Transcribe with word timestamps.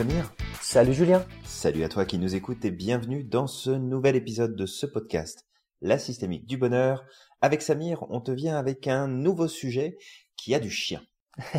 Samir. 0.00 0.32
Salut 0.62 0.94
Julien. 0.94 1.22
Salut 1.44 1.84
à 1.84 1.90
toi 1.90 2.06
qui 2.06 2.16
nous 2.18 2.34
écoutes 2.34 2.64
et 2.64 2.70
bienvenue 2.70 3.22
dans 3.22 3.46
ce 3.46 3.68
nouvel 3.68 4.16
épisode 4.16 4.56
de 4.56 4.64
ce 4.64 4.86
podcast, 4.86 5.46
La 5.82 5.98
systémique 5.98 6.46
du 6.46 6.56
bonheur. 6.56 7.04
Avec 7.42 7.60
Samir, 7.60 8.06
on 8.08 8.22
te 8.22 8.30
vient 8.30 8.56
avec 8.56 8.88
un 8.88 9.08
nouveau 9.08 9.46
sujet 9.46 9.98
qui 10.38 10.54
a 10.54 10.58
du 10.58 10.70
chien. 10.70 11.02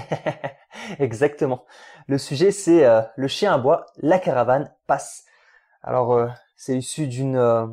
Exactement. 0.99 1.65
Le 2.07 2.17
sujet 2.17 2.49
c'est 2.49 2.83
euh, 2.83 3.03
le 3.15 3.27
chien 3.27 3.53
à 3.53 3.59
bois, 3.59 3.85
la 3.97 4.17
caravane 4.17 4.73
passe. 4.87 5.23
Alors 5.83 6.13
euh, 6.13 6.27
c'est 6.55 6.75
issu 6.75 7.05
d'une 7.05 7.37
euh, 7.37 7.67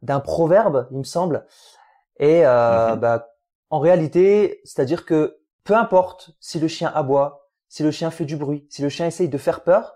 d'un 0.00 0.20
proverbe, 0.20 0.88
il 0.92 0.96
me 0.96 1.04
semble. 1.04 1.44
Et 2.20 2.40
mhm. 2.40 3.00
bah, 3.00 3.34
en 3.68 3.80
réalité, 3.80 4.62
c'est-à-dire 4.64 5.04
que 5.04 5.40
peu 5.62 5.74
importe 5.74 6.30
si 6.40 6.58
le 6.58 6.68
chien 6.68 6.90
aboie, 6.94 7.50
si 7.68 7.82
le 7.82 7.90
chien 7.90 8.10
fait 8.10 8.24
du 8.24 8.38
bruit, 8.38 8.66
si 8.70 8.80
le 8.80 8.88
chien 8.88 9.06
essaye 9.06 9.28
de 9.28 9.36
faire 9.36 9.62
peur, 9.62 9.95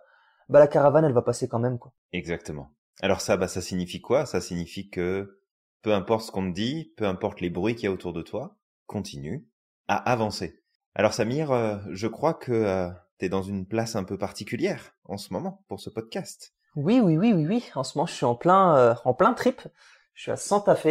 bah 0.51 0.59
la 0.59 0.67
caravane 0.67 1.05
elle 1.05 1.13
va 1.13 1.23
passer 1.23 1.49
quand 1.49 1.59
même 1.59 1.79
quoi. 1.79 1.93
Exactement. 2.13 2.71
Alors 3.01 3.21
ça, 3.21 3.37
bah 3.37 3.49
ça 3.49 3.61
signifie 3.61 4.01
quoi? 4.01 4.27
Ça 4.27 4.41
signifie 4.41 4.91
que 4.91 5.41
peu 5.83 5.95
importe 5.95 6.27
ce 6.27 6.31
qu'on 6.31 6.51
te 6.51 6.55
dit, 6.55 6.93
peu 6.97 7.07
importe 7.07 7.41
les 7.41 7.49
bruits 7.49 7.75
qu'il 7.75 7.85
y 7.85 7.87
a 7.87 7.93
autour 7.93 8.13
de 8.13 8.21
toi, 8.21 8.59
continue 8.87 9.47
à 9.89 9.97
avancer. 9.97 10.61
Alors 10.95 11.15
Samir, 11.15 11.53
euh, 11.53 11.79
je 11.91 12.09
crois 12.09 12.35
que 12.35 12.53
euh, 12.53 12.91
tu 13.19 13.27
es 13.27 13.29
dans 13.29 13.43
une 13.43 13.67
place 13.67 13.97
un 13.97 14.05
peu 14.05 14.19
particulière 14.19 14.93
en 15.05 15.17
ce 15.17 15.33
moment 15.33 15.65
pour 15.69 15.81
ce 15.81 15.89
podcast. 15.89 16.53
Oui, 16.77 17.01
oui, 17.01 17.17
oui, 17.17 17.33
oui, 17.33 17.47
oui. 17.47 17.71
En 17.75 17.85
ce 17.85 17.97
moment, 17.97 18.07
je 18.07 18.13
suis 18.13 18.27
en 18.27 18.35
plein, 18.35 18.77
euh, 18.77 18.95
en 19.05 19.15
plein 19.15 19.33
trip. 19.33 19.63
Je 20.15 20.23
suis 20.23 20.31
à 20.33 20.37
Santa 20.37 20.75
Fe. 20.75 20.87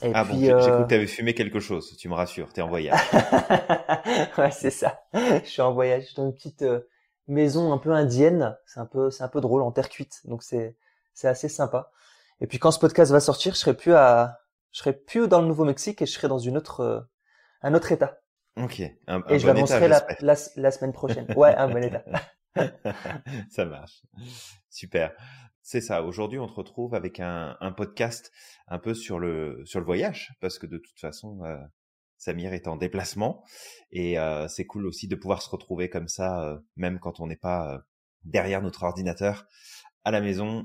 Et 0.00 0.10
ah 0.14 0.24
puis, 0.24 0.48
bon, 0.48 0.60
j'ai 0.60 0.70
cru 0.70 0.82
que 0.82 0.88
tu 0.88 0.94
avais 0.94 1.06
fumé 1.06 1.34
quelque 1.34 1.60
chose. 1.60 1.96
Tu 1.96 2.08
me 2.08 2.14
rassures, 2.14 2.52
tu 2.52 2.60
es 2.60 2.62
en 2.62 2.68
voyage. 2.68 2.98
ouais, 4.38 4.50
c'est 4.50 4.70
ça. 4.70 5.02
Je 5.12 5.44
suis 5.44 5.62
en 5.62 5.72
voyage 5.74 6.14
dans 6.14 6.26
une 6.26 6.34
petite 6.34 6.64
maison 7.32 7.72
un 7.72 7.78
peu 7.78 7.92
indienne. 7.92 8.56
C'est 8.66 8.80
un 8.80 8.86
peu, 8.86 9.10
c'est 9.10 9.24
un 9.24 9.28
peu 9.28 9.40
drôle 9.40 9.62
en 9.62 9.72
terre 9.72 9.88
cuite. 9.88 10.20
Donc 10.24 10.42
c'est, 10.42 10.76
c'est 11.14 11.28
assez 11.28 11.48
sympa. 11.48 11.90
Et 12.40 12.46
puis 12.46 12.58
quand 12.58 12.70
ce 12.70 12.78
podcast 12.78 13.12
va 13.12 13.20
sortir, 13.20 13.54
je 13.54 13.58
serai 13.58 13.74
plus 13.74 13.94
à, 13.94 14.40
je 14.72 14.78
serai 14.78 14.92
plus 14.92 15.28
dans 15.28 15.40
le 15.40 15.46
Nouveau-Mexique 15.46 16.02
et 16.02 16.06
je 16.06 16.12
serai 16.12 16.28
dans 16.28 16.38
une 16.38 16.56
autre, 16.56 17.08
un 17.62 17.74
autre 17.74 17.92
état. 17.92 18.20
Ok. 18.56 18.82
Un, 19.06 19.22
et 19.28 19.38
je 19.38 19.46
l'annoncerai 19.46 19.88
la, 19.88 20.06
la, 20.20 20.34
la, 20.56 20.70
semaine 20.70 20.92
prochaine. 20.92 21.26
Ouais, 21.36 21.54
un 21.54 21.68
bon 21.68 21.82
état. 21.82 22.04
ça 23.50 23.64
marche. 23.64 24.02
Super. 24.68 25.12
C'est 25.62 25.80
ça. 25.80 26.02
Aujourd'hui, 26.02 26.38
on 26.38 26.46
te 26.46 26.52
retrouve 26.52 26.94
avec 26.94 27.20
un, 27.20 27.56
un, 27.60 27.72
podcast 27.72 28.32
un 28.68 28.78
peu 28.78 28.94
sur 28.94 29.18
le 29.18 29.62
sur 29.64 29.80
le 29.80 29.86
voyage, 29.86 30.34
parce 30.40 30.58
que 30.58 30.66
de 30.66 30.78
toute 30.78 30.98
façon, 30.98 31.44
euh, 31.44 31.56
Samir 32.22 32.52
est 32.52 32.68
en 32.68 32.76
déplacement 32.76 33.42
et 33.90 34.16
euh, 34.16 34.46
c'est 34.46 34.64
cool 34.64 34.86
aussi 34.86 35.08
de 35.08 35.16
pouvoir 35.16 35.42
se 35.42 35.50
retrouver 35.50 35.90
comme 35.90 36.06
ça, 36.06 36.44
euh, 36.44 36.58
même 36.76 37.00
quand 37.00 37.18
on 37.18 37.26
n'est 37.26 37.34
pas 37.34 37.74
euh, 37.74 37.78
derrière 38.22 38.62
notre 38.62 38.84
ordinateur 38.84 39.48
à 40.04 40.12
la 40.12 40.20
maison, 40.20 40.64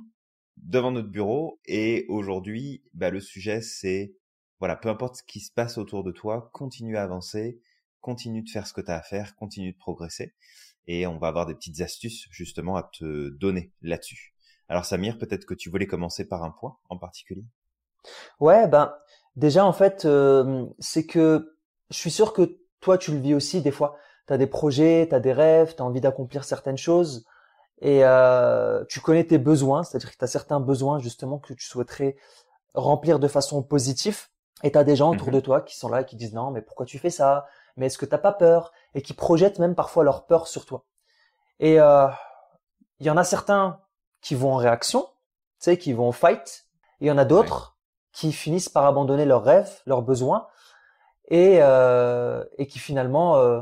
devant 0.58 0.92
notre 0.92 1.10
bureau. 1.10 1.60
Et 1.66 2.06
aujourd'hui, 2.10 2.84
bah, 2.94 3.10
le 3.10 3.20
sujet 3.20 3.62
c'est 3.62 4.14
voilà, 4.60 4.76
peu 4.76 4.90
importe 4.90 5.16
ce 5.16 5.24
qui 5.24 5.40
se 5.40 5.52
passe 5.52 5.80
autour 5.80 6.04
de 6.04 6.12
toi, 6.12 6.52
continue 6.54 6.96
à 6.96 7.02
avancer, 7.02 7.60
continue 8.02 8.44
de 8.44 8.50
faire 8.50 8.68
ce 8.68 8.74
que 8.74 8.82
tu 8.82 8.92
as 8.92 8.98
à 8.98 9.02
faire, 9.02 9.36
continue 9.36 9.72
de 9.72 9.78
progresser. 9.78 10.36
Et 10.86 11.08
on 11.08 11.18
va 11.18 11.28
avoir 11.28 11.48
des 11.48 11.56
petites 11.56 11.82
astuces 11.82 12.28
justement 12.30 12.76
à 12.76 12.84
te 12.84 13.30
donner 13.30 13.72
là-dessus. 13.82 14.36
Alors 14.70 14.86
Samir, 14.86 15.18
peut-être 15.18 15.46
que 15.46 15.56
tu 15.56 15.72
voulais 15.72 15.88
commencer 15.88 16.28
par 16.28 16.44
un 16.44 16.52
point 16.52 16.78
en 16.90 17.00
particulier? 17.00 17.46
Ouais, 18.40 18.68
ben 18.68 18.94
déjà 19.38 19.66
en 19.66 19.72
fait, 19.72 20.04
euh, 20.04 20.66
c'est 20.80 21.06
que 21.06 21.56
je 21.90 21.98
suis 21.98 22.12
sûr 22.12 22.34
que 22.34 22.60
toi 22.82 22.98
tu 22.98 23.12
le 23.12 23.20
vis 23.20 23.34
aussi 23.34 23.62
des 23.62 23.72
fois. 23.72 23.96
Tu 24.28 24.34
as 24.34 24.38
des 24.38 24.48
projets, 24.48 25.08
tu 25.08 25.16
as 25.16 25.22
des 25.22 25.32
rêves, 25.32 25.76
tu 25.76 25.82
as 25.82 25.86
envie 25.86 26.02
d'accomplir 26.02 26.44
certaines 26.44 26.78
choses 26.78 27.26
et 27.80 28.04
euh, 28.04 28.84
tu 28.90 29.00
connais 29.00 29.24
tes 29.24 29.38
besoins, 29.38 29.84
c'est-à-dire 29.84 30.12
que 30.12 30.18
tu 30.18 30.24
as 30.24 30.28
certains 30.28 30.60
besoins 30.60 31.00
justement 31.00 31.38
que 31.38 31.54
tu 31.54 31.66
souhaiterais 31.66 32.18
remplir 32.74 33.20
de 33.20 33.28
façon 33.28 33.64
positive 33.64 34.28
et 34.64 34.72
tu 34.72 34.78
as 34.78 34.84
des 34.84 34.96
gens 34.96 35.12
autour 35.12 35.28
de 35.28 35.38
mhm. 35.38 35.44
toi 35.44 35.62
qui 35.62 35.78
sont 35.78 35.88
là 35.88 36.02
et 36.02 36.06
qui 36.06 36.18
disent 36.18 36.34
non 36.34 36.52
mais 36.52 36.62
pourquoi 36.62 36.86
tu 36.86 37.00
fais 37.00 37.12
ça? 37.12 37.48
Mais 37.78 37.86
est-ce 37.86 38.00
que 38.00 38.08
t'as 38.08 38.18
pas 38.18 38.34
peur? 38.34 38.74
Et 38.96 39.02
qui 39.04 39.14
projettent 39.14 39.60
même 39.60 39.76
parfois 39.76 40.04
leur 40.04 40.26
peur 40.26 40.48
sur 40.48 40.66
toi. 40.66 40.84
Et 41.60 41.80
euh, 41.80 42.08
il 43.00 43.06
y 43.06 43.10
en 43.12 43.18
a 43.18 43.24
certains 43.24 43.80
qui 44.22 44.34
vont 44.34 44.54
en 44.54 44.58
réaction, 44.58 45.04
tu 45.04 45.10
sais, 45.60 45.78
qui 45.78 45.94
vont 45.94 46.12
fight, 46.12 46.66
et 47.00 47.06
il 47.06 47.08
y 47.08 47.12
en 47.12 47.20
a 47.20 47.26
d'autres 47.26 47.77
qui 48.18 48.34
finissent 48.34 48.70
par 48.70 48.86
abandonner 48.86 49.26
leurs 49.26 49.44
rêves, 49.44 49.82
leurs 49.86 50.02
besoins, 50.02 50.48
et, 51.30 51.60
euh, 51.62 52.44
et 52.58 52.66
qui 52.66 52.80
finalement 52.80 53.38
euh, 53.38 53.62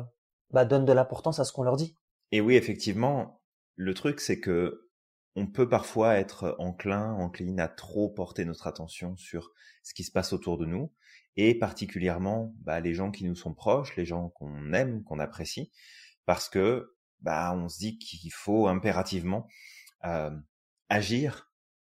bah, 0.51 0.63
donnent 0.63 0.85
de 0.85 0.93
l'importance 0.93 1.41
à 1.41 1.43
ce 1.43 1.51
qu'on 1.51 1.63
leur 1.63 1.75
dit. 1.75 1.97
Et 2.31 2.39
oui, 2.39 2.55
effectivement, 2.55 3.41
le 3.75 3.93
truc 3.93 4.21
c'est 4.21 4.39
que 4.39 4.88
on 5.35 5.45
peut 5.45 5.67
parfois 5.67 6.16
être 6.16 6.55
enclin, 6.57 7.11
encline 7.16 7.59
à 7.59 7.67
trop 7.67 8.07
porter 8.07 8.45
notre 8.45 8.67
attention 8.67 9.17
sur 9.17 9.51
ce 9.83 9.93
qui 9.93 10.05
se 10.05 10.11
passe 10.11 10.31
autour 10.31 10.57
de 10.57 10.66
nous 10.66 10.93
et 11.35 11.53
particulièrement 11.53 12.55
bah, 12.61 12.79
les 12.79 12.93
gens 12.93 13.11
qui 13.11 13.25
nous 13.25 13.35
sont 13.35 13.53
proches, 13.53 13.97
les 13.97 14.05
gens 14.05 14.29
qu'on 14.29 14.72
aime, 14.72 15.03
qu'on 15.03 15.19
apprécie, 15.19 15.69
parce 16.25 16.47
que 16.47 16.95
bah, 17.19 17.53
on 17.53 17.67
se 17.67 17.79
dit 17.79 17.97
qu'il 17.97 18.31
faut 18.31 18.67
impérativement 18.67 19.49
euh, 20.05 20.31
agir 20.87 21.51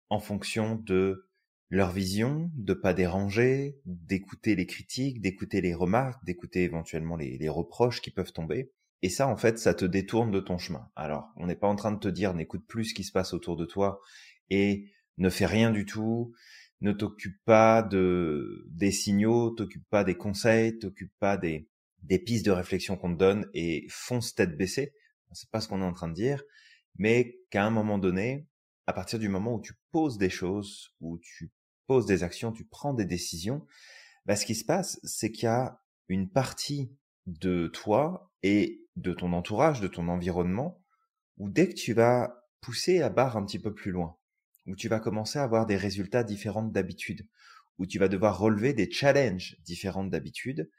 en 0.08 0.20
fonction 0.20 0.76
de 0.76 1.26
leur 1.68 1.90
vision, 1.90 2.50
de 2.54 2.74
pas 2.74 2.94
déranger, 2.94 3.80
d'écouter 3.84 4.54
les 4.54 4.66
critiques, 4.66 5.20
d'écouter 5.20 5.60
les 5.60 5.74
remarques, 5.74 6.24
d'écouter 6.24 6.62
éventuellement 6.62 7.16
les, 7.16 7.48
reproches 7.48 8.00
qui 8.00 8.10
peuvent 8.10 8.32
tomber. 8.32 8.70
Et 9.02 9.08
ça, 9.08 9.28
en 9.28 9.36
fait, 9.36 9.58
ça 9.58 9.74
te 9.74 9.84
détourne 9.84 10.30
de 10.30 10.40
ton 10.40 10.58
chemin. 10.58 10.88
Alors, 10.96 11.28
on 11.36 11.46
n'est 11.46 11.56
pas 11.56 11.68
en 11.68 11.76
train 11.76 11.92
de 11.92 11.98
te 11.98 12.08
dire 12.08 12.34
n'écoute 12.34 12.66
plus 12.66 12.86
ce 12.86 12.94
qui 12.94 13.04
se 13.04 13.12
passe 13.12 13.34
autour 13.34 13.56
de 13.56 13.66
toi 13.66 14.00
et 14.48 14.90
ne 15.18 15.28
fais 15.28 15.46
rien 15.46 15.70
du 15.70 15.84
tout, 15.84 16.32
ne 16.80 16.92
t'occupe 16.92 17.38
pas 17.44 17.82
de 17.82 18.64
des 18.70 18.92
signaux, 18.92 19.50
t'occupe 19.50 19.88
pas 19.90 20.04
des 20.04 20.14
conseils, 20.14 20.78
t'occupe 20.78 21.12
pas 21.18 21.36
des 21.36 21.68
des 22.02 22.18
pistes 22.18 22.46
de 22.46 22.52
réflexion 22.52 22.96
qu'on 22.96 23.12
te 23.12 23.18
donne 23.18 23.46
et 23.54 23.86
fonce 23.90 24.34
tête 24.34 24.56
baissée. 24.56 24.92
C'est 25.32 25.50
pas 25.50 25.60
ce 25.60 25.68
qu'on 25.68 25.82
est 25.82 25.84
en 25.84 25.92
train 25.92 26.08
de 26.08 26.14
dire, 26.14 26.42
mais 26.98 27.38
qu'à 27.50 27.64
un 27.64 27.70
moment 27.70 27.98
donné, 27.98 28.46
à 28.86 28.92
partir 28.92 29.18
du 29.18 29.28
moment 29.28 29.54
où 29.54 29.60
tu 29.60 29.74
poses 29.96 30.18
des 30.18 30.28
choses, 30.28 30.92
où 31.00 31.16
tu 31.16 31.50
poses 31.86 32.04
des 32.04 32.22
actions, 32.22 32.52
tu 32.52 32.66
prends 32.66 32.92
des 32.92 33.06
décisions, 33.06 33.66
bah, 34.26 34.36
ce 34.36 34.44
qui 34.44 34.54
se 34.54 34.62
passe, 34.62 35.00
c'est 35.04 35.32
qu'il 35.32 35.44
y 35.44 35.46
a 35.46 35.80
une 36.08 36.28
partie 36.28 36.94
de 37.24 37.68
toi 37.68 38.30
et 38.42 38.84
de 38.96 39.14
ton 39.14 39.32
entourage, 39.32 39.80
de 39.80 39.88
ton 39.88 40.08
environnement, 40.08 40.84
où 41.38 41.48
dès 41.48 41.66
que 41.70 41.72
tu 41.72 41.94
vas 41.94 42.44
pousser 42.60 42.98
la 42.98 43.08
barre 43.08 43.38
un 43.38 43.46
petit 43.46 43.58
peu 43.58 43.72
plus 43.72 43.90
loin, 43.90 44.18
où 44.66 44.76
tu 44.76 44.86
vas 44.88 45.00
commencer 45.00 45.38
à 45.38 45.44
avoir 45.44 45.64
des 45.64 45.78
résultats 45.78 46.24
différents 46.24 46.64
d'habitude, 46.64 47.26
où 47.78 47.86
tu 47.86 47.98
vas 47.98 48.08
devoir 48.08 48.38
relever 48.38 48.74
des 48.74 48.90
challenges 48.90 49.56
différents 49.64 50.04
d'habitude, 50.04 50.70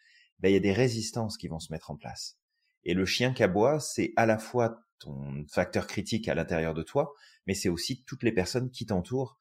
ben, 0.41 0.50
il 0.50 0.53
y 0.53 0.57
a 0.57 0.59
des 0.59 0.73
résistances 0.73 1.39
qui 1.39 1.47
vont 1.47 1.59
se 1.59 1.73
mettre 1.73 1.89
en 1.89 1.95
place. 1.95 2.38
Et 2.83 2.94
le 2.94 3.07
chien 3.07 3.33
qui 3.33 3.41
aboie, 3.41 3.79
c'est 3.79 4.13
à 4.16 4.27
la 4.27 4.38
fois 4.38 4.87
ton 5.00 5.46
facteur 5.50 5.88
critique 5.88 6.28
à 6.28 6.35
l'intérieur 6.35 6.74
de 6.74 6.84
toi, 6.84 7.13
mais 7.46 7.53
c'est 7.53 7.69
aussi 7.69 8.03
toutes 8.03 8.24
les 8.24 8.31
personnes 8.31 8.72
qui 8.72 8.85
t'entourent 8.85 9.38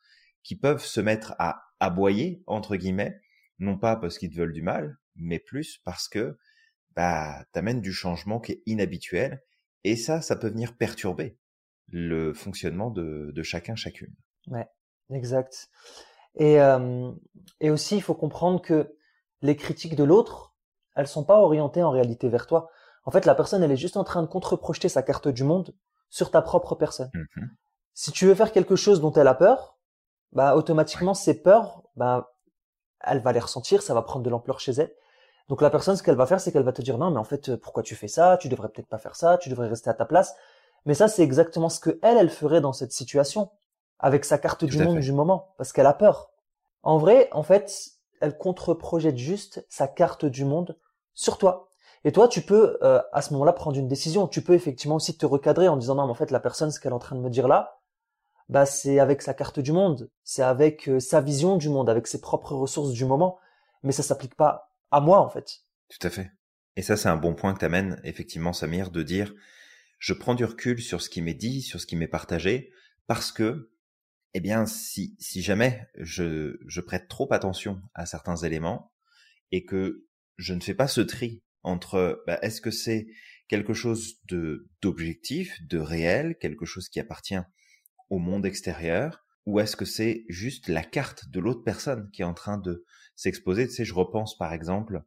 qui 0.46 0.54
peuvent 0.54 0.84
se 0.84 1.00
mettre 1.00 1.34
à 1.40 1.64
aboyer, 1.80 2.44
entre 2.46 2.76
guillemets, 2.76 3.20
non 3.58 3.76
pas 3.76 3.96
parce 3.96 4.16
qu'ils 4.16 4.30
te 4.30 4.36
veulent 4.36 4.52
du 4.52 4.62
mal, 4.62 4.96
mais 5.16 5.40
plus 5.40 5.78
parce 5.78 6.06
que 6.06 6.38
bah, 6.94 7.44
t'amènes 7.50 7.80
du 7.80 7.92
changement 7.92 8.38
qui 8.38 8.52
est 8.52 8.62
inhabituel, 8.64 9.42
et 9.82 9.96
ça, 9.96 10.20
ça 10.20 10.36
peut 10.36 10.48
venir 10.48 10.76
perturber 10.76 11.36
le 11.88 12.32
fonctionnement 12.32 12.90
de, 12.90 13.42
chacun, 13.42 13.74
chacune. 13.74 14.14
Ouais, 14.46 14.68
exact. 15.10 15.68
Et, 16.36 16.60
euh, 16.60 17.10
et 17.58 17.70
aussi, 17.70 17.96
il 17.96 18.02
faut 18.02 18.14
comprendre 18.14 18.62
que 18.62 18.96
les 19.42 19.56
critiques 19.56 19.96
de 19.96 20.04
l'autre, 20.04 20.54
elles 20.94 21.08
sont 21.08 21.24
pas 21.24 21.40
orientées 21.40 21.82
en 21.82 21.90
réalité 21.90 22.28
vers 22.28 22.46
toi. 22.46 22.70
En 23.06 23.10
fait, 23.10 23.24
la 23.24 23.34
personne, 23.34 23.62
elle 23.62 23.72
est 23.72 23.76
juste 23.76 23.96
en 23.96 24.04
train 24.04 24.20
de 24.22 24.26
contre-projeter 24.26 24.88
sa 24.88 25.02
carte 25.02 25.28
du 25.28 25.44
monde 25.44 25.74
sur 26.10 26.30
ta 26.30 26.42
propre 26.42 26.74
personne. 26.74 27.10
Mmh 27.14 27.46
si 27.98 28.12
tu 28.12 28.26
veux 28.26 28.34
faire 28.34 28.52
quelque 28.52 28.76
chose 28.76 29.00
dont 29.00 29.12
elle 29.12 29.26
a 29.26 29.32
peur, 29.32 29.78
bah 30.32 30.54
automatiquement 30.54 31.14
ces 31.14 31.32
peurs, 31.40 31.82
bah 31.96 32.36
elle 33.00 33.20
va 33.20 33.32
les 33.32 33.40
ressentir, 33.40 33.80
ça 33.80 33.94
va 33.94 34.02
prendre 34.02 34.22
de 34.22 34.28
l'ampleur 34.28 34.60
chez 34.60 34.72
elle. 34.72 34.92
Donc 35.48 35.62
la 35.62 35.70
personne, 35.70 35.96
ce 35.96 36.02
qu'elle 36.02 36.14
va 36.14 36.26
faire, 36.26 36.38
c'est 36.38 36.52
qu'elle 36.52 36.62
va 36.62 36.74
te 36.74 36.82
dire 36.82 36.98
non, 36.98 37.10
mais 37.10 37.18
en 37.18 37.24
fait, 37.24 37.56
pourquoi 37.56 37.82
tu 37.82 37.94
fais 37.94 38.06
ça? 38.06 38.36
Tu 38.36 38.50
devrais 38.50 38.68
peut-être 38.68 38.88
pas 38.88 38.98
faire 38.98 39.16
ça. 39.16 39.38
Tu 39.38 39.48
devrais 39.48 39.66
rester 39.66 39.88
à 39.88 39.94
ta 39.94 40.04
place. 40.04 40.34
Mais 40.84 40.92
ça, 40.92 41.08
c'est 41.08 41.22
exactement 41.22 41.70
ce 41.70 41.80
que 41.80 41.98
elle, 42.02 42.18
elle 42.18 42.28
ferait 42.28 42.60
dans 42.60 42.74
cette 42.74 42.92
situation 42.92 43.50
avec 43.98 44.26
sa 44.26 44.36
carte 44.36 44.64
du 44.64 44.78
monde 44.78 44.98
du 44.98 45.12
moment, 45.12 45.54
parce 45.56 45.72
qu'elle 45.72 45.86
a 45.86 45.94
peur. 45.94 46.30
En 46.82 46.98
vrai, 46.98 47.28
en 47.32 47.42
fait, 47.42 47.92
elle 48.20 48.36
contre-projette 48.36 49.16
juste 49.16 49.64
sa 49.70 49.88
carte 49.88 50.26
du 50.26 50.44
monde 50.44 50.76
sur 51.14 51.38
toi. 51.38 51.65
Et 52.06 52.12
toi, 52.12 52.28
tu 52.28 52.40
peux 52.40 52.78
euh, 52.82 53.02
à 53.12 53.20
ce 53.20 53.32
moment-là 53.32 53.52
prendre 53.52 53.76
une 53.76 53.88
décision. 53.88 54.28
Tu 54.28 54.40
peux 54.40 54.54
effectivement 54.54 54.94
aussi 54.94 55.18
te 55.18 55.26
recadrer 55.26 55.66
en 55.66 55.76
disant 55.76 55.96
non, 55.96 56.06
mais 56.06 56.12
en 56.12 56.14
fait, 56.14 56.30
la 56.30 56.38
personne, 56.38 56.70
ce 56.70 56.78
qu'elle 56.78 56.92
est 56.92 56.94
en 56.94 57.00
train 57.00 57.16
de 57.16 57.20
me 57.20 57.28
dire 57.28 57.48
là, 57.48 57.80
bah 58.48 58.64
c'est 58.64 59.00
avec 59.00 59.22
sa 59.22 59.34
carte 59.34 59.58
du 59.58 59.72
monde, 59.72 60.08
c'est 60.22 60.44
avec 60.44 60.88
euh, 60.88 61.00
sa 61.00 61.20
vision 61.20 61.56
du 61.56 61.68
monde, 61.68 61.90
avec 61.90 62.06
ses 62.06 62.20
propres 62.20 62.54
ressources 62.54 62.92
du 62.92 63.04
moment. 63.04 63.40
Mais 63.82 63.90
ça 63.90 64.04
s'applique 64.04 64.36
pas 64.36 64.70
à 64.92 65.00
moi 65.00 65.18
en 65.18 65.28
fait. 65.28 65.62
Tout 65.88 66.06
à 66.06 66.10
fait. 66.10 66.30
Et 66.76 66.82
ça, 66.82 66.96
c'est 66.96 67.08
un 67.08 67.16
bon 67.16 67.34
point 67.34 67.52
que 67.54 67.58
t'amènes 67.58 68.00
effectivement, 68.04 68.52
Samir, 68.52 68.92
de 68.92 69.02
dire 69.02 69.34
je 69.98 70.12
prends 70.12 70.36
du 70.36 70.44
recul 70.44 70.80
sur 70.80 71.02
ce 71.02 71.10
qui 71.10 71.22
m'est 71.22 71.34
dit, 71.34 71.60
sur 71.60 71.80
ce 71.80 71.86
qui 71.86 71.96
m'est 71.96 72.06
partagé, 72.06 72.70
parce 73.08 73.32
que, 73.32 73.72
eh 74.32 74.40
bien, 74.40 74.64
si, 74.64 75.16
jamais 75.18 75.88
je 75.96 76.80
prête 76.82 77.08
trop 77.08 77.32
attention 77.32 77.82
à 77.94 78.06
certains 78.06 78.36
éléments 78.36 78.92
et 79.50 79.64
que 79.64 80.06
je 80.36 80.54
ne 80.54 80.60
fais 80.60 80.74
pas 80.74 80.86
ce 80.86 81.00
tri 81.00 81.42
entre 81.66 82.22
bah, 82.26 82.38
est-ce 82.42 82.60
que 82.60 82.70
c'est 82.70 83.08
quelque 83.48 83.74
chose 83.74 84.22
d'objectif, 84.82 85.60
de 85.66 85.78
réel, 85.78 86.36
quelque 86.38 86.64
chose 86.64 86.88
qui 86.88 87.00
appartient 87.00 87.38
au 88.08 88.18
monde 88.18 88.46
extérieur, 88.46 89.24
ou 89.44 89.60
est-ce 89.60 89.76
que 89.76 89.84
c'est 89.84 90.24
juste 90.28 90.68
la 90.68 90.82
carte 90.82 91.28
de 91.28 91.40
l'autre 91.40 91.62
personne 91.62 92.10
qui 92.12 92.22
est 92.22 92.24
en 92.26 92.34
train 92.34 92.58
de 92.58 92.84
s'exposer? 93.14 93.68
Tu 93.68 93.74
sais, 93.74 93.84
je 93.84 93.94
repense 93.94 94.38
par 94.38 94.52
exemple 94.52 95.02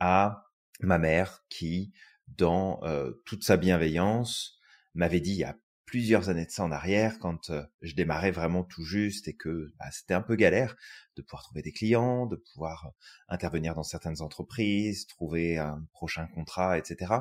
à 0.00 0.46
ma 0.80 0.98
mère 0.98 1.44
qui, 1.48 1.92
dans 2.28 2.80
euh, 2.84 3.12
toute 3.24 3.44
sa 3.44 3.56
bienveillance, 3.56 4.58
m'avait 4.94 5.20
dit 5.20 5.32
il 5.32 5.38
y 5.38 5.44
a 5.44 5.56
plusieurs 5.90 6.28
années 6.28 6.46
de 6.46 6.52
ça 6.52 6.62
en 6.62 6.70
arrière, 6.70 7.18
quand 7.18 7.50
euh, 7.50 7.64
je 7.82 7.96
démarrais 7.96 8.30
vraiment 8.30 8.62
tout 8.62 8.84
juste 8.84 9.26
et 9.26 9.34
que 9.34 9.72
bah, 9.80 9.86
c'était 9.90 10.14
un 10.14 10.22
peu 10.22 10.36
galère 10.36 10.76
de 11.16 11.22
pouvoir 11.22 11.42
trouver 11.42 11.62
des 11.62 11.72
clients, 11.72 12.26
de 12.26 12.36
pouvoir 12.36 12.86
euh, 12.86 12.90
intervenir 13.28 13.74
dans 13.74 13.82
certaines 13.82 14.22
entreprises, 14.22 15.08
trouver 15.08 15.58
un 15.58 15.84
prochain 15.92 16.28
contrat, 16.28 16.78
etc. 16.78 17.14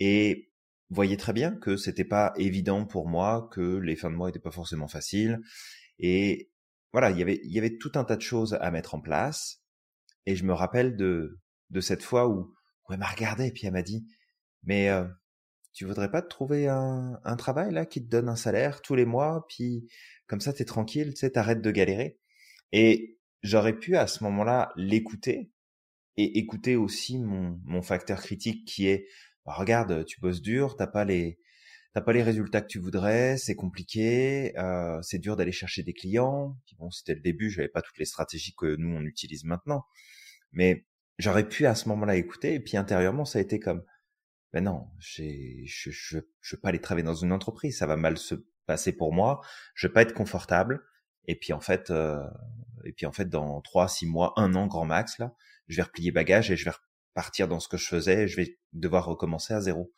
Et 0.00 0.50
voyez 0.88 1.18
très 1.18 1.34
bien 1.34 1.54
que 1.54 1.76
c'était 1.76 2.06
pas 2.06 2.32
évident 2.38 2.86
pour 2.86 3.06
moi, 3.06 3.50
que 3.52 3.76
les 3.76 3.96
fins 3.96 4.10
de 4.10 4.16
mois 4.16 4.30
étaient 4.30 4.38
pas 4.38 4.50
forcément 4.50 4.88
faciles. 4.88 5.42
Et 5.98 6.50
voilà, 6.92 7.10
il 7.10 7.18
y 7.18 7.22
avait, 7.22 7.38
il 7.44 7.52
y 7.52 7.58
avait 7.58 7.76
tout 7.76 7.92
un 7.96 8.04
tas 8.04 8.16
de 8.16 8.22
choses 8.22 8.54
à 8.54 8.70
mettre 8.70 8.94
en 8.94 9.00
place. 9.02 9.62
Et 10.24 10.36
je 10.36 10.44
me 10.44 10.54
rappelle 10.54 10.96
de, 10.96 11.38
de 11.68 11.80
cette 11.82 12.02
fois 12.02 12.28
où, 12.28 12.54
où 12.88 12.92
elle 12.94 12.98
m'a 12.98 13.08
regardé 13.08 13.48
et 13.48 13.52
puis 13.52 13.66
elle 13.66 13.74
m'a 13.74 13.82
dit, 13.82 14.06
mais 14.62 14.88
euh, 14.88 15.04
tu 15.74 15.84
voudrais 15.84 16.10
pas 16.10 16.22
te 16.22 16.28
trouver 16.28 16.68
un, 16.68 17.20
un, 17.24 17.36
travail 17.36 17.72
là 17.72 17.84
qui 17.84 18.02
te 18.02 18.08
donne 18.08 18.28
un 18.28 18.36
salaire 18.36 18.80
tous 18.80 18.94
les 18.94 19.04
mois, 19.04 19.44
puis 19.48 19.88
comme 20.26 20.40
ça 20.40 20.52
t'es 20.52 20.64
tranquille, 20.64 21.14
tu 21.14 21.20
sais, 21.20 21.30
t'arrêtes 21.30 21.62
de 21.62 21.70
galérer? 21.70 22.18
Et 22.72 23.18
j'aurais 23.42 23.78
pu 23.78 23.96
à 23.96 24.06
ce 24.06 24.24
moment-là 24.24 24.72
l'écouter 24.76 25.50
et 26.16 26.38
écouter 26.38 26.76
aussi 26.76 27.18
mon, 27.18 27.60
mon 27.64 27.82
facteur 27.82 28.20
critique 28.22 28.66
qui 28.66 28.86
est 28.86 29.06
bah, 29.46 29.54
regarde, 29.54 30.04
tu 30.06 30.20
bosses 30.20 30.42
dur, 30.42 30.76
t'as 30.76 30.86
pas 30.86 31.04
les 31.04 31.38
t'as 31.94 32.00
pas 32.00 32.12
les 32.12 32.22
résultats 32.22 32.60
que 32.60 32.66
tu 32.66 32.78
voudrais, 32.80 33.36
c'est 33.38 33.54
compliqué, 33.54 34.56
euh, 34.58 35.00
c'est 35.02 35.18
dur 35.18 35.36
d'aller 35.36 35.52
chercher 35.52 35.82
des 35.84 35.92
clients. 35.92 36.56
Bon, 36.78 36.90
c'était 36.90 37.14
le 37.14 37.20
début, 37.20 37.50
j'avais 37.50 37.68
pas 37.68 37.82
toutes 37.82 37.98
les 37.98 38.04
stratégies 38.04 38.54
que 38.56 38.76
nous 38.76 38.88
on 38.96 39.02
utilise 39.02 39.44
maintenant, 39.44 39.84
mais 40.52 40.86
j'aurais 41.18 41.48
pu 41.48 41.66
à 41.66 41.74
ce 41.74 41.88
moment-là 41.90 42.16
écouter. 42.16 42.54
Et 42.54 42.60
puis 42.60 42.76
intérieurement, 42.76 43.24
ça 43.24 43.38
a 43.38 43.42
été 43.42 43.60
comme, 43.60 43.84
ben 44.54 44.62
non, 44.62 44.86
je, 45.00 45.24
je, 45.64 45.90
je, 45.90 46.16
veux 46.16 46.60
pas 46.62 46.68
aller 46.68 46.80
travailler 46.80 47.04
dans 47.04 47.16
une 47.16 47.32
entreprise, 47.32 47.78
ça 47.78 47.88
va 47.88 47.96
mal 47.96 48.16
se 48.16 48.36
passer 48.66 48.92
pour 48.92 49.12
moi, 49.12 49.40
je 49.74 49.88
veux 49.88 49.92
pas 49.92 50.02
être 50.02 50.14
confortable. 50.14 50.84
Et 51.26 51.34
puis 51.34 51.52
en 51.52 51.58
fait, 51.58 51.90
euh, 51.90 52.22
et 52.84 52.92
puis 52.92 53.04
en 53.04 53.10
fait, 53.10 53.28
dans 53.28 53.60
trois, 53.62 53.88
six 53.88 54.06
mois, 54.06 54.32
un 54.36 54.54
an 54.54 54.68
grand 54.68 54.84
max 54.84 55.18
là, 55.18 55.34
je 55.66 55.76
vais 55.76 55.82
replier 55.82 56.12
bagage 56.12 56.52
et 56.52 56.56
je 56.56 56.66
vais 56.66 56.70
partir 57.14 57.48
dans 57.48 57.58
ce 57.58 57.66
que 57.66 57.76
je 57.76 57.88
faisais, 57.88 58.28
je 58.28 58.36
vais 58.36 58.56
devoir 58.72 59.06
recommencer 59.06 59.54
à 59.54 59.60
zéro. 59.60 59.92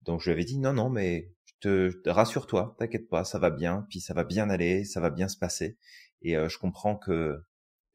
Donc 0.00 0.20
je 0.20 0.26
lui 0.26 0.32
avais 0.32 0.44
dit 0.44 0.58
non, 0.58 0.72
non, 0.72 0.88
mais 0.88 1.30
te, 1.60 1.92
rassure-toi, 2.08 2.74
t'inquiète 2.78 3.10
pas, 3.10 3.24
ça 3.24 3.38
va 3.38 3.50
bien, 3.50 3.86
puis 3.90 4.00
ça 4.00 4.14
va 4.14 4.24
bien 4.24 4.48
aller, 4.48 4.86
ça 4.86 5.00
va 5.00 5.10
bien 5.10 5.28
se 5.28 5.36
passer. 5.36 5.76
Et 6.22 6.38
euh, 6.38 6.48
je 6.48 6.56
comprends 6.56 6.96
que 6.96 7.42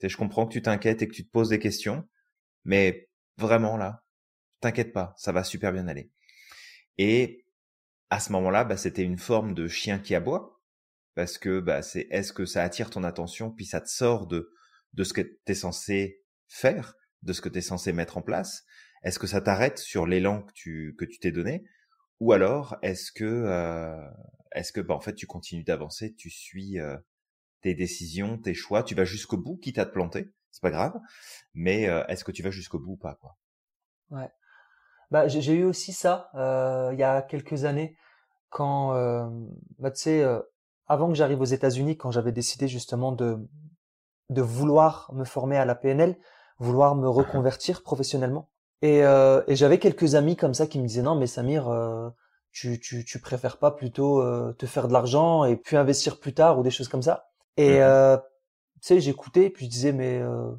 je 0.04 0.16
comprends 0.16 0.46
que 0.46 0.54
tu 0.54 0.62
t'inquiètes 0.62 1.02
et 1.02 1.08
que 1.08 1.16
tu 1.16 1.26
te 1.26 1.32
poses 1.32 1.50
des 1.50 1.60
questions, 1.60 2.08
mais 2.66 3.10
vraiment 3.38 3.78
là, 3.78 4.04
t'inquiète 4.62 4.94
pas, 4.94 5.14
ça 5.18 5.32
va 5.32 5.44
super 5.44 5.74
bien 5.74 5.88
aller. 5.88 6.12
Et 6.98 7.46
à 8.10 8.20
ce 8.20 8.32
moment-là, 8.34 8.64
bah, 8.64 8.78
c'était 8.78 9.04
une 9.04 9.18
forme 9.18 9.54
de 9.54 9.68
chien 9.68 10.00
qui 10.00 10.16
aboie, 10.16 10.62
parce 11.16 11.38
que 11.38 11.60
bah, 11.60 11.82
c'est 11.82 12.08
est-ce 12.12 12.34
que 12.34 12.46
ça 12.46 12.64
attire 12.64 12.90
ton 12.90 13.04
attention, 13.04 13.52
puis 13.52 13.66
ça 13.66 13.82
te 13.82 13.90
sort 13.90 14.28
de 14.28 14.52
de 14.94 15.04
ce 15.04 15.14
que 15.14 15.22
tu 15.22 15.38
es 15.48 15.56
censé 15.56 16.24
faire, 16.48 16.96
de 17.24 17.34
ce 17.34 17.42
que 17.42 17.50
tu 17.50 17.60
es 17.60 17.62
censé 17.62 17.94
mettre 17.94 18.18
en 18.18 18.22
place? 18.22 18.64
Est-ce 19.04 19.20
que 19.20 19.28
ça 19.28 19.42
t'arrête 19.42 19.78
sur 19.80 20.08
l'élan 20.08 20.44
que 20.44 20.54
tu 20.54 20.96
que 20.98 21.06
tu 21.06 21.20
t'es 21.20 21.32
donné? 21.32 21.66
Ou 22.20 22.34
alors 22.34 22.78
est-ce 22.82 23.12
que 23.12 23.26
euh, 23.26 24.10
est-ce 24.54 24.72
que 24.72 24.82
bah, 24.82 24.96
en 24.96 25.02
fait 25.02 25.16
tu 25.16 25.28
continues 25.28 25.64
d'avancer, 25.64 26.16
tu 26.16 26.30
suis 26.30 26.80
euh, 26.80 26.98
tes 27.62 27.76
décisions, 27.76 28.38
tes 28.38 28.54
choix, 28.54 28.84
tu 28.84 28.96
vas 28.96 29.06
jusqu'au 29.06 29.38
bout, 29.38 29.58
quitte 29.58 29.80
à 29.80 29.86
te 29.86 29.92
planter, 29.92 30.32
c'est 30.52 30.62
pas 30.62 30.72
grave, 30.72 31.00
mais 31.54 31.90
euh, 31.90 32.06
est-ce 32.08 32.24
que 32.24 32.32
tu 32.32 32.44
vas 32.44 32.52
jusqu'au 32.52 32.80
bout 32.80 32.94
ou 32.94 32.98
pas 32.98 33.16
quoi? 33.16 33.38
Ouais. 34.12 34.30
Bah 35.12 35.28
j'ai 35.28 35.54
eu 35.54 35.64
aussi 35.64 35.94
ça 35.94 36.30
il 36.94 37.00
y 37.00 37.04
a 37.04 37.22
quelques 37.22 37.66
années 37.66 37.96
quand 38.50 38.94
bah 39.80 39.92
tu 39.92 40.02
sais 40.02 40.26
avant 40.88 41.10
que 41.10 41.16
j'arrive 41.16 41.42
aux 41.42 41.46
États-Unis 41.46 41.98
quand 41.98 42.12
j'avais 42.12 42.32
décidé 42.32 42.68
justement 42.68 43.12
de 43.12 43.40
de 44.30 44.42
vouloir 44.42 45.10
me 45.14 45.24
former 45.24 45.58
à 45.58 45.66
la 45.66 45.76
PNL, 45.76 46.18
vouloir 46.60 46.96
me 46.96 47.08
reconvertir 47.08 47.84
professionnellement. 47.84 48.50
Et, 48.82 49.04
euh, 49.04 49.42
et 49.48 49.56
j'avais 49.56 49.80
quelques 49.80 50.16
amis 50.16 50.36
comme 50.36 50.54
ça 50.54 50.68
qui 50.68 50.80
me 50.80 50.88
disaient 50.88 51.02
non 51.02 51.16
mais 51.16 51.28
Samir, 51.28 51.68
euh, 51.70 52.10
tu, 52.52 52.80
tu, 52.80 53.06
tu 53.06 53.20
préfères 53.20 53.58
pas 53.58 53.72
plutôt 53.72 54.22
euh, 54.22 54.54
te 54.54 54.66
faire 54.66 54.88
de 54.88 54.94
l'argent 54.94 55.46
et 55.46 55.56
puis 55.56 55.78
investir 55.78 56.20
plus 56.20 56.34
tard 56.34 56.60
ou 56.60 56.64
des 56.64 56.70
choses 56.72 56.88
comme 56.88 57.02
ça. 57.02 57.30
Et 57.58 57.82
euh, 57.82 58.18
tu 58.82 58.88
sais 58.88 59.00
j'écoutais 59.00 59.50
puis 59.50 59.66
je 59.66 59.72
disais 59.72 59.94
mais 59.94 60.20
euh, 60.20 60.52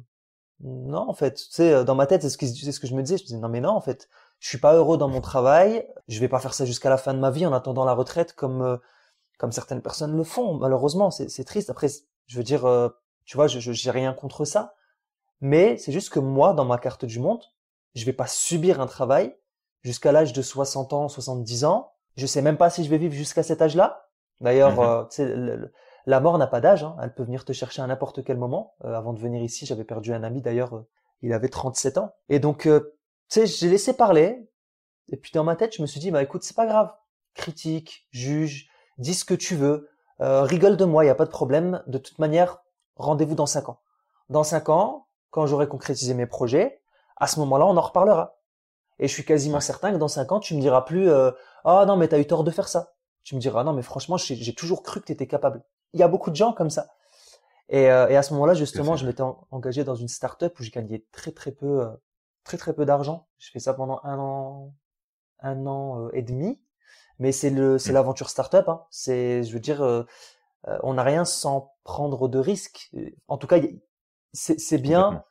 non 0.61 1.09
en 1.09 1.13
fait, 1.13 1.35
tu 1.35 1.45
sais 1.49 1.85
dans 1.85 1.95
ma 1.95 2.07
tête 2.07 2.23
c'est 2.23 2.29
ce, 2.29 2.37
c'est 2.37 2.71
ce 2.73 2.79
que 2.79 2.87
je 2.87 2.95
me 2.95 3.03
disais, 3.03 3.17
je 3.17 3.23
me 3.23 3.27
disais 3.27 3.39
non 3.39 3.49
mais 3.49 3.61
non 3.61 3.71
en 3.71 3.81
fait, 3.81 4.09
je 4.39 4.49
suis 4.49 4.57
pas 4.57 4.73
heureux 4.73 4.97
dans 4.97 5.09
mon 5.09 5.21
travail, 5.21 5.87
je 6.07 6.19
vais 6.19 6.29
pas 6.29 6.39
faire 6.39 6.53
ça 6.53 6.65
jusqu'à 6.65 6.89
la 6.89 6.97
fin 6.97 7.13
de 7.13 7.19
ma 7.19 7.31
vie 7.31 7.45
en 7.45 7.53
attendant 7.53 7.85
la 7.85 7.93
retraite 7.93 8.33
comme 8.33 8.79
comme 9.37 9.51
certaines 9.51 9.81
personnes 9.81 10.15
le 10.15 10.23
font. 10.23 10.55
Malheureusement 10.55 11.11
c'est 11.11 11.43
triste. 11.43 11.69
Après 11.69 11.87
je 12.27 12.37
veux 12.37 12.43
dire 12.43 12.61
tu 13.25 13.37
vois 13.37 13.47
je 13.47 13.59
j'ai 13.59 13.91
rien 13.91 14.13
contre 14.13 14.45
ça 14.45 14.73
mais 15.41 15.77
c'est 15.77 15.91
juste 15.91 16.09
que 16.09 16.19
moi, 16.19 16.53
dans 16.53 16.65
ma 16.65 16.77
carte 16.77 17.05
du 17.05 17.19
monde, 17.19 17.43
je 17.95 18.05
vais 18.05 18.13
pas 18.13 18.27
subir 18.27 18.81
un 18.81 18.87
travail 18.87 19.35
jusqu'à 19.81 20.11
l'âge 20.11 20.33
de 20.33 20.41
60 20.41 20.93
ans, 20.93 21.07
70 21.07 21.65
ans. 21.65 21.93
Je 22.17 22.25
sais 22.25 22.41
même 22.41 22.57
pas 22.57 22.69
si 22.69 22.83
je 22.83 22.89
vais 22.89 22.97
vivre 22.97 23.13
jusqu'à 23.13 23.43
cet 23.43 23.61
âge-là. 23.61 24.09
D'ailleurs, 24.41 24.75
mm-hmm. 24.75 25.21
euh, 25.21 25.71
la 26.05 26.19
mort 26.19 26.37
n'a 26.37 26.47
pas 26.47 26.59
d'âge. 26.59 26.83
Hein. 26.83 26.95
Elle 27.01 27.13
peut 27.13 27.23
venir 27.23 27.45
te 27.45 27.53
chercher 27.53 27.81
à 27.81 27.87
n'importe 27.87 28.23
quel 28.23 28.37
moment. 28.37 28.75
Euh, 28.83 28.93
avant 28.93 29.13
de 29.13 29.19
venir 29.19 29.41
ici, 29.41 29.65
j'avais 29.65 29.85
perdu 29.85 30.13
un 30.13 30.23
ami. 30.23 30.41
D'ailleurs, 30.41 30.75
euh, 30.75 30.87
il 31.21 31.33
avait 31.33 31.49
37 31.49 31.97
ans. 31.97 32.13
Et 32.27 32.39
donc, 32.39 32.63
tu 32.63 32.69
sais, 33.29 33.45
j'ai 33.47 33.69
laissé 33.69 33.93
parler. 33.93 34.49
Et 35.09 35.17
puis 35.17 35.31
dans 35.33 35.43
ma 35.43 35.55
tête, 35.55 35.75
je 35.75 35.81
me 35.81 35.87
suis 35.87 35.99
dit, 35.99 36.11
bah 36.11 36.21
écoute, 36.21 36.43
c'est 36.43 36.55
pas 36.55 36.65
grave. 36.65 36.93
Critique, 37.33 38.07
juge, 38.11 38.69
dis 38.97 39.13
ce 39.13 39.25
que 39.25 39.33
tu 39.33 39.55
veux. 39.55 39.89
rigole 40.19 40.77
de 40.77 40.85
moi, 40.85 41.03
il 41.03 41.07
y 41.07 41.11
a 41.11 41.15
pas 41.15 41.25
de 41.25 41.29
problème. 41.29 41.83
De 41.87 41.97
toute 41.97 42.19
manière, 42.19 42.63
rendez-vous 42.95 43.35
dans 43.35 43.45
5 43.45 43.69
ans. 43.69 43.79
Dans 44.29 44.43
5 44.43 44.69
ans, 44.69 45.07
quand 45.31 45.45
j'aurai 45.45 45.67
concrétisé 45.67 46.13
mes 46.13 46.25
projets, 46.25 46.81
à 47.17 47.27
ce 47.27 47.39
moment-là, 47.39 47.65
on 47.65 47.77
en 47.77 47.81
reparlera. 47.81 48.39
Et 48.99 49.07
je 49.07 49.13
suis 49.13 49.25
quasiment 49.25 49.59
certain 49.59 49.91
que 49.91 49.97
dans 49.97 50.07
cinq 50.07 50.31
ans, 50.31 50.39
tu 50.39 50.55
me 50.55 50.61
diras 50.61 50.81
plus 50.81 51.09
euh, 51.09 51.31
ah 51.63 51.85
non 51.87 51.95
mais 51.95 52.07
t'as 52.07 52.19
eu 52.19 52.27
tort 52.27 52.43
de 52.43 52.51
faire 52.51 52.67
ça. 52.67 52.93
Tu 53.23 53.35
me 53.35 53.39
diras 53.39 53.63
non 53.63 53.73
mais 53.73 53.81
franchement 53.81 54.17
j'ai 54.17 54.53
toujours 54.53 54.83
cru 54.83 54.99
que 54.99 55.05
tu 55.05 55.11
étais 55.13 55.27
capable. 55.27 55.63
Il 55.93 55.99
y 55.99 56.03
a 56.03 56.07
beaucoup 56.07 56.29
de 56.29 56.35
gens 56.35 56.53
comme 56.53 56.69
ça. 56.69 56.87
Et, 57.69 57.89
euh, 57.89 58.07
et 58.09 58.17
à 58.17 58.23
ce 58.23 58.33
moment-là 58.33 58.53
justement, 58.53 58.95
je 58.95 59.05
m'étais 59.05 59.23
engagé 59.51 59.83
dans 59.83 59.95
une 59.95 60.07
start-up 60.07 60.59
où 60.59 60.63
j'ai 60.63 60.71
gagné 60.71 61.05
très 61.11 61.31
très 61.31 61.51
peu 61.51 61.81
euh, 61.81 61.89
très 62.43 62.57
très 62.57 62.73
peu 62.73 62.85
d'argent. 62.85 63.27
J'ai 63.37 63.51
fait 63.51 63.59
ça 63.59 63.73
pendant 63.73 63.99
un 64.03 64.17
an 64.19 64.73
un 65.41 65.65
an 65.67 66.09
et 66.11 66.21
demi. 66.21 66.59
Mais 67.19 67.31
c'est 67.31 67.49
le 67.49 67.77
c'est 67.77 67.91
mmh. 67.91 67.95
l'aventure 67.95 68.29
start-up. 68.29 68.67
Hein. 68.69 68.83
C'est 68.89 69.43
je 69.43 69.53
veux 69.53 69.59
dire 69.59 70.05
on 70.83 70.93
n'a 70.93 71.03
rien 71.03 71.25
sans 71.25 71.73
prendre 71.83 72.27
de 72.27 72.39
risques. 72.39 72.91
En 73.27 73.37
tout 73.37 73.47
cas, 73.47 73.59
c'est 74.33 74.77
bien 74.77 75.23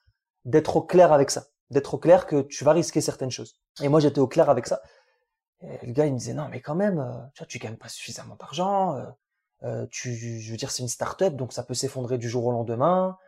d'être 0.44 0.76
au 0.76 0.82
clair 0.82 1.12
avec 1.12 1.30
ça, 1.30 1.46
d'être 1.70 1.94
au 1.94 1.98
clair 1.98 2.26
que 2.26 2.42
tu 2.42 2.64
vas 2.64 2.72
risquer 2.72 3.00
certaines 3.00 3.30
choses. 3.30 3.60
Et 3.80 3.88
moi, 3.88 4.00
j'étais 4.00 4.20
au 4.20 4.26
clair 4.26 4.50
avec 4.50 4.66
ça. 4.66 4.80
Et 5.60 5.86
le 5.86 5.92
gars, 5.92 6.06
il 6.06 6.12
me 6.12 6.18
disait 6.18 6.34
non, 6.34 6.48
mais 6.48 6.60
quand 6.60 6.74
même, 6.74 7.00
euh, 7.00 7.12
tu 7.34 7.40
vois, 7.40 7.46
tu 7.46 7.58
gagnes 7.58 7.76
pas 7.76 7.88
suffisamment 7.88 8.36
d'argent. 8.36 8.96
Euh, 8.96 9.04
euh 9.64 9.86
tu, 9.90 10.14
je 10.14 10.50
veux 10.50 10.56
dire, 10.56 10.70
c'est 10.70 10.82
une 10.82 10.88
start-up, 10.88 11.34
donc 11.34 11.52
ça 11.52 11.62
peut 11.62 11.74
s'effondrer 11.74 12.18
du 12.18 12.28
jour 12.28 12.46
au 12.46 12.52
lendemain. 12.52 13.18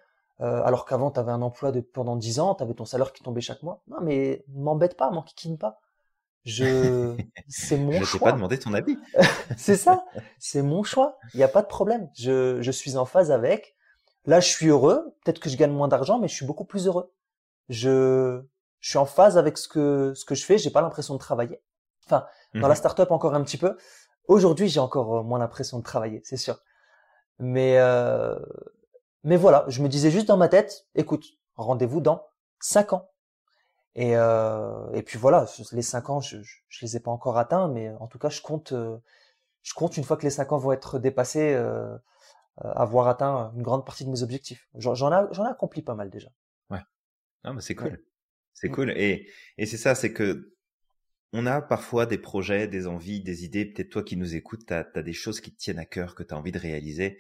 Euh, 0.41 0.63
alors 0.65 0.87
qu'avant, 0.87 1.11
tu 1.11 1.21
avais 1.21 1.33
un 1.33 1.43
emploi 1.43 1.71
de 1.71 1.81
pendant 1.81 2.17
10 2.17 2.41
ans, 2.41 2.55
tu 2.55 2.63
avais 2.63 2.75
ton 2.75 2.85
salaire 2.85 3.13
qui 3.13 3.23
tombait 3.23 3.41
chaque 3.41 3.63
mois. 3.63 3.83
Non, 3.89 3.99
mais 4.01 4.45
m'embête 4.49 4.97
pas, 4.97 5.11
m'enquiquine 5.11 5.59
pas. 5.59 5.81
Je, 6.45 7.15
c'est 7.49 7.77
mon 7.77 7.93
choix. 7.93 8.05
Je 8.05 8.13
t'ai 8.13 8.19
pas 8.19 8.33
demandé 8.33 8.59
ton 8.59 8.73
avis. 8.73 8.97
c'est 9.57 9.77
ça, 9.77 10.05
c'est 10.39 10.63
mon 10.63 10.83
choix. 10.83 11.19
Il 11.35 11.39
n'y 11.39 11.43
a 11.43 11.49
pas 11.49 11.63
de 11.63 11.67
problème. 11.67 12.09
Je, 12.15 12.61
je 12.63 12.71
suis 12.71 12.97
en 12.97 13.05
phase 13.05 13.31
avec. 13.31 13.75
Là, 14.25 14.41
je 14.41 14.49
suis 14.49 14.69
heureux. 14.69 15.15
Peut-être 15.25 15.41
que 15.41 15.51
je 15.51 15.57
gagne 15.57 15.73
moins 15.73 15.89
d'argent, 15.89 16.19
mais 16.19 16.29
je 16.29 16.35
suis 16.35 16.47
beaucoup 16.47 16.65
plus 16.65 16.87
heureux. 16.87 17.13
Je, 17.69 18.43
je 18.81 18.89
suis 18.89 18.99
en 18.99 19.07
phase 19.07 19.37
avec 19.37 19.59
ce 19.59 19.69
que 19.69 20.13
ce 20.15 20.25
que 20.25 20.35
je 20.35 20.45
fais. 20.45 20.57
J'ai 20.57 20.71
pas 20.71 20.81
l'impression 20.81 21.15
de 21.15 21.19
travailler. 21.19 21.61
Enfin, 22.07 22.27
dans 22.55 22.63
la 22.63 22.69
mhm. 22.69 22.77
startup 22.77 23.11
encore 23.11 23.35
un 23.35 23.43
petit 23.43 23.59
peu. 23.59 23.77
Aujourd'hui, 24.27 24.69
j'ai 24.69 24.81
encore 24.81 25.19
euh, 25.19 25.23
moins 25.23 25.39
l'impression 25.39 25.79
de 25.79 25.85
travailler, 25.85 26.23
c'est 26.25 26.37
sûr. 26.37 26.59
Mais 27.39 27.79
euh, 27.79 28.39
mais 29.25 29.37
voilà, 29.37 29.65
je 29.69 29.83
me 29.83 29.89
disais 29.89 30.11
juste 30.11 30.29
dans 30.29 30.37
ma 30.37 30.49
tête, 30.49 30.87
écoute, 30.95 31.27
rendez-vous 31.57 32.01
dans 32.01 32.27
cinq 32.59 32.93
ans. 32.93 33.11
Et, 33.95 34.17
euh, 34.17 34.91
et 34.93 35.03
puis 35.03 35.19
voilà, 35.19 35.47
les 35.73 35.83
cinq 35.83 36.11
ans, 36.11 36.21
je, 36.21 36.39
je, 36.43 36.85
les 36.85 36.97
ai 36.97 37.01
pas 37.01 37.11
encore 37.11 37.39
atteints, 37.39 37.69
mais 37.69 37.91
en 38.01 38.07
tout 38.07 38.19
cas, 38.19 38.29
je 38.29 38.41
compte, 38.41 38.73
euh, 38.73 38.97
je 39.63 39.75
compte 39.75 39.97
une 39.97 40.05
fois 40.05 40.17
que 40.17 40.23
les 40.23 40.31
cinq 40.31 40.53
ans 40.53 40.59
vont 40.59 40.73
être 40.73 40.99
dépassés, 40.99 41.53
euh, 41.55 41.97
avoir 42.59 43.09
atteint 43.09 43.53
une 43.57 43.63
grande 43.63 43.85
partie 43.85 44.05
de 44.05 44.11
mes 44.11 44.23
objectifs. 44.23 44.69
J'en 44.75 44.95
ai, 44.95 45.27
j'en 45.33 45.45
ai 45.45 45.51
accompli 45.51 45.83
pas 45.83 45.95
mal 45.95 46.11
déjà. 46.11 46.29
Ouais. 46.71 46.81
Ah, 47.43 47.53
mais 47.53 47.61
c'est 47.61 47.75
cool. 47.75 48.03
C'est 48.55 48.69
mm. 48.69 48.73
cool. 48.73 48.91
Et, 48.93 49.29
et 49.59 49.67
c'est 49.67 49.77
ça, 49.77 49.95
c'est 49.95 50.13
que 50.13 50.55
on 51.33 51.47
a 51.47 51.61
parfois 51.63 52.07
des 52.07 52.19
projets, 52.19 52.67
des 52.69 52.87
envies, 52.87 53.21
des 53.23 53.45
idées. 53.45 53.65
Peut-être 53.65 53.91
toi 53.91 54.03
qui 54.03 54.17
nous 54.17 54.35
écoutes, 54.35 54.67
tu 54.67 54.75
as, 54.75 54.85
des 55.03 55.13
choses 55.13 55.41
qui 55.41 55.53
te 55.53 55.59
tiennent 55.59 55.79
à 55.79 55.85
cœur, 55.85 56.15
que 56.15 56.23
tu 56.23 56.35
as 56.35 56.37
envie 56.37 56.53
de 56.53 56.59
réaliser 56.59 57.19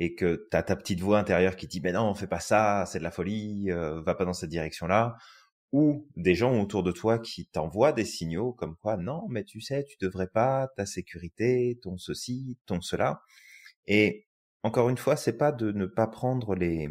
et 0.00 0.14
que 0.14 0.48
tu 0.50 0.56
as 0.56 0.62
ta 0.62 0.76
petite 0.76 1.00
voix 1.00 1.18
intérieure 1.18 1.56
qui 1.56 1.66
dit, 1.68 1.78
ben 1.78 1.94
non, 1.94 2.08
on 2.08 2.14
fait 2.14 2.26
pas 2.26 2.40
ça, 2.40 2.86
c'est 2.86 2.98
de 2.98 3.04
la 3.04 3.10
folie, 3.10 3.70
euh, 3.70 4.00
va 4.00 4.14
pas 4.14 4.24
dans 4.24 4.32
cette 4.32 4.48
direction-là. 4.48 5.16
Ou 5.72 6.08
des 6.16 6.34
gens 6.34 6.58
autour 6.58 6.82
de 6.82 6.90
toi 6.90 7.18
qui 7.18 7.46
t'envoient 7.46 7.92
des 7.92 8.06
signaux 8.06 8.52
comme 8.54 8.76
quoi, 8.76 8.96
non, 8.96 9.26
mais 9.28 9.44
tu 9.44 9.60
sais, 9.60 9.84
tu 9.84 9.96
devrais 10.00 10.26
pas, 10.26 10.68
ta 10.74 10.86
sécurité, 10.86 11.78
ton 11.82 11.98
ceci, 11.98 12.58
ton 12.64 12.80
cela. 12.80 13.20
Et 13.86 14.26
encore 14.62 14.88
une 14.88 14.96
fois, 14.96 15.16
c'est 15.16 15.36
pas 15.36 15.52
de 15.52 15.70
ne 15.70 15.84
pas 15.84 16.06
prendre 16.06 16.54
les, 16.54 16.88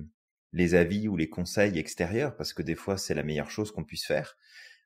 les 0.53 0.75
avis 0.75 1.07
ou 1.07 1.17
les 1.17 1.29
conseils 1.29 1.79
extérieurs, 1.79 2.37
parce 2.37 2.53
que 2.53 2.61
des 2.61 2.75
fois, 2.75 2.97
c'est 2.97 3.15
la 3.15 3.23
meilleure 3.23 3.49
chose 3.49 3.71
qu'on 3.71 3.83
puisse 3.83 4.05
faire. 4.05 4.37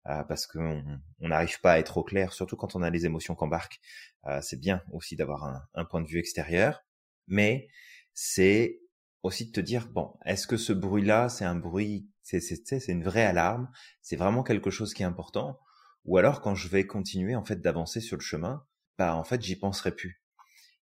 Euh, 0.08 0.24
parce 0.24 0.48
qu'on 0.48 0.84
n'arrive 1.20 1.62
pas 1.62 1.74
à 1.74 1.80
être 1.80 1.98
au 1.98 2.03
clair, 2.03 2.34
surtout 2.34 2.58
quand 2.58 2.75
on 2.75 2.82
a 2.82 2.89
les 2.89 3.06
émotions 3.06 3.36
qu'embarque. 3.36 3.80
Euh, 4.27 4.39
c'est 4.42 4.60
bien 4.60 4.82
aussi 4.92 5.15
d'avoir 5.18 5.65
un, 5.74 5.86
point 5.86 6.01
de 6.01 6.08
vue 6.08 6.20
extérieur, 6.20 6.84
mais 7.27 7.68
c'est 8.13 8.82
aussi 9.24 9.48
de 9.48 9.51
te 9.51 9.62
dire 9.62 9.88
bon, 9.88 10.13
est-ce 10.25 10.48
que 10.48 10.58
ce 10.58 10.74
bruit-là, 10.74 11.29
c'est 11.29 11.46
un 11.46 11.55
bruit, 11.55 12.10
c'est 12.22 12.39
c'est 12.41 12.88
une 12.89 13.03
vraie 13.03 13.24
alarme, 13.25 13.70
c'est 14.01 14.15
vraiment 14.15 14.43
quelque 14.43 14.70
chose 14.70 14.93
qui 14.93 15.03
est 15.03 15.05
important, 15.05 15.60
ou 16.05 16.17
alors 16.17 16.41
quand 16.41 16.55
je 16.55 16.67
vais 16.67 16.86
continuer 16.86 17.36
en 17.36 17.43
fait 17.46 17.62
d'avancer 17.62 18.01
sur 18.01 18.17
le 18.17 18.22
chemin, 18.24 18.65
bah 18.98 19.15
en 19.15 19.24
fait 19.24 19.41
j'y 19.41 19.55
penserai 19.55 19.96
plus. 19.96 20.22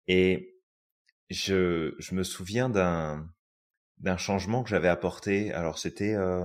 Et 0.08 0.54
je 1.30 1.94
je 1.98 2.14
me 2.14 2.22
souviens 2.22 2.68
d'un 2.70 3.28
d'un 3.98 4.16
changement 4.16 4.62
que 4.62 4.70
j'avais 4.70 4.88
apporté. 4.88 5.52
Alors 5.52 5.78
c'était 5.78 6.14
euh, 6.14 6.44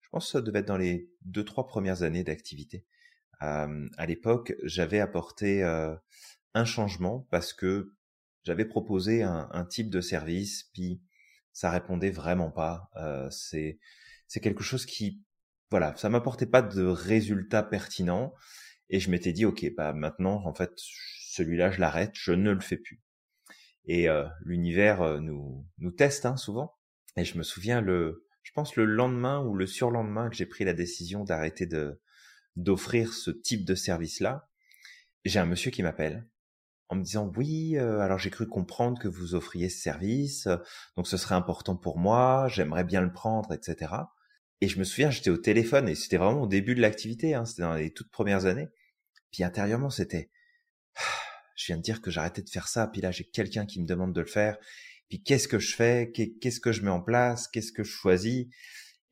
je 0.00 0.08
pense 0.10 0.26
que 0.26 0.32
ça 0.32 0.40
devait 0.42 0.60
être 0.60 0.66
dans 0.68 0.76
les 0.76 1.10
deux, 1.22 1.44
trois 1.44 1.66
premières 1.66 2.02
années 2.02 2.24
d'activité. 2.24 2.84
Euh, 3.42 3.88
à 3.96 4.06
l'époque, 4.06 4.54
j'avais 4.64 5.00
apporté 5.00 5.62
euh, 5.62 5.94
un 6.54 6.64
changement 6.64 7.26
parce 7.30 7.52
que 7.52 7.94
j'avais 8.44 8.64
proposé 8.64 9.22
un, 9.22 9.48
un, 9.52 9.64
type 9.64 9.90
de 9.90 10.00
service, 10.00 10.64
puis 10.72 11.02
ça 11.52 11.70
répondait 11.70 12.10
vraiment 12.10 12.50
pas. 12.50 12.90
Euh, 12.96 13.28
c'est 13.30 13.78
quelque 14.40 14.62
chose 14.62 14.86
qui, 14.86 15.22
voilà, 15.70 15.94
ça 15.96 16.08
m'apportait 16.08 16.46
pas 16.46 16.62
de 16.62 16.84
résultats 16.84 17.62
pertinents, 17.62 18.34
et 18.88 19.00
je 19.00 19.10
m'étais 19.10 19.32
dit, 19.32 19.44
ok, 19.44 19.72
bah 19.76 19.92
maintenant, 19.92 20.42
en 20.44 20.54
fait, 20.54 20.72
celui-là, 20.76 21.70
je 21.70 21.80
l'arrête, 21.80 22.12
je 22.14 22.32
ne 22.32 22.50
le 22.50 22.60
fais 22.60 22.76
plus. 22.76 23.00
Et 23.84 24.08
euh, 24.08 24.26
l'univers 24.42 25.02
euh, 25.02 25.20
nous 25.20 25.66
nous 25.78 25.92
teste 25.92 26.26
hein, 26.26 26.36
souvent. 26.36 26.74
Et 27.16 27.24
je 27.24 27.38
me 27.38 27.42
souviens 27.42 27.80
le 27.80 28.26
je 28.42 28.52
pense 28.52 28.76
le 28.76 28.84
lendemain 28.84 29.44
ou 29.44 29.54
le 29.54 29.66
surlendemain 29.66 30.28
que 30.28 30.36
j'ai 30.36 30.46
pris 30.46 30.64
la 30.64 30.72
décision 30.72 31.24
d'arrêter 31.24 31.66
de 31.66 32.00
d'offrir 32.56 33.12
ce 33.12 33.30
type 33.30 33.64
de 33.64 33.74
service-là, 33.74 34.48
j'ai 35.24 35.38
un 35.38 35.46
monsieur 35.46 35.70
qui 35.70 35.82
m'appelle 35.82 36.26
en 36.90 36.96
me 36.96 37.02
disant 37.02 37.32
oui, 37.36 37.78
euh, 37.78 38.00
alors 38.00 38.18
j'ai 38.18 38.30
cru 38.30 38.48
comprendre 38.48 39.00
que 39.00 39.08
vous 39.08 39.34
offriez 39.36 39.68
ce 39.68 39.80
service, 39.80 40.48
donc 40.96 41.06
ce 41.06 41.16
serait 41.16 41.36
important 41.36 41.76
pour 41.76 41.98
moi, 41.98 42.48
j'aimerais 42.48 42.84
bien 42.84 43.00
le 43.00 43.12
prendre, 43.12 43.52
etc. 43.54 43.92
Et 44.60 44.68
je 44.68 44.78
me 44.78 44.84
souviens, 44.84 45.10
j'étais 45.10 45.30
au 45.30 45.38
téléphone 45.38 45.88
et 45.88 45.94
c'était 45.94 46.16
vraiment 46.16 46.42
au 46.42 46.46
début 46.48 46.74
de 46.74 46.80
l'activité, 46.80 47.34
hein, 47.34 47.44
c'était 47.44 47.62
dans 47.62 47.74
les 47.74 47.92
toutes 47.92 48.10
premières 48.10 48.44
années. 48.46 48.68
Puis 49.30 49.44
intérieurement, 49.44 49.88
c'était, 49.88 50.30
je 51.56 51.66
viens 51.66 51.76
de 51.76 51.82
dire 51.82 52.02
que 52.02 52.10
j'arrêtais 52.10 52.42
de 52.42 52.50
faire 52.50 52.66
ça, 52.66 52.88
puis 52.88 53.00
là 53.00 53.12
j'ai 53.12 53.24
quelqu'un 53.24 53.66
qui 53.66 53.80
me 53.80 53.86
demande 53.86 54.12
de 54.12 54.20
le 54.20 54.26
faire, 54.26 54.58
puis 55.08 55.22
qu'est-ce 55.22 55.46
que 55.46 55.60
je 55.60 55.76
fais, 55.76 56.10
qu'est-ce 56.12 56.60
que 56.60 56.72
je 56.72 56.82
mets 56.82 56.90
en 56.90 57.00
place, 57.00 57.46
qu'est-ce 57.46 57.72
que 57.72 57.84
je 57.84 57.92
choisis? 57.92 58.46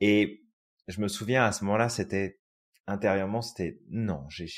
Et 0.00 0.44
je 0.88 1.00
me 1.00 1.06
souviens 1.06 1.44
à 1.44 1.52
ce 1.52 1.64
moment-là, 1.64 1.88
c'était 1.88 2.40
intérieurement, 2.88 3.42
c'était 3.42 3.78
non, 3.88 4.24
j'ai 4.28 4.48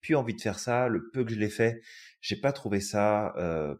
plus 0.00 0.14
envie 0.14 0.34
de 0.34 0.40
faire 0.40 0.58
ça. 0.58 0.88
Le 0.88 1.10
peu 1.10 1.24
que 1.24 1.32
je 1.32 1.38
l'ai 1.38 1.50
fait, 1.50 1.82
j'ai 2.20 2.36
pas 2.36 2.52
trouvé 2.52 2.80
ça 2.80 3.34
euh, 3.36 3.74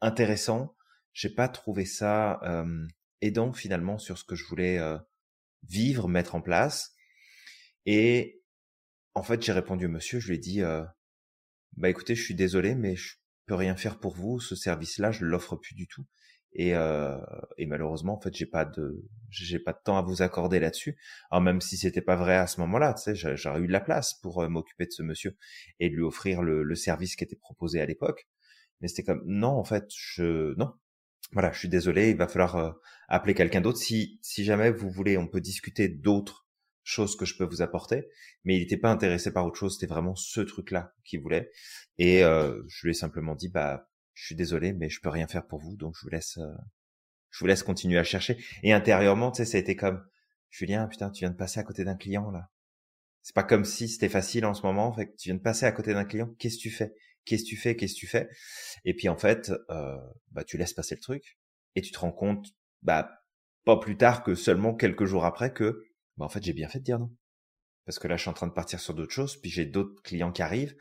intéressant. 0.00 0.76
J'ai 1.12 1.30
pas 1.30 1.48
trouvé 1.48 1.84
ça 1.84 2.40
euh, 2.42 2.86
aidant 3.20 3.52
finalement 3.52 3.98
sur 3.98 4.18
ce 4.18 4.24
que 4.24 4.36
je 4.36 4.44
voulais 4.44 4.78
euh, 4.78 4.98
vivre, 5.64 6.08
mettre 6.08 6.34
en 6.34 6.40
place. 6.40 6.94
Et 7.86 8.42
en 9.14 9.22
fait, 9.22 9.42
j'ai 9.42 9.52
répondu 9.52 9.86
au 9.86 9.90
monsieur, 9.90 10.20
je 10.20 10.28
lui 10.28 10.36
ai 10.36 10.38
dit, 10.38 10.62
bah 11.76 11.88
écoutez, 11.88 12.14
je 12.14 12.22
suis 12.22 12.34
désolé, 12.34 12.74
mais 12.74 12.94
je 12.94 13.16
peux 13.46 13.54
rien 13.54 13.76
faire 13.76 13.98
pour 13.98 14.14
vous. 14.14 14.38
Ce 14.38 14.54
service-là, 14.54 15.10
je 15.10 15.24
l'offre 15.24 15.56
plus 15.56 15.74
du 15.74 15.88
tout. 15.88 16.06
Et, 16.52 16.74
euh, 16.74 17.16
et 17.58 17.66
malheureusement, 17.66 18.14
en 18.16 18.20
fait, 18.20 18.34
j'ai 18.34 18.46
pas 18.46 18.64
de, 18.64 19.04
j'ai 19.30 19.58
pas 19.58 19.72
de 19.72 19.78
temps 19.84 19.96
à 19.98 20.02
vous 20.02 20.22
accorder 20.22 20.58
là-dessus. 20.58 20.98
Alors 21.30 21.42
même 21.42 21.60
si 21.60 21.76
c'était 21.76 22.00
pas 22.00 22.16
vrai 22.16 22.36
à 22.36 22.46
ce 22.46 22.60
moment-là, 22.60 22.94
tu 22.94 23.14
sais, 23.14 23.36
j'aurais 23.36 23.60
eu 23.60 23.66
de 23.66 23.72
la 23.72 23.80
place 23.80 24.14
pour 24.14 24.42
euh, 24.42 24.48
m'occuper 24.48 24.86
de 24.86 24.92
ce 24.92 25.02
monsieur 25.02 25.36
et 25.78 25.88
lui 25.88 26.02
offrir 26.02 26.42
le, 26.42 26.62
le 26.62 26.74
service 26.74 27.16
qui 27.16 27.24
était 27.24 27.36
proposé 27.36 27.80
à 27.80 27.86
l'époque. 27.86 28.28
Mais 28.80 28.88
c'était 28.88 29.04
comme 29.04 29.22
non, 29.26 29.50
en 29.50 29.64
fait, 29.64 29.86
je 29.94 30.54
non. 30.56 30.72
Voilà, 31.32 31.52
je 31.52 31.60
suis 31.60 31.68
désolé, 31.68 32.10
il 32.10 32.16
va 32.16 32.26
falloir 32.26 32.56
euh, 32.56 32.72
appeler 33.08 33.34
quelqu'un 33.34 33.60
d'autre. 33.60 33.78
Si 33.78 34.18
si 34.22 34.44
jamais 34.44 34.70
vous 34.72 34.90
voulez, 34.90 35.16
on 35.18 35.28
peut 35.28 35.40
discuter 35.40 35.88
d'autres 35.88 36.48
chose 36.82 37.16
que 37.16 37.24
je 37.24 37.36
peux 37.36 37.44
vous 37.44 37.62
apporter, 37.62 38.08
mais 38.44 38.56
il 38.56 38.60
n'était 38.60 38.76
pas 38.76 38.90
intéressé 38.90 39.32
par 39.32 39.46
autre 39.46 39.56
chose, 39.58 39.74
c'était 39.74 39.92
vraiment 39.92 40.14
ce 40.16 40.40
truc-là 40.40 40.94
qu'il 41.04 41.20
voulait. 41.20 41.50
Et 41.98 42.24
euh, 42.24 42.62
je 42.68 42.86
lui 42.86 42.90
ai 42.90 42.94
simplement 42.94 43.34
dit, 43.34 43.48
bah, 43.48 43.89
je 44.20 44.26
suis 44.26 44.34
désolé, 44.34 44.74
mais 44.74 44.90
je 44.90 45.00
peux 45.00 45.08
rien 45.08 45.26
faire 45.26 45.46
pour 45.46 45.60
vous, 45.60 45.76
donc 45.76 45.94
je 45.96 46.02
vous 46.02 46.10
laisse, 46.10 46.36
euh, 46.36 46.52
je 47.30 47.40
vous 47.40 47.46
laisse 47.46 47.62
continuer 47.62 47.98
à 47.98 48.04
chercher. 48.04 48.36
Et 48.62 48.74
intérieurement, 48.74 49.30
tu 49.30 49.38
sais, 49.38 49.44
ça 49.46 49.56
a 49.56 49.60
été 49.60 49.76
comme, 49.76 50.04
Julien, 50.50 50.86
putain, 50.88 51.10
tu 51.10 51.20
viens 51.20 51.30
de 51.30 51.36
passer 51.36 51.58
à 51.58 51.62
côté 51.62 51.84
d'un 51.84 51.96
client 51.96 52.30
là. 52.30 52.50
C'est 53.22 53.34
pas 53.34 53.44
comme 53.44 53.64
si 53.64 53.88
c'était 53.88 54.10
facile 54.10 54.44
en 54.44 54.52
ce 54.52 54.62
moment, 54.62 54.92
fait 54.92 55.06
que 55.06 55.16
tu 55.16 55.30
viens 55.30 55.36
de 55.36 55.42
passer 55.42 55.64
à 55.64 55.72
côté 55.72 55.94
d'un 55.94 56.04
client, 56.04 56.34
qu'est-ce 56.38 56.56
que 56.56 56.62
tu 56.62 56.70
fais? 56.70 56.94
Qu'est-ce 57.24 57.44
que 57.44 57.48
tu 57.48 57.56
fais? 57.56 57.76
Qu'est-ce 57.76 57.94
que 57.94 57.98
tu 57.98 58.06
fais? 58.06 58.28
Et 58.84 58.94
puis 58.94 59.08
en 59.08 59.16
fait, 59.16 59.52
euh, 59.70 59.96
bah 60.32 60.44
tu 60.44 60.58
laisses 60.58 60.74
passer 60.74 60.96
le 60.96 61.00
truc 61.00 61.38
et 61.74 61.80
tu 61.80 61.90
te 61.90 61.98
rends 61.98 62.12
compte, 62.12 62.46
bah 62.82 63.10
pas 63.64 63.78
plus 63.78 63.96
tard 63.96 64.22
que 64.22 64.34
seulement 64.34 64.74
quelques 64.74 65.06
jours 65.06 65.24
après 65.24 65.52
que 65.52 65.82
bah 66.18 66.26
en 66.26 66.28
fait 66.28 66.42
j'ai 66.42 66.52
bien 66.52 66.68
fait 66.68 66.80
de 66.80 66.84
dire 66.84 66.98
non. 66.98 67.10
Parce 67.86 67.98
que 67.98 68.06
là 68.06 68.16
je 68.16 68.22
suis 68.22 68.30
en 68.30 68.34
train 68.34 68.48
de 68.48 68.52
partir 68.52 68.80
sur 68.80 68.92
d'autres 68.94 69.14
choses, 69.14 69.40
puis 69.40 69.50
j'ai 69.50 69.64
d'autres 69.64 70.02
clients 70.02 70.32
qui 70.32 70.42
arrivent, 70.42 70.76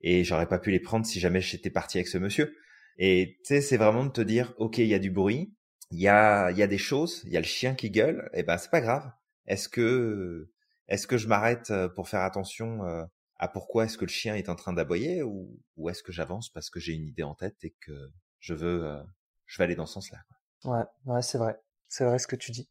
et 0.00 0.24
j'aurais 0.24 0.48
pas 0.48 0.58
pu 0.58 0.70
les 0.70 0.80
prendre 0.80 1.04
si 1.04 1.20
jamais 1.20 1.42
j'étais 1.42 1.70
parti 1.70 1.98
avec 1.98 2.08
ce 2.08 2.18
monsieur. 2.18 2.54
Et 2.98 3.38
tu 3.44 3.54
sais, 3.54 3.60
c'est 3.60 3.76
vraiment 3.76 4.04
de 4.04 4.10
te 4.10 4.20
dire, 4.20 4.54
ok, 4.58 4.78
il 4.78 4.86
y 4.86 4.94
a 4.94 4.98
du 4.98 5.10
bruit, 5.10 5.54
il 5.90 6.00
y 6.00 6.08
a, 6.08 6.50
y 6.50 6.62
a 6.62 6.66
des 6.66 6.78
choses, 6.78 7.22
il 7.24 7.32
y 7.32 7.36
a 7.36 7.40
le 7.40 7.46
chien 7.46 7.74
qui 7.74 7.90
gueule, 7.90 8.28
et 8.34 8.42
ben 8.42 8.58
c'est 8.58 8.70
pas 8.70 8.80
grave. 8.80 9.10
Est-ce 9.46 9.68
que, 9.68 10.50
est-ce 10.88 11.06
que 11.06 11.16
je 11.16 11.28
m'arrête 11.28 11.70
euh, 11.70 11.88
pour 11.88 12.08
faire 12.08 12.22
attention 12.22 12.84
euh, 12.84 13.04
à 13.36 13.48
pourquoi 13.48 13.84
est-ce 13.84 13.96
que 13.96 14.04
le 14.04 14.10
chien 14.10 14.34
est 14.34 14.48
en 14.48 14.56
train 14.56 14.72
d'aboyer, 14.72 15.22
ou, 15.22 15.58
ou 15.76 15.88
est-ce 15.88 16.02
que 16.02 16.12
j'avance 16.12 16.50
parce 16.50 16.70
que 16.70 16.80
j'ai 16.80 16.92
une 16.92 17.06
idée 17.06 17.22
en 17.22 17.34
tête 17.34 17.56
et 17.62 17.74
que 17.80 18.10
je 18.40 18.54
veux, 18.54 18.84
euh, 18.84 19.02
je 19.46 19.58
vais 19.58 19.64
aller 19.64 19.76
dans 19.76 19.86
ce 19.86 19.94
sens-là. 19.94 20.18
Ouais, 20.64 20.84
ouais, 21.06 21.22
c'est 21.22 21.38
vrai, 21.38 21.60
c'est 21.88 22.04
vrai 22.04 22.18
ce 22.18 22.26
que 22.26 22.36
tu 22.36 22.50
dis. 22.50 22.68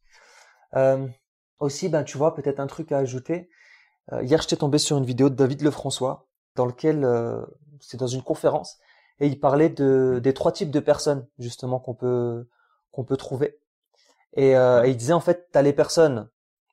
Euh, 0.76 1.08
aussi, 1.58 1.88
ben, 1.88 2.04
tu 2.04 2.18
vois, 2.18 2.34
peut-être 2.34 2.60
un 2.60 2.66
truc 2.66 2.92
à 2.92 2.98
ajouter. 2.98 3.48
Euh, 4.12 4.22
hier, 4.22 4.42
j'étais 4.42 4.56
tombé 4.56 4.78
sur 4.78 4.98
une 4.98 5.06
vidéo 5.06 5.30
de 5.30 5.34
David 5.34 5.62
Lefrançois, 5.62 6.28
dans 6.54 6.66
lequel 6.66 7.06
c'est 7.80 7.96
dans 7.96 8.06
une 8.06 8.22
conférence, 8.22 8.78
et 9.20 9.26
il 9.26 9.40
parlait 9.40 9.68
de, 9.68 10.20
des 10.22 10.34
trois 10.34 10.52
types 10.52 10.70
de 10.70 10.80
personnes 10.80 11.26
justement 11.38 11.80
qu'on 11.80 11.94
peut 11.94 12.46
qu'on 12.92 13.04
peut 13.04 13.16
trouver. 13.16 13.58
Et, 14.34 14.56
euh, 14.56 14.84
et, 14.84 14.90
il 14.90 14.96
disait 14.96 15.12
en 15.12 15.20
fait, 15.20 15.48
t'as 15.52 15.62
les 15.62 15.72
personnes, 15.72 16.28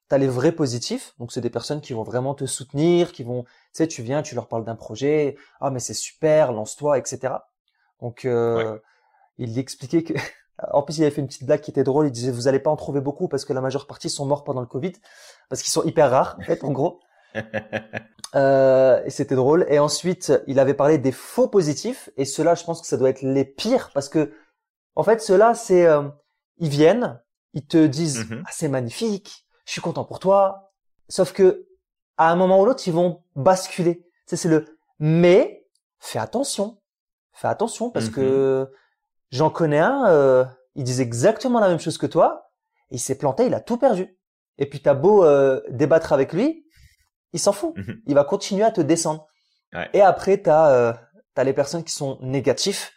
t'as 0.10 0.18
les 0.18 0.28
vrais 0.28 0.52
positifs, 0.52 1.14
donc 1.20 1.32
c'est 1.32 1.42
des 1.42 1.50
personnes 1.50 1.82
qui 1.82 1.94
vont 1.94 2.04
vraiment 2.04 2.36
te 2.36 2.46
soutenir, 2.46 3.12
qui 3.12 3.24
vont, 3.24 3.44
tu 3.44 3.50
sais, 3.74 3.88
tu 3.88 4.02
viens, 4.04 4.22
tu 4.22 4.36
leur 4.36 4.48
parles 4.48 4.66
d'un 4.66 4.75
projet, 4.75 5.38
ah 5.62 5.72
mais 5.72 5.80
c'est 5.80 5.94
super, 5.94 6.52
lance-toi, 6.52 6.98
etc. 6.98 7.34
Donc 8.02 8.25
euh, 8.25 8.78
il 9.38 9.58
expliquait 9.58 10.04
que 10.04 10.14
en 10.72 10.82
plus, 10.82 10.98
il 10.98 11.04
avait 11.04 11.12
fait 11.12 11.22
une 11.22 11.28
petite 11.28 11.46
blague 11.46 11.62
qui 11.62 11.72
était 11.72 11.84
drôle. 11.84 12.08
Il 12.08 12.12
disait, 12.12 12.32
vous 12.32 12.48
allez 12.48 12.60
pas 12.60 12.70
en 12.70 12.75
trouver 12.75 13.02
beaucoup 13.02 13.28
parce 13.28 13.46
que 13.46 13.54
la 13.54 13.62
majeure 13.62 13.88
partie 13.88 14.10
sont 14.10 14.25
morts 14.25 14.44
pendant 14.44 14.62
le 14.62 14.68
Covid, 14.68 14.94
parce 15.50 15.62
qu'ils 15.62 15.72
sont 15.72 15.84
hyper 15.84 16.10
rares, 16.10 16.38
en 16.40 16.44
fait, 16.44 16.64
en 16.64 16.72
gros. 16.72 17.00
euh, 18.36 19.01
et 19.06 19.10
c'était 19.10 19.36
drôle. 19.36 19.65
Et 19.70 19.80
ensuite, 19.80 20.34
il 20.48 20.60
avait 20.60 20.74
parlé 20.74 20.98
des 20.98 21.12
faux 21.12 21.48
positifs. 21.48 22.10
Et 22.18 22.25
ceux-là, 22.25 22.56
je 22.56 22.63
pense 22.63 22.82
que 22.82 22.88
ça 22.88 22.98
doit 22.98 23.10
être 23.10 23.22
les 23.22 23.46
pires 23.46 23.92
parce 23.94 24.10
que, 24.10 24.32
en 24.96 25.04
fait, 25.04 25.22
ceux-là, 25.22 25.54
c'est, 25.54 25.86
euh, 25.86 26.04
ils 26.58 26.70
viennent, 26.70 27.22
ils 27.54 27.65
te 27.65 27.86
disent, 27.86 28.25
mm-hmm. 28.25 28.44
ah, 28.46 28.50
c'est 28.51 28.68
magnifique, 28.68 29.46
je 29.65 29.74
suis 29.74 29.82
content 29.82 30.06
pour 30.06 30.20
toi. 30.20 30.72
Sauf 31.10 31.34
que, 31.34 31.68
à 32.18 32.32
un 32.32 32.36
moment 32.36 32.62
ou 32.62 32.65
l'autre, 32.65 32.84
ils 32.88 32.94
vont 32.94 33.24
basculer. 33.36 34.06
C'est 34.25 34.46
le, 34.46 34.65
mais, 35.00 35.68
fais 36.00 36.20
attention. 36.20 36.80
Fais 37.34 37.48
attention 37.48 37.89
parce 37.89 38.10
que 38.10 38.63
mm-hmm. 38.63 38.75
J'en 39.32 39.50
connais 39.50 39.80
un, 39.80 40.06
euh, 40.08 40.46
il 40.75 40.84
disait 40.84 41.04
exactement 41.04 41.60
la 41.60 41.68
même 41.68 41.80
chose 41.80 41.98
que 41.98 42.06
toi, 42.06 42.51
et 42.89 42.96
il 42.96 43.00
s'est 43.00 43.18
planté, 43.18 43.48
il 43.48 43.54
a 43.54 43.60
tout 43.60 43.75
perdu. 43.75 44.18
Et 44.60 44.70
puis 44.70 44.82
t'as 44.82 44.94
beau 44.94 45.25
débattre 45.68 46.13
avec 46.13 46.32
lui, 46.32 46.65
il 47.36 47.39
s'en 47.39 47.51
fout. 47.51 47.74
Mhm. 47.77 48.01
Il 48.08 48.15
va 48.15 48.24
continuer 48.24 48.63
à 48.63 48.72
te 48.72 48.82
descendre. 48.82 49.27
Ouais. 49.74 49.89
Et 49.94 50.01
après, 50.01 50.38
t'as 50.39 50.72
euh, 50.72 50.94
as 51.36 51.44
les 51.44 51.54
personnes 51.54 51.84
qui 51.84 51.94
sont 51.94 52.18
négatifs. 52.22 52.94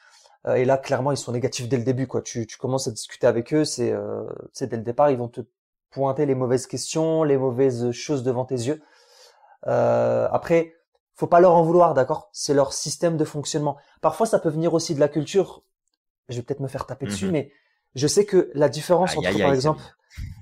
Euh, 0.46 0.54
et 0.54 0.64
là, 0.64 0.78
clairement, 0.78 1.10
ils 1.12 1.16
sont 1.18 1.32
négatifs 1.32 1.68
dès 1.68 1.76
le 1.76 1.82
début. 1.84 2.06
Quoi. 2.06 2.22
Tu, 2.22 2.46
tu 2.46 2.56
commences 2.56 2.86
à 2.88 2.92
discuter 2.92 3.26
avec 3.26 3.52
eux, 3.52 3.64
c'est 3.64 3.92
euh, 3.92 4.24
dès 4.60 4.76
le 4.76 4.82
départ, 4.82 5.10
ils 5.10 5.18
vont 5.18 5.28
te 5.28 5.40
pointer 5.90 6.24
les 6.24 6.34
mauvaises 6.34 6.66
questions, 6.66 7.24
les 7.24 7.36
mauvaises 7.36 7.90
choses 7.90 8.22
devant 8.22 8.44
tes 8.44 8.54
yeux. 8.54 8.80
Euh, 9.66 10.28
après, 10.30 10.74
faut 11.16 11.26
pas 11.26 11.40
leur 11.40 11.54
en 11.54 11.62
vouloir, 11.64 11.94
d'accord? 11.94 12.30
C'est 12.32 12.54
leur 12.54 12.72
système 12.72 13.16
de 13.16 13.24
fonctionnement. 13.24 13.76
Parfois, 14.00 14.26
ça 14.26 14.38
peut 14.38 14.50
venir 14.50 14.72
aussi 14.74 14.94
de 14.94 15.00
la 15.00 15.08
culture. 15.08 15.64
Je 16.28 16.36
vais 16.36 16.42
peut-être 16.42 16.60
me 16.60 16.68
faire 16.68 16.86
taper 16.86 17.06
dessus, 17.06 17.26
Mhm. 17.26 17.32
mais 17.32 17.52
je 17.96 18.06
sais 18.06 18.24
que 18.24 18.50
la 18.54 18.68
différence 18.68 19.12
Aïe, 19.12 19.18
entre, 19.18 19.28
aïe, 19.28 19.38
par 19.38 19.48
aïe, 19.50 19.54
exemple, 19.56 19.82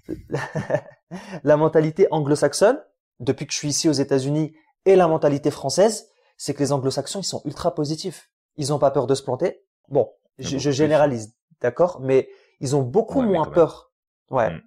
la 1.45 1.57
mentalité 1.57 2.09
anglo-saxonne, 2.11 2.79
depuis 3.21 3.47
que 3.47 3.53
je 3.53 3.59
suis 3.59 3.69
ici 3.69 3.89
aux 3.89 3.93
États-Unis, 3.93 4.55
et 4.85 4.97
la 4.97 5.09
mentalité 5.09 5.51
française, 5.51 6.09
c'est 6.37 6.55
que 6.55 6.61
les 6.61 6.73
anglo-saxons, 6.73 7.21
ils 7.21 7.25
sont 7.25 7.43
ultra 7.45 7.75
positifs. 7.75 8.31
Ils 8.57 8.73
ont 8.73 8.79
pas 8.79 8.91
peur 8.91 9.07
de 9.07 9.15
se 9.15 9.23
planter. 9.23 9.63
Bon, 9.89 10.11
je, 10.39 10.51
beaucoup 10.51 10.59
je 10.61 10.69
plus. 10.71 10.77
généralise, 10.77 11.35
d'accord 11.61 12.01
Mais 12.01 12.29
ils 12.61 12.77
ont 12.77 12.83
beaucoup 12.83 13.21
Ouais, 13.21 13.27
moins 13.27 13.47
peur. 13.47 13.93
Ouais. 14.31 14.51
Mm. 14.51 14.63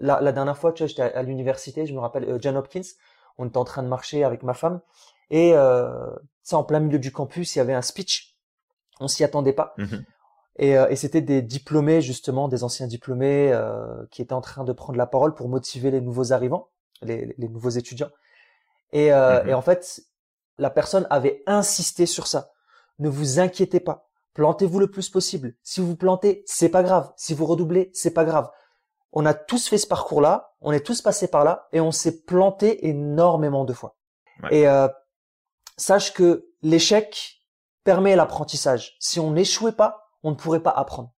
La, 0.00 0.20
la 0.20 0.32
dernière 0.32 0.56
fois, 0.56 0.72
tu 0.72 0.82
vois, 0.82 0.88
j'étais 0.88 1.02
à, 1.02 1.18
à 1.18 1.22
l'université, 1.22 1.84
je 1.86 1.94
me 1.94 2.00
rappelle, 2.00 2.24
euh, 2.24 2.38
John 2.40 2.56
Hopkins, 2.56 2.80
on 3.38 3.46
était 3.46 3.58
en 3.58 3.64
train 3.64 3.82
de 3.82 3.88
marcher 3.88 4.24
avec 4.24 4.42
ma 4.42 4.54
femme, 4.54 4.80
et 5.30 5.52
euh, 5.54 6.10
ça, 6.42 6.56
en 6.58 6.64
plein 6.64 6.80
milieu 6.80 6.98
du 6.98 7.12
campus, 7.12 7.54
il 7.54 7.58
y 7.58 7.60
avait 7.60 7.74
un 7.74 7.82
speech. 7.82 8.36
On 9.00 9.08
s'y 9.08 9.24
attendait 9.24 9.52
pas. 9.52 9.74
Mhm. 9.78 10.04
Et, 10.56 10.76
euh, 10.76 10.88
et 10.88 10.96
c'était 10.96 11.20
des 11.22 11.40
diplômés, 11.42 12.02
justement, 12.02 12.48
des 12.48 12.64
anciens 12.64 12.86
diplômés 12.86 13.50
euh, 13.52 14.04
qui 14.10 14.20
étaient 14.22 14.32
en 14.34 14.40
train 14.40 14.64
de 14.64 14.72
prendre 14.72 14.98
la 14.98 15.06
parole 15.06 15.34
pour 15.34 15.48
motiver 15.48 15.90
les 15.90 16.00
nouveaux 16.00 16.32
arrivants, 16.32 16.68
les, 17.02 17.34
les 17.38 17.48
nouveaux 17.48 17.70
étudiants. 17.70 18.10
Et, 18.92 19.12
euh, 19.12 19.42
Mhm. 19.42 19.48
et 19.50 19.54
en 19.54 19.62
fait, 19.62 20.00
la 20.58 20.70
personne 20.70 21.06
avait 21.10 21.42
insisté 21.46 22.06
sur 22.06 22.26
ça. 22.26 22.52
Ne 22.98 23.08
vous 23.08 23.38
inquiétez 23.40 23.80
pas. 23.80 24.08
Plantez-vous 24.34 24.78
le 24.78 24.90
plus 24.90 25.08
possible. 25.08 25.54
Si 25.62 25.80
vous 25.80 25.88
vous 25.88 25.96
plantez, 25.96 26.42
c'est 26.46 26.68
pas 26.68 26.82
grave. 26.82 27.12
Si 27.16 27.34
vous 27.34 27.46
redoublez, 27.46 27.90
c'est 27.94 28.12
pas 28.12 28.24
grave. 28.24 28.50
On 29.12 29.26
a 29.26 29.34
tous 29.34 29.68
fait 29.68 29.78
ce 29.78 29.86
parcours-là, 29.88 30.54
on 30.60 30.70
est 30.72 30.84
tous 30.86 31.02
passés 31.02 31.26
par 31.28 31.44
là, 31.44 31.66
et 31.72 31.80
on 31.80 31.90
s'est 31.90 32.22
planté 32.22 32.86
énormément 32.88 33.64
de 33.64 33.72
fois. 33.72 33.96
Ouais. 34.44 34.54
Et 34.58 34.68
euh, 34.68 34.86
sache 35.76 36.12
que 36.14 36.48
l'échec 36.62 37.40
permet 37.82 38.14
l'apprentissage. 38.14 38.96
Si 39.00 39.18
on 39.18 39.32
n'échouait 39.32 39.72
pas, 39.72 40.10
on 40.22 40.30
ne 40.30 40.36
pourrait 40.36 40.62
pas 40.62 40.70
apprendre. 40.70 41.12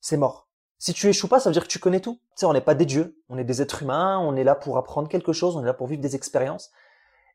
C'est 0.00 0.16
mort. 0.16 0.43
Si 0.84 0.92
tu 0.92 1.08
échoues 1.08 1.28
pas, 1.28 1.40
ça 1.40 1.48
veut 1.48 1.54
dire 1.54 1.62
que 1.62 1.72
tu 1.72 1.78
connais 1.78 2.00
tout. 2.00 2.16
Tu 2.16 2.40
sais, 2.40 2.44
on 2.44 2.52
n'est 2.52 2.60
pas 2.60 2.74
des 2.74 2.84
dieux, 2.84 3.18
on 3.30 3.38
est 3.38 3.44
des 3.44 3.62
êtres 3.62 3.84
humains, 3.84 4.18
on 4.18 4.36
est 4.36 4.44
là 4.44 4.54
pour 4.54 4.76
apprendre 4.76 5.08
quelque 5.08 5.32
chose, 5.32 5.56
on 5.56 5.62
est 5.62 5.66
là 5.66 5.72
pour 5.72 5.86
vivre 5.86 6.02
des 6.02 6.14
expériences. 6.14 6.72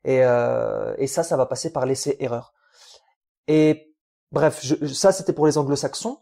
Et, 0.04 0.22
euh, 0.22 0.94
et 0.98 1.08
ça, 1.08 1.24
ça 1.24 1.36
va 1.36 1.46
passer 1.46 1.72
par 1.72 1.84
l'essai-erreur. 1.84 2.54
Et 3.48 3.92
bref, 4.30 4.60
je, 4.62 4.86
ça 4.86 5.10
c'était 5.10 5.32
pour 5.32 5.46
les 5.46 5.58
anglo-saxons. 5.58 6.20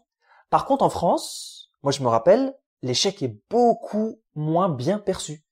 Par 0.49 0.65
contre, 0.65 0.83
en 0.83 0.89
France, 0.89 1.71
moi 1.83 1.91
je 1.91 2.01
me 2.01 2.07
rappelle, 2.07 2.57
l'échec 2.81 3.21
est 3.21 3.37
beaucoup 3.51 4.19
moins 4.33 4.67
bien 4.67 4.97
perçu. 4.97 5.45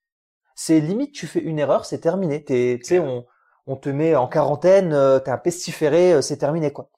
C'est 0.56 0.80
limite, 0.80 1.14
tu 1.14 1.28
fais 1.28 1.42
une 1.42 1.60
erreur, 1.60 1.86
c'est 1.86 2.00
terminé. 2.00 2.44
Tu 2.44 2.80
sais, 2.82 2.98
on, 2.98 3.24
on 3.68 3.76
te 3.76 3.90
met 3.90 4.16
en 4.16 4.28
quarantaine, 4.28 4.94
euh, 4.94 5.20
t'es 5.20 5.30
un 5.30 5.38
pestiféré, 5.38 6.14
euh, 6.14 6.22
c'est 6.24 6.38
terminé 6.38 6.74
quoi. 6.74 6.90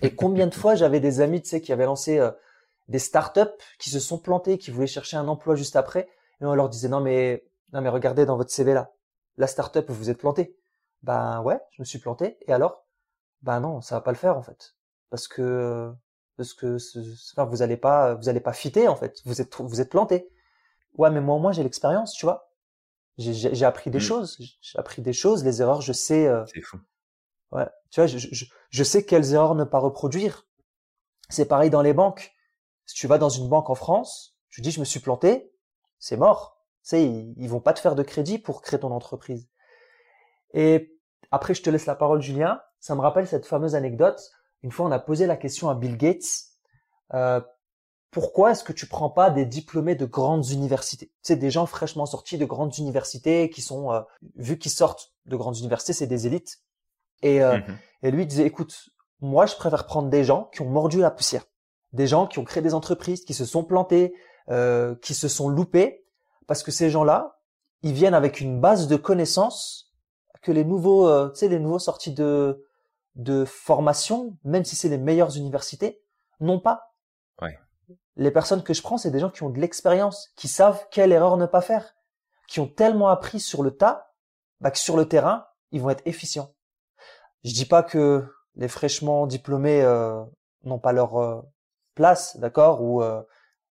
Et 0.00 0.14
combien 0.14 0.46
de 0.46 0.54
fois 0.54 0.76
j'avais 0.76 1.00
des 1.00 1.20
amis, 1.20 1.42
tu 1.42 1.48
sais, 1.48 1.60
qui 1.60 1.72
avaient 1.72 1.86
lancé 1.86 2.20
euh, 2.20 2.30
des 2.88 2.98
startups, 2.98 3.40
qui 3.78 3.90
se 3.90 4.00
sont 4.00 4.18
plantés, 4.18 4.58
qui 4.58 4.70
voulaient 4.70 4.86
chercher 4.86 5.16
un 5.16 5.28
emploi 5.28 5.54
juste 5.56 5.76
après, 5.76 6.08
et 6.40 6.44
on 6.46 6.54
leur 6.54 6.68
disait 6.68 6.88
non 6.88 7.00
mais 7.00 7.44
non 7.72 7.80
mais 7.80 7.88
regardez 7.88 8.26
dans 8.26 8.36
votre 8.36 8.50
CV 8.50 8.74
là, 8.74 8.92
la 9.38 9.46
startup 9.46 9.88
vous 9.88 9.94
vous 9.94 10.10
êtes 10.10 10.18
planté. 10.18 10.56
Ben 11.02 11.42
ouais, 11.42 11.60
je 11.72 11.82
me 11.82 11.84
suis 11.84 11.98
planté. 11.98 12.38
Et 12.46 12.52
alors? 12.52 12.84
Ben 13.42 13.60
non, 13.60 13.80
ça 13.80 13.96
va 13.96 14.00
pas 14.00 14.12
le 14.12 14.16
faire 14.18 14.36
en 14.38 14.42
fait, 14.42 14.74
parce 15.10 15.28
que 15.28 15.92
parce 16.36 16.54
que 16.54 16.76
enfin, 17.32 17.44
vous 17.44 17.62
allez 17.62 17.76
pas 17.76 18.14
vous 18.14 18.28
allez 18.28 18.40
pas 18.40 18.52
fitter 18.52 18.88
en 18.88 18.96
fait. 18.96 19.20
Vous 19.24 19.40
êtes 19.40 19.54
vous 19.60 19.80
êtes 19.80 19.90
planté. 19.90 20.28
Ouais, 20.98 21.10
mais 21.10 21.20
moi 21.20 21.38
moi 21.38 21.52
j'ai 21.52 21.62
l'expérience, 21.64 22.14
tu 22.14 22.26
vois. 22.26 22.50
J'ai 23.18 23.34
j'ai 23.34 23.54
j'ai 23.54 23.66
appris 23.66 23.90
des 23.90 23.98
Mm. 23.98 24.00
choses, 24.00 24.38
j'ai 24.62 24.78
appris 24.78 25.02
des 25.02 25.12
choses, 25.14 25.44
les 25.44 25.62
erreurs, 25.62 25.82
je 25.82 25.92
sais. 25.92 26.26
euh, 26.28 26.44
C'est 26.46 26.62
fou. 26.62 26.78
Ouais, 27.52 27.66
tu 27.90 28.00
vois, 28.00 28.06
je, 28.06 28.18
je, 28.18 28.44
je 28.70 28.84
sais 28.84 29.04
quelles 29.04 29.32
erreurs 29.32 29.54
ne 29.54 29.64
pas 29.64 29.78
reproduire. 29.78 30.46
C'est 31.30 31.46
pareil 31.46 31.70
dans 31.70 31.82
les 31.82 31.94
banques. 31.94 32.32
Si 32.86 32.94
tu 32.94 33.06
vas 33.06 33.18
dans 33.18 33.28
une 33.28 33.48
banque 33.48 33.68
en 33.70 33.74
France, 33.74 34.36
tu 34.48 34.60
dis 34.60 34.70
je 34.70 34.80
me 34.80 34.84
suis 34.84 35.00
planté, 35.00 35.52
c'est 35.98 36.16
mort. 36.16 36.62
Tu 36.82 36.90
sais, 36.90 37.04
ils, 37.04 37.34
ils 37.36 37.48
vont 37.48 37.60
pas 37.60 37.72
te 37.72 37.80
faire 37.80 37.94
de 37.94 38.02
crédit 38.02 38.38
pour 38.38 38.62
créer 38.62 38.80
ton 38.80 38.92
entreprise. 38.92 39.48
Et 40.54 40.96
après, 41.30 41.54
je 41.54 41.62
te 41.62 41.70
laisse 41.70 41.86
la 41.86 41.96
parole, 41.96 42.22
Julien. 42.22 42.60
Ça 42.80 42.94
me 42.94 43.00
rappelle 43.00 43.26
cette 43.26 43.46
fameuse 43.46 43.74
anecdote. 43.74 44.20
Une 44.62 44.70
fois, 44.70 44.86
on 44.86 44.92
a 44.92 44.98
posé 44.98 45.26
la 45.26 45.36
question 45.36 45.68
à 45.68 45.74
Bill 45.74 45.96
Gates. 45.96 46.44
Euh, 47.14 47.40
pourquoi 48.10 48.52
est-ce 48.52 48.64
que 48.64 48.72
tu 48.72 48.86
prends 48.86 49.10
pas 49.10 49.30
des 49.30 49.44
diplômés 49.44 49.96
de 49.96 50.06
grandes 50.06 50.48
universités? 50.50 51.12
C'est 51.22 51.36
des 51.36 51.50
gens 51.50 51.66
fraîchement 51.66 52.06
sortis 52.06 52.38
de 52.38 52.44
grandes 52.46 52.78
universités 52.78 53.50
qui 53.50 53.60
sont, 53.60 53.92
euh, 53.92 54.00
vu 54.36 54.58
qu'ils 54.58 54.70
sortent 54.70 55.12
de 55.26 55.36
grandes 55.36 55.58
universités, 55.58 55.92
c'est 55.92 56.06
des 56.06 56.26
élites. 56.26 56.60
Et, 57.22 57.42
euh, 57.42 57.58
Mhm. 57.58 57.78
et 58.02 58.10
lui 58.10 58.26
disait, 58.26 58.44
écoute, 58.46 58.88
moi, 59.20 59.46
je 59.46 59.56
préfère 59.56 59.86
prendre 59.86 60.08
des 60.08 60.24
gens 60.24 60.44
qui 60.52 60.62
ont 60.62 60.70
mordu 60.70 61.00
la 61.00 61.10
poussière, 61.10 61.44
des 61.96 62.06
gens 62.06 62.26
qui 62.26 62.38
ont 62.38 62.44
créé 62.44 62.62
des 62.62 62.74
entreprises, 62.74 63.24
qui 63.24 63.34
se 63.34 63.44
sont 63.44 63.64
plantés, 63.64 64.14
euh, 64.50 64.94
qui 65.02 65.14
se 65.14 65.28
sont 65.28 65.48
loupés, 65.48 66.04
parce 66.46 66.62
que 66.62 66.70
ces 66.70 66.90
gens-là, 66.90 67.40
ils 67.82 67.92
viennent 67.92 68.14
avec 68.14 68.40
une 68.40 68.60
base 68.60 68.86
de 68.86 68.96
connaissances 68.96 69.92
que 70.42 70.52
les 70.52 70.64
nouveaux, 70.64 71.08
euh, 71.08 71.30
tu 71.30 71.40
sais, 71.40 71.48
les 71.48 71.58
nouveaux 71.58 71.80
sortis 71.80 72.12
de 72.12 72.62
de 73.16 73.46
formation, 73.46 74.36
même 74.44 74.64
si 74.64 74.76
c'est 74.76 74.90
les 74.90 74.98
meilleures 74.98 75.36
universités, 75.36 76.02
n'ont 76.40 76.60
pas. 76.60 76.94
Ouais. 77.40 77.58
Les 78.16 78.30
personnes 78.30 78.62
que 78.62 78.74
je 78.74 78.82
prends, 78.82 78.98
c'est 78.98 79.10
des 79.10 79.20
gens 79.20 79.30
qui 79.30 79.42
ont 79.42 79.50
de 79.50 79.58
l'expérience, 79.58 80.30
qui 80.36 80.48
savent 80.48 80.86
quelle 80.90 81.12
erreur 81.12 81.36
ne 81.38 81.46
pas 81.46 81.62
faire, 81.62 81.94
qui 82.46 82.60
ont 82.60 82.68
tellement 82.68 83.08
appris 83.08 83.40
sur 83.40 83.62
le 83.62 83.70
tas, 83.70 84.12
bah, 84.60 84.70
que 84.70 84.78
sur 84.78 84.96
le 84.96 85.08
terrain, 85.08 85.46
ils 85.72 85.80
vont 85.80 85.90
être 85.90 86.06
efficients. 86.06 86.54
Je 87.44 87.52
dis 87.52 87.64
pas 87.64 87.82
que 87.82 88.26
les 88.56 88.68
fraîchement 88.68 89.26
diplômés 89.26 89.82
euh, 89.82 90.22
n'ont 90.64 90.78
pas 90.78 90.92
leur 90.92 91.16
euh, 91.16 91.40
place, 91.96 92.36
d'accord, 92.36 92.82
ou 92.82 93.02
euh, 93.02 93.20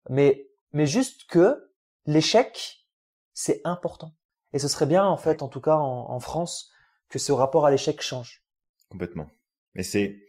mais 0.09 0.49
mais 0.73 0.85
juste 0.85 1.29
que 1.29 1.71
l'échec 2.05 2.85
c'est 3.33 3.61
important. 3.63 4.13
Et 4.51 4.59
ce 4.59 4.67
serait 4.67 4.85
bien 4.85 5.05
en 5.05 5.17
fait, 5.17 5.41
en 5.41 5.47
tout 5.47 5.61
cas 5.61 5.75
en, 5.75 6.19
France, 6.19 6.71
que 7.09 7.19
ce 7.19 7.31
rapport 7.31 7.65
à 7.65 7.71
l'échec 7.71 8.01
change. 8.01 8.43
Complètement. 8.89 9.29
Mais 9.75 9.83
c'est 9.83 10.19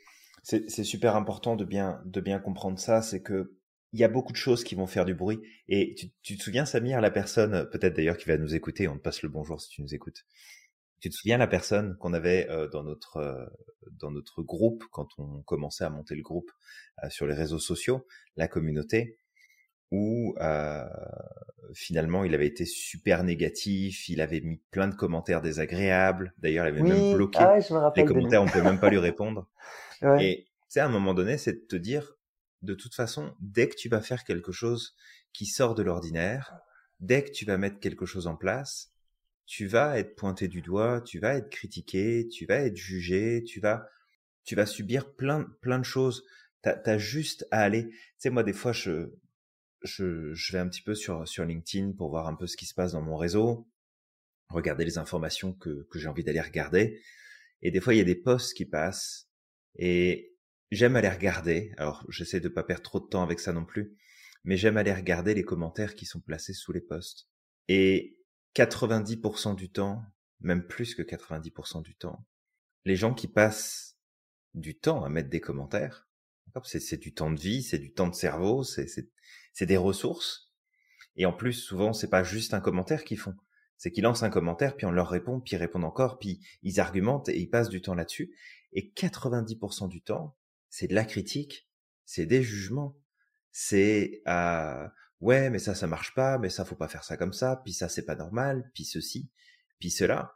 c'est 0.45 0.71
c'est 0.71 0.85
super 0.85 1.17
important 1.17 1.57
de 1.57 1.65
bien 1.65 2.01
de 2.05 2.21
bien 2.21 2.39
comprendre 2.39 2.79
ça, 2.79 3.03
c'est 3.03 3.23
que 3.23 3.57
il 3.93 4.01
y 4.01 4.05
a 4.05 4.09
beaucoup 4.09 4.33
de 4.33 4.37
choses 4.37 4.63
qui 4.63 4.75
vont 4.75 4.87
faire 4.87 5.05
du 5.05 5.15
bruit. 5.15 5.41
Et 5.69 5.95
tu, 5.95 6.11
tu 6.23 6.37
te 6.37 6.43
souviens, 6.43 6.67
Samir, 6.67 7.01
la 7.01 7.11
personne, 7.11 7.69
peut-être 7.71 7.97
d'ailleurs 7.97 8.19
qui 8.19 8.29
va 8.29 8.37
nous 8.37 8.55
écouter, 8.55 8.89
on 8.89 8.97
te 8.97 9.03
passe 9.03 9.23
le 9.23 9.29
bonjour 9.29 9.61
si 9.61 9.71
tu 9.71 9.81
nous 9.81 9.95
écoutes. 9.95 10.27
Tu 11.07 11.11
te 11.11 11.17
souviens 11.19 11.39
la 11.39 11.47
personne 11.47 11.97
qu'on 11.99 12.15
avait 12.15 12.51
euh, 12.51 12.67
dans 12.67 12.83
notre 12.83 13.19
euh, 13.19 13.47
dans 13.93 14.11
notre 14.11 14.43
groupe 14.43 14.83
quand 14.91 15.07
on 15.19 15.41
commençait 15.43 15.85
à 15.85 15.89
monter 15.89 16.17
le 16.17 16.23
groupe 16.23 16.51
euh, 17.05 17.11
sur 17.11 17.29
les 17.29 17.35
réseaux 17.35 17.61
sociaux, 17.61 18.05
la 18.37 18.49
communauté, 18.49 19.17
où 19.93 20.35
finalement 21.75 22.25
il 22.25 22.35
avait 22.35 22.49
été 22.49 22.65
super 22.65 23.23
négatif, 23.23 24.09
il 24.09 24.21
avait 24.21 24.41
mis 24.41 24.61
plein 24.73 24.89
de 24.89 24.97
commentaires 24.97 25.43
désagréables. 25.43 26.35
D'ailleurs, 26.39 26.67
il 26.67 26.71
avait 26.71 26.83
même 26.83 27.15
bloqué 27.15 27.39
ah 27.41 27.53
ouais, 27.53 27.93
les 27.95 28.05
commentaires, 28.05 28.43
on 28.43 28.49
peut 28.49 28.63
même 28.63 28.81
pas 28.81 28.91
lui 28.91 28.99
répondre. 28.99 29.49
Ouais. 30.03 30.27
Et 30.27 30.45
tu 30.45 30.53
sais, 30.69 30.81
à 30.81 30.85
un 30.85 30.91
moment 30.91 31.15
donné, 31.15 31.39
c'est 31.39 31.55
de 31.55 31.67
te 31.67 31.77
dire, 31.77 32.19
de 32.61 32.75
toute 32.75 32.95
façon, 32.95 33.35
dès 33.41 33.67
que 33.67 33.77
tu 33.77 33.89
vas 33.89 34.03
faire 34.03 34.25
quelque 34.25 34.53
chose 34.53 34.95
qui 35.33 35.47
sort 35.47 35.75
de 35.75 35.83
l'ordinaire, 35.83 36.53
dès 37.01 37.25
que 37.25 37.31
tu 37.31 37.47
vas 37.47 37.57
mettre 37.57 37.81
quelque 37.81 38.05
chose 38.05 38.27
en 38.27 38.37
place, 38.37 38.93
tu 39.47 39.67
vas 39.67 39.99
être 39.99 40.17
pointé 40.17 40.49
du 40.49 40.61
doigt, 40.61 41.01
tu 41.01 41.19
vas 41.19 41.35
être 41.35 41.51
critiqué, 41.51 42.27
tu 42.29 42.47
vas 42.47 42.57
être 42.57 42.77
jugé, 42.77 43.45
tu 43.45 43.61
vas, 43.61 43.89
tu 44.45 44.57
vas 44.57 44.67
subir 44.67 45.15
plein, 45.15 45.45
plein 45.63 45.79
de 45.79 45.85
choses. 45.85 46.25
T'as, 46.63 46.81
as 46.85 46.99
juste 46.99 47.47
à 47.53 47.63
aller. 47.63 47.89
Tu 47.89 47.97
sais, 48.19 48.31
moi, 48.31 48.43
des 48.43 48.53
fois, 48.53 48.73
je, 48.73 49.13
je, 49.83 50.35
je 50.35 50.53
vais 50.53 50.59
un 50.59 50.69
petit 50.69 50.83
peu 50.83 50.95
sur, 50.95 51.27
sur 51.29 51.45
LinkedIn 51.45 51.93
pour 51.93 52.11
voir 52.11 52.27
un 52.27 52.35
peu 52.35 52.47
ce 52.47 52.57
qui 52.57 52.67
se 52.67 52.75
passe 52.75 52.93
dans 52.93 53.03
mon 53.03 53.17
réseau, 53.17 53.69
regarder 54.49 54.85
les 54.85 54.99
informations 54.99 55.53
que, 55.53 55.87
que 55.91 55.99
j'ai 55.99 56.09
envie 56.09 56.25
d'aller 56.25 56.41
regarder. 56.41 57.01
Et 57.63 57.71
des 57.71 57.81
fois, 57.81 57.95
il 57.95 57.99
y 57.99 58.01
a 58.01 58.05
des 58.05 58.17
posts 58.17 58.55
qui 58.55 58.67
passent 58.67 59.29
et 59.77 60.35
j'aime 60.73 60.97
aller 60.97 61.09
regarder. 61.09 61.73
Alors, 61.77 62.05
j'essaie 62.09 62.41
de 62.41 62.49
pas 62.49 62.65
perdre 62.65 62.83
trop 62.83 63.01
de 63.01 63.07
temps 63.07 63.23
avec 63.23 63.39
ça 63.39 63.53
non 63.53 63.65
plus, 63.65 63.97
mais 64.45 64.57
j'aime 64.57 64.77
aller 64.77 64.93
regarder 64.93 65.35
les 65.35 65.45
commentaires 65.45 65.95
qui 65.95 66.05
sont 66.05 66.21
placés 66.21 66.53
sous 66.53 66.73
les 66.73 66.81
posts. 66.81 67.29
Et 67.69 68.16
90% 68.57 69.55
du 69.55 69.71
temps, 69.71 70.03
même 70.41 70.67
plus 70.67 70.95
que 70.95 71.03
90% 71.03 71.83
du 71.83 71.95
temps, 71.95 72.25
les 72.87 72.97
gens 72.97 73.13
qui 73.13 73.29
passent 73.29 73.99
du 74.55 74.79
temps 74.79 75.05
à 75.05 75.11
mettre 75.11 75.29
des 75.29 75.41
commentaires, 75.41 76.09
c'est, 76.65 76.97
du 76.97 77.13
temps 77.13 77.31
de 77.31 77.39
vie, 77.39 77.63
c'est 77.63 77.79
du 77.79 77.93
temps 77.93 78.09
de 78.09 78.15
cerveau, 78.15 78.65
c'est 78.65 78.87
des 79.61 79.77
ressources. 79.77 80.51
Et 81.17 81.27
en 81.27 81.33
plus, 81.33 81.53
souvent, 81.53 81.93
c'est 81.93 82.09
pas 82.09 82.23
juste 82.23 82.55
un 82.55 82.61
commentaire 82.61 83.05
qu'ils 83.05 83.19
font. 83.19 83.35
C'est 83.77 83.91
qu'ils 83.91 84.05
lancent 84.05 84.23
un 84.23 84.31
commentaire, 84.31 84.75
puis 84.75 84.87
on 84.87 84.91
leur 84.91 85.11
répond, 85.11 85.41
puis 85.41 85.55
ils 85.55 85.59
répondent 85.59 85.85
encore, 85.85 86.19
puis 86.19 86.41
ils 86.63 86.81
argumentent 86.81 87.29
et 87.29 87.39
ils 87.39 87.51
passent 87.51 87.69
du 87.69 87.83
temps 87.83 87.95
là-dessus. 87.95 88.35
Et 88.73 88.91
90% 88.97 89.89
du 89.89 90.01
temps, 90.01 90.35
c'est 90.71 90.87
de 90.87 90.95
la 90.95 91.05
critique, 91.05 91.69
c'est 92.07 92.25
des 92.25 92.43
jugements, 92.43 92.97
c'est 93.53 94.23
euh, 94.27 94.89
ouais, 95.21 95.51
mais 95.51 95.59
ça, 95.59 95.75
ça 95.75 95.87
marche 95.87 96.15
pas, 96.15 96.39
mais 96.39 96.51
ça, 96.51 96.65
faut 96.65 96.77
pas 96.77 96.89
faire 96.89 97.05
ça 97.05 97.17
comme 97.17 97.33
ça, 97.33 97.61
puis 97.65 97.73
ça, 97.73 97.89
c'est 97.89 98.05
pas 98.05 98.17
normal, 98.17 98.71
puis 98.75 98.85
ceci, 98.85 99.31
puis 99.79 99.91
cela. 99.91 100.35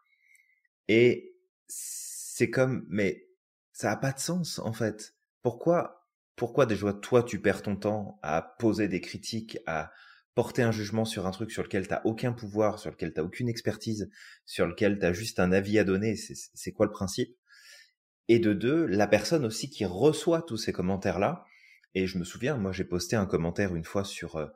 Et 0.89 1.37
c'est 1.69 2.51
comme, 2.51 2.87
mais 2.89 3.29
ça 3.73 3.93
a 3.93 3.97
pas 3.97 4.13
de 4.13 4.19
sens 4.19 4.59
en 4.59 4.73
fait. 4.73 5.15
Pourquoi, 5.43 6.07
pourquoi 6.37 6.67
déjà 6.67 6.93
toi 6.93 7.23
tu 7.23 7.41
perds 7.41 7.63
ton 7.63 7.77
temps 7.77 8.19
à 8.23 8.43
poser 8.59 8.89
des 8.89 9.01
critiques, 9.01 9.59
à 9.67 9.93
porter 10.35 10.63
un 10.63 10.73
jugement 10.73 11.05
sur 11.05 11.27
un 11.27 11.31
truc 11.31 11.51
sur 11.51 11.63
lequel 11.63 11.89
t'as 11.89 12.03
aucun 12.05 12.33
pouvoir, 12.33 12.79
sur 12.79 12.91
lequel 12.91 13.13
t'as 13.13 13.23
aucune 13.23 13.49
expertise, 13.49 14.11
sur 14.47 14.67
lequel 14.67 14.99
t'as 14.99 15.13
juste 15.13 15.41
un 15.41 15.53
avis 15.53 15.79
à 15.79 15.85
donner, 15.85 16.17
c'est 16.17 16.73
quoi 16.73 16.87
le 16.87 16.93
principe? 16.93 17.37
Et 18.29 18.39
de 18.39 18.53
deux, 18.53 18.87
la 18.87 19.07
personne 19.07 19.45
aussi 19.45 19.71
qui 19.71 19.85
reçoit 19.85 20.43
tous 20.43 20.57
ces 20.57 20.73
commentaires 20.73 21.19
là. 21.19 21.45
Et 21.95 22.07
je 22.07 22.19
me 22.19 22.25
souviens, 22.25 22.57
moi 22.57 22.73
j'ai 22.73 22.85
posté 22.85 23.17
un 23.17 23.27
commentaire 23.27 23.75
une 23.75 23.85
fois 23.85 24.05
sur, 24.05 24.37
euh, 24.37 24.47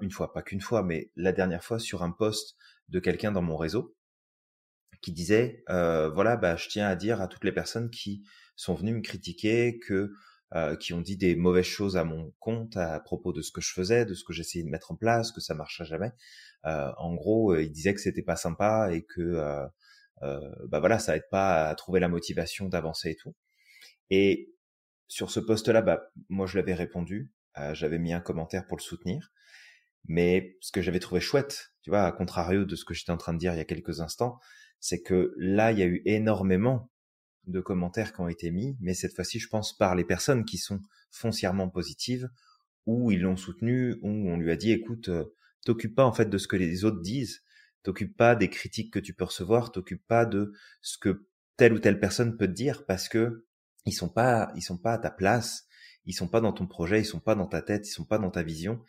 une 0.00 0.10
fois, 0.10 0.32
pas 0.32 0.42
qu'une 0.42 0.60
fois, 0.60 0.82
mais 0.82 1.10
la 1.16 1.32
dernière 1.32 1.64
fois 1.64 1.78
sur 1.78 2.02
un 2.02 2.10
post 2.10 2.56
de 2.88 3.00
quelqu'un 3.00 3.32
dans 3.32 3.42
mon 3.42 3.56
réseau 3.56 3.96
qui 5.00 5.12
disait 5.12 5.62
euh, 5.68 6.08
voilà 6.10 6.36
bah 6.36 6.56
je 6.56 6.68
tiens 6.68 6.88
à 6.88 6.96
dire 6.96 7.20
à 7.20 7.28
toutes 7.28 7.44
les 7.44 7.52
personnes 7.52 7.90
qui 7.90 8.24
sont 8.56 8.74
venues 8.74 8.94
me 8.94 9.00
critiquer 9.00 9.78
que 9.78 10.12
euh, 10.54 10.76
qui 10.76 10.94
ont 10.94 11.00
dit 11.00 11.16
des 11.16 11.36
mauvaises 11.36 11.66
choses 11.66 11.96
à 11.96 12.04
mon 12.04 12.32
compte 12.40 12.76
à 12.76 12.98
propos 13.00 13.32
de 13.32 13.42
ce 13.42 13.52
que 13.52 13.60
je 13.60 13.72
faisais 13.72 14.04
de 14.06 14.14
ce 14.14 14.24
que 14.24 14.32
j'essayais 14.32 14.64
de 14.64 14.70
mettre 14.70 14.90
en 14.90 14.96
place 14.96 15.30
que 15.30 15.40
ça 15.40 15.54
marchait 15.54 15.84
jamais. 15.84 16.12
Euh, 16.66 16.90
en 16.98 17.14
gros 17.14 17.56
ils 17.56 17.70
disaient 17.70 17.94
que 17.94 18.00
c'était 18.00 18.22
pas 18.22 18.36
sympa 18.36 18.90
et 18.92 19.04
que 19.04 19.68
bah 20.20 20.80
voilà 20.80 20.98
ça 20.98 21.16
aide 21.16 21.28
pas 21.30 21.68
à 21.68 21.74
trouver 21.74 22.00
la 22.00 22.08
motivation 22.08 22.68
d'avancer 22.68 23.10
et 23.10 23.16
tout. 23.16 23.34
Et 24.10 24.54
sur 25.06 25.30
ce 25.30 25.40
poste 25.40 25.68
là 25.68 25.82
bah 25.82 26.02
moi 26.28 26.46
je 26.46 26.56
l'avais 26.58 26.74
répondu 26.74 27.32
j'avais 27.72 27.98
mis 27.98 28.12
un 28.12 28.20
commentaire 28.20 28.66
pour 28.66 28.76
le 28.76 28.82
soutenir 28.82 29.32
mais 30.08 30.56
ce 30.60 30.72
que 30.72 30.82
j'avais 30.82 30.98
trouvé 30.98 31.20
chouette 31.20 31.72
tu 31.82 31.90
vois 31.90 32.02
à 32.02 32.12
contrario 32.12 32.64
de 32.64 32.74
ce 32.74 32.84
que 32.84 32.94
j'étais 32.94 33.12
en 33.12 33.16
train 33.16 33.34
de 33.34 33.38
dire 33.38 33.54
il 33.54 33.58
y 33.58 33.60
a 33.60 33.64
quelques 33.64 34.00
instants 34.00 34.38
c'est 34.80 35.02
que 35.02 35.34
là, 35.36 35.72
il 35.72 35.78
y 35.78 35.82
a 35.82 35.86
eu 35.86 36.02
énormément 36.04 36.90
de 37.46 37.60
commentaires 37.60 38.12
qui 38.12 38.20
ont 38.20 38.28
été 38.28 38.50
mis, 38.50 38.76
mais 38.80 38.94
cette 38.94 39.14
fois-ci, 39.14 39.38
je 39.38 39.48
pense 39.48 39.76
par 39.76 39.94
les 39.94 40.04
personnes 40.04 40.44
qui 40.44 40.58
sont 40.58 40.80
foncièrement 41.10 41.68
positives, 41.68 42.28
ou 42.86 43.10
ils 43.10 43.20
l'ont 43.20 43.36
soutenu, 43.36 43.94
ou 44.02 44.08
on 44.08 44.36
lui 44.36 44.50
a 44.50 44.56
dit, 44.56 44.72
écoute, 44.72 45.08
euh, 45.08 45.24
t'occupe 45.64 45.94
pas 45.94 46.04
en 46.04 46.12
fait 46.12 46.26
de 46.26 46.38
ce 46.38 46.48
que 46.48 46.56
les 46.56 46.84
autres 46.84 47.00
disent, 47.00 47.42
t'occupe 47.82 48.16
pas 48.16 48.34
des 48.34 48.48
critiques 48.48 48.92
que 48.92 48.98
tu 48.98 49.14
peux 49.14 49.24
recevoir, 49.24 49.72
t'occupe 49.72 50.06
pas 50.06 50.26
de 50.26 50.52
ce 50.82 50.98
que 50.98 51.26
telle 51.56 51.72
ou 51.72 51.78
telle 51.78 52.00
personne 52.00 52.36
peut 52.36 52.46
te 52.46 52.52
dire, 52.52 52.84
parce 52.86 53.08
que 53.08 53.46
ils 53.86 53.92
sont 53.92 54.08
pas, 54.08 54.52
ils 54.54 54.62
sont 54.62 54.78
pas 54.78 54.94
à 54.94 54.98
ta 54.98 55.10
place, 55.10 55.66
ils 56.04 56.12
sont 56.12 56.28
pas 56.28 56.40
dans 56.40 56.52
ton 56.52 56.66
projet, 56.66 57.00
ils 57.00 57.06
sont 57.06 57.20
pas 57.20 57.34
dans 57.34 57.46
ta 57.46 57.62
tête, 57.62 57.88
ils 57.88 57.92
sont 57.92 58.04
pas 58.04 58.18
dans 58.18 58.30
ta 58.30 58.42
vision, 58.42 58.82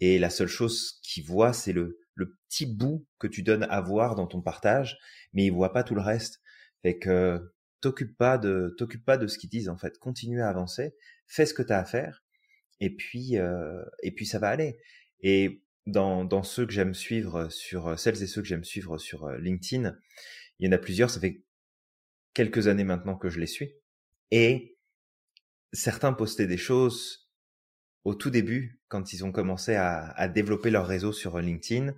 et 0.00 0.18
la 0.18 0.30
seule 0.30 0.48
chose 0.48 0.98
qu'ils 1.02 1.24
voient, 1.24 1.52
c'est 1.52 1.72
le 1.72 1.98
le 2.16 2.34
petit 2.48 2.66
bout 2.66 3.06
que 3.18 3.26
tu 3.26 3.42
donnes 3.42 3.64
à 3.64 3.80
voir 3.80 4.14
dans 4.16 4.26
ton 4.26 4.40
partage, 4.40 4.98
mais 5.32 5.44
ils 5.44 5.52
voient 5.52 5.72
pas 5.72 5.84
tout 5.84 5.94
le 5.94 6.00
reste. 6.00 6.40
Fait 6.82 6.98
que 6.98 7.52
t'occupe 7.80 8.16
pas 8.16 8.38
de 8.38 8.74
t'occupe 8.78 9.04
pas 9.04 9.18
de 9.18 9.26
ce 9.26 9.38
qu'ils 9.38 9.50
disent 9.50 9.68
en 9.68 9.76
fait. 9.76 9.98
Continue 9.98 10.42
à 10.42 10.48
avancer, 10.48 10.94
fais 11.26 11.46
ce 11.46 11.54
que 11.54 11.62
tu 11.62 11.72
as 11.72 11.78
à 11.78 11.84
faire, 11.84 12.24
et 12.80 12.90
puis 12.90 13.38
euh, 13.38 13.84
et 14.02 14.12
puis 14.12 14.26
ça 14.26 14.38
va 14.38 14.48
aller. 14.48 14.78
Et 15.20 15.62
dans 15.86 16.24
dans 16.24 16.42
ceux 16.42 16.66
que 16.66 16.72
j'aime 16.72 16.94
suivre 16.94 17.48
sur 17.50 17.98
celles 17.98 18.22
et 18.22 18.26
ceux 18.26 18.42
que 18.42 18.48
j'aime 18.48 18.64
suivre 18.64 18.98
sur 18.98 19.26
euh, 19.26 19.38
LinkedIn, 19.38 19.96
il 20.58 20.66
y 20.66 20.68
en 20.68 20.72
a 20.72 20.78
plusieurs. 20.78 21.10
Ça 21.10 21.20
fait 21.20 21.42
quelques 22.34 22.66
années 22.66 22.84
maintenant 22.84 23.16
que 23.16 23.28
je 23.28 23.40
les 23.40 23.46
suis, 23.46 23.74
et 24.30 24.78
certains 25.72 26.12
postaient 26.12 26.46
des 26.46 26.56
choses 26.56 27.30
au 28.04 28.14
tout 28.14 28.30
début, 28.30 28.75
quand 28.88 29.12
ils 29.12 29.24
ont 29.24 29.32
commencé 29.32 29.74
à, 29.74 30.28
développer 30.28 30.70
leur 30.70 30.86
réseau 30.86 31.12
sur 31.12 31.38
LinkedIn, 31.38 31.92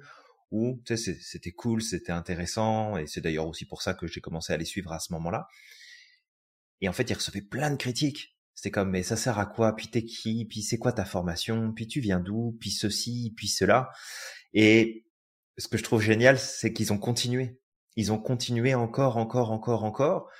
où 0.51 0.81
tu 0.87 0.96
sais, 0.96 1.18
c'était 1.20 1.53
cool, 1.53 1.83
c'était 1.83 2.12
intéressant, 2.12 2.96
et 2.96 3.07
c'est 3.07 3.20
d'ailleurs 3.20 3.46
aussi 3.46 3.66
pour 3.66 3.83
ça 3.83 3.94
que 3.94 4.07
j'ai 4.07 4.20
commencé 4.20 4.53
à 4.53 4.57
les 4.57 4.64
suivre 4.64 4.92
à 4.92 4.98
ce 4.98 5.12
moment-là. 5.12 5.46
Et 6.81 6.88
en 6.88 6.92
fait, 6.92 7.11
ils 7.11 7.14
recevaient 7.14 7.42
plein 7.42 7.70
de 7.70 7.77
critiques. 7.77 8.37
C'était 8.55 8.70
comme, 8.70 8.90
mais 8.90 9.03
ça 9.03 9.16
sert 9.16 9.38
à 9.38 9.46
quoi? 9.46 9.77
Puis 9.77 9.88
t'es 9.88 10.05
qui? 10.05 10.46
Puis 10.46 10.62
c'est 10.62 10.79
quoi 10.79 10.92
ta 10.92 11.05
formation? 11.05 11.72
Puis 11.72 11.87
tu 11.87 12.01
viens 12.01 12.20
d'où? 12.20 12.57
Puis 12.61 12.70
ceci, 12.70 13.33
puis 13.37 13.48
cela. 13.48 13.90
Et 14.53 15.05
ce 15.59 15.68
que 15.68 15.77
je 15.77 15.83
trouve 15.83 16.03
génial, 16.03 16.38
c'est 16.38 16.72
qu'ils 16.72 16.92
ont 16.92 16.98
continué. 16.98 17.61
Ils 17.96 18.12
ont 18.12 18.18
continué 18.18 18.74
encore, 18.74 19.16
encore, 19.16 19.53
encore, 19.53 19.85
encore. 19.85 20.31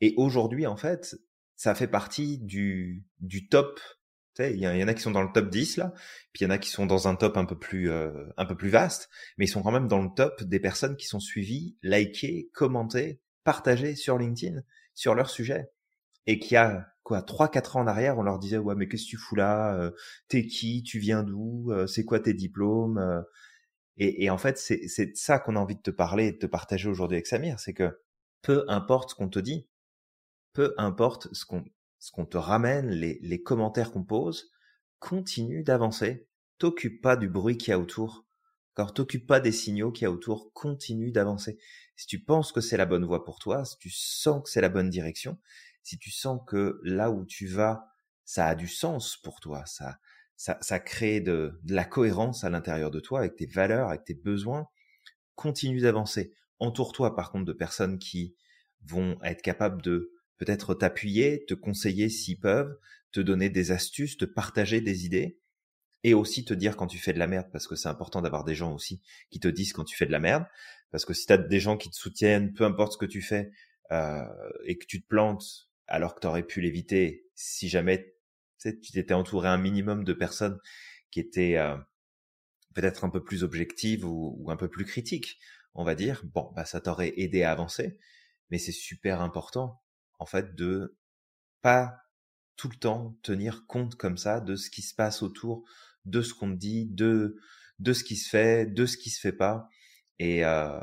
Et 0.00 0.14
aujourd'hui, 0.16 0.66
en 0.66 0.76
fait, 0.76 1.16
ça 1.56 1.74
fait 1.74 1.88
partie 1.88 2.38
du, 2.38 3.04
du 3.20 3.48
top 3.48 3.80
il 4.38 4.58
y, 4.58 4.66
en 4.66 4.88
a 4.88 4.94
qui 4.94 5.02
sont 5.02 5.10
dans 5.10 5.22
le 5.22 5.32
top 5.32 5.48
10 5.48 5.76
là, 5.76 5.92
puis 6.32 6.42
il 6.42 6.44
y 6.44 6.46
en 6.46 6.50
a 6.50 6.58
qui 6.58 6.70
sont 6.70 6.86
dans 6.86 7.08
un 7.08 7.14
top 7.14 7.36
un 7.36 7.44
peu 7.44 7.58
plus 7.58 7.90
euh, 7.90 8.26
un 8.36 8.46
peu 8.46 8.56
plus 8.56 8.68
vaste, 8.68 9.08
mais 9.38 9.44
ils 9.44 9.48
sont 9.48 9.62
quand 9.62 9.70
même 9.70 9.88
dans 9.88 10.02
le 10.02 10.10
top 10.14 10.42
des 10.42 10.60
personnes 10.60 10.96
qui 10.96 11.06
sont 11.06 11.20
suivies, 11.20 11.76
likées, 11.82 12.50
commentées, 12.52 13.20
partagées 13.44 13.94
sur 13.94 14.18
LinkedIn 14.18 14.62
sur 14.94 15.14
leur 15.14 15.30
sujet. 15.30 15.70
Et 16.26 16.38
qui 16.38 16.56
a 16.56 16.88
quoi 17.02 17.22
trois 17.22 17.48
quatre 17.50 17.76
ans 17.76 17.82
en 17.82 17.86
arrière, 17.86 18.18
on 18.18 18.22
leur 18.22 18.38
disait 18.38 18.58
ouais 18.58 18.74
mais 18.74 18.88
qu'est-ce 18.88 19.04
que 19.04 19.10
tu 19.10 19.16
fous 19.18 19.36
là 19.36 19.74
euh, 19.74 19.90
T'es 20.28 20.46
qui 20.46 20.82
Tu 20.82 20.98
viens 20.98 21.22
d'où 21.22 21.70
euh, 21.70 21.86
C'est 21.86 22.04
quoi 22.04 22.18
tes 22.18 22.34
diplômes 22.34 23.24
et, 23.96 24.24
et, 24.24 24.30
en 24.30 24.38
fait 24.38 24.58
c'est 24.58 24.88
c'est 24.88 25.16
ça 25.16 25.38
qu'on 25.38 25.54
a 25.54 25.60
envie 25.60 25.76
de 25.76 25.82
te 25.82 25.90
parler 25.90 26.26
et 26.26 26.32
de 26.32 26.38
te 26.38 26.46
partager 26.46 26.88
aujourd'hui 26.88 27.16
avec 27.16 27.26
Samir, 27.26 27.60
c'est 27.60 27.74
que 27.74 28.00
peu 28.42 28.64
importe 28.68 29.10
ce 29.10 29.14
qu'on 29.14 29.28
te 29.28 29.38
dit, 29.38 29.68
peu 30.52 30.74
importe 30.78 31.28
ce 31.32 31.44
qu'on 31.44 31.64
ce 32.04 32.12
qu'on 32.12 32.26
te 32.26 32.36
ramène, 32.36 32.90
les, 32.90 33.18
les 33.22 33.42
commentaires 33.42 33.90
qu'on 33.90 34.04
pose, 34.04 34.50
continue 34.98 35.62
d'avancer. 35.62 36.28
T'occupe 36.58 37.00
pas 37.00 37.16
du 37.16 37.30
bruit 37.30 37.56
qu'il 37.56 37.70
y 37.70 37.72
a 37.72 37.78
autour. 37.78 38.26
Quand 38.74 38.84
t'occupe 38.88 39.26
pas 39.26 39.40
des 39.40 39.52
signaux 39.52 39.90
qu'il 39.90 40.02
y 40.02 40.06
a 40.06 40.10
autour, 40.10 40.52
continue 40.52 41.12
d'avancer. 41.12 41.58
Si 41.96 42.06
tu 42.06 42.22
penses 42.22 42.52
que 42.52 42.60
c'est 42.60 42.76
la 42.76 42.84
bonne 42.84 43.06
voie 43.06 43.24
pour 43.24 43.38
toi, 43.38 43.64
si 43.64 43.78
tu 43.78 43.88
sens 43.88 44.42
que 44.42 44.50
c'est 44.50 44.60
la 44.60 44.68
bonne 44.68 44.90
direction, 44.90 45.38
si 45.82 45.96
tu 45.98 46.10
sens 46.10 46.42
que 46.46 46.78
là 46.82 47.10
où 47.10 47.24
tu 47.24 47.46
vas, 47.46 47.88
ça 48.26 48.48
a 48.48 48.54
du 48.54 48.68
sens 48.68 49.16
pour 49.16 49.40
toi, 49.40 49.64
ça, 49.64 49.98
ça, 50.36 50.58
ça 50.60 50.80
crée 50.80 51.20
de, 51.22 51.58
de 51.62 51.74
la 51.74 51.86
cohérence 51.86 52.44
à 52.44 52.50
l'intérieur 52.50 52.90
de 52.90 53.00
toi 53.00 53.20
avec 53.20 53.34
tes 53.36 53.46
valeurs, 53.46 53.88
avec 53.88 54.04
tes 54.04 54.14
besoins, 54.14 54.68
continue 55.36 55.80
d'avancer. 55.80 56.34
Entoure-toi 56.58 57.16
par 57.16 57.32
contre 57.32 57.46
de 57.46 57.54
personnes 57.54 57.98
qui 57.98 58.36
vont 58.82 59.16
être 59.22 59.40
capables 59.40 59.80
de 59.80 60.13
peut-être 60.38 60.74
t'appuyer, 60.74 61.44
te 61.46 61.54
conseiller 61.54 62.08
s'ils 62.08 62.38
peuvent, 62.38 62.78
te 63.12 63.20
donner 63.20 63.50
des 63.50 63.70
astuces, 63.70 64.16
te 64.16 64.24
partager 64.24 64.80
des 64.80 65.06
idées, 65.06 65.38
et 66.04 66.12
aussi 66.12 66.44
te 66.44 66.52
dire 66.52 66.76
quand 66.76 66.86
tu 66.86 66.98
fais 66.98 67.14
de 67.14 67.18
la 67.18 67.26
merde, 67.26 67.48
parce 67.50 67.66
que 67.66 67.76
c'est 67.76 67.88
important 67.88 68.20
d'avoir 68.20 68.44
des 68.44 68.54
gens 68.54 68.74
aussi 68.74 69.00
qui 69.30 69.40
te 69.40 69.48
disent 69.48 69.72
quand 69.72 69.84
tu 69.84 69.96
fais 69.96 70.06
de 70.06 70.12
la 70.12 70.20
merde, 70.20 70.44
parce 70.90 71.04
que 71.04 71.14
si 71.14 71.26
tu 71.26 71.32
as 71.32 71.38
des 71.38 71.60
gens 71.60 71.78
qui 71.78 71.90
te 71.90 71.96
soutiennent, 71.96 72.52
peu 72.52 72.64
importe 72.64 72.92
ce 72.92 72.98
que 72.98 73.06
tu 73.06 73.22
fais, 73.22 73.50
euh, 73.90 74.24
et 74.64 74.76
que 74.76 74.86
tu 74.86 75.02
te 75.02 75.08
plantes 75.08 75.70
alors 75.86 76.14
que 76.14 76.20
tu 76.20 76.26
aurais 76.26 76.42
pu 76.42 76.60
l'éviter, 76.60 77.26
si 77.34 77.68
jamais 77.68 78.14
tu 78.62 78.92
t'étais 78.92 79.14
entouré 79.14 79.48
un 79.48 79.58
minimum 79.58 80.04
de 80.04 80.12
personnes 80.12 80.58
qui 81.10 81.20
étaient 81.20 81.56
euh, 81.56 81.76
peut-être 82.74 83.04
un 83.04 83.10
peu 83.10 83.22
plus 83.22 83.42
objectives 83.42 84.04
ou, 84.04 84.36
ou, 84.38 84.50
un 84.50 84.56
peu 84.56 84.68
plus 84.68 84.84
critiques, 84.84 85.38
on 85.74 85.84
va 85.84 85.94
dire, 85.94 86.22
bon, 86.24 86.50
bah 86.54 86.64
ça 86.64 86.80
t'aurait 86.80 87.14
aidé 87.16 87.42
à 87.42 87.50
avancer, 87.50 87.98
mais 88.50 88.58
c'est 88.58 88.72
super 88.72 89.20
important 89.20 89.83
en 90.24 90.26
fait, 90.26 90.54
de 90.54 90.96
pas 91.60 91.98
tout 92.56 92.70
le 92.70 92.76
temps 92.76 93.14
tenir 93.22 93.66
compte 93.66 93.94
comme 93.96 94.16
ça 94.16 94.40
de 94.40 94.56
ce 94.56 94.70
qui 94.70 94.80
se 94.80 94.94
passe 94.94 95.22
autour, 95.22 95.68
de 96.06 96.22
ce 96.22 96.32
qu'on 96.32 96.48
dit, 96.48 96.86
de 96.86 97.36
de 97.78 97.92
ce 97.92 98.04
qui 98.04 98.16
se 98.16 98.30
fait, 98.30 98.64
de 98.64 98.86
ce 98.86 98.96
qui 98.96 99.10
se 99.10 99.20
fait 99.20 99.34
pas. 99.34 99.68
Et 100.18 100.46
euh, 100.46 100.80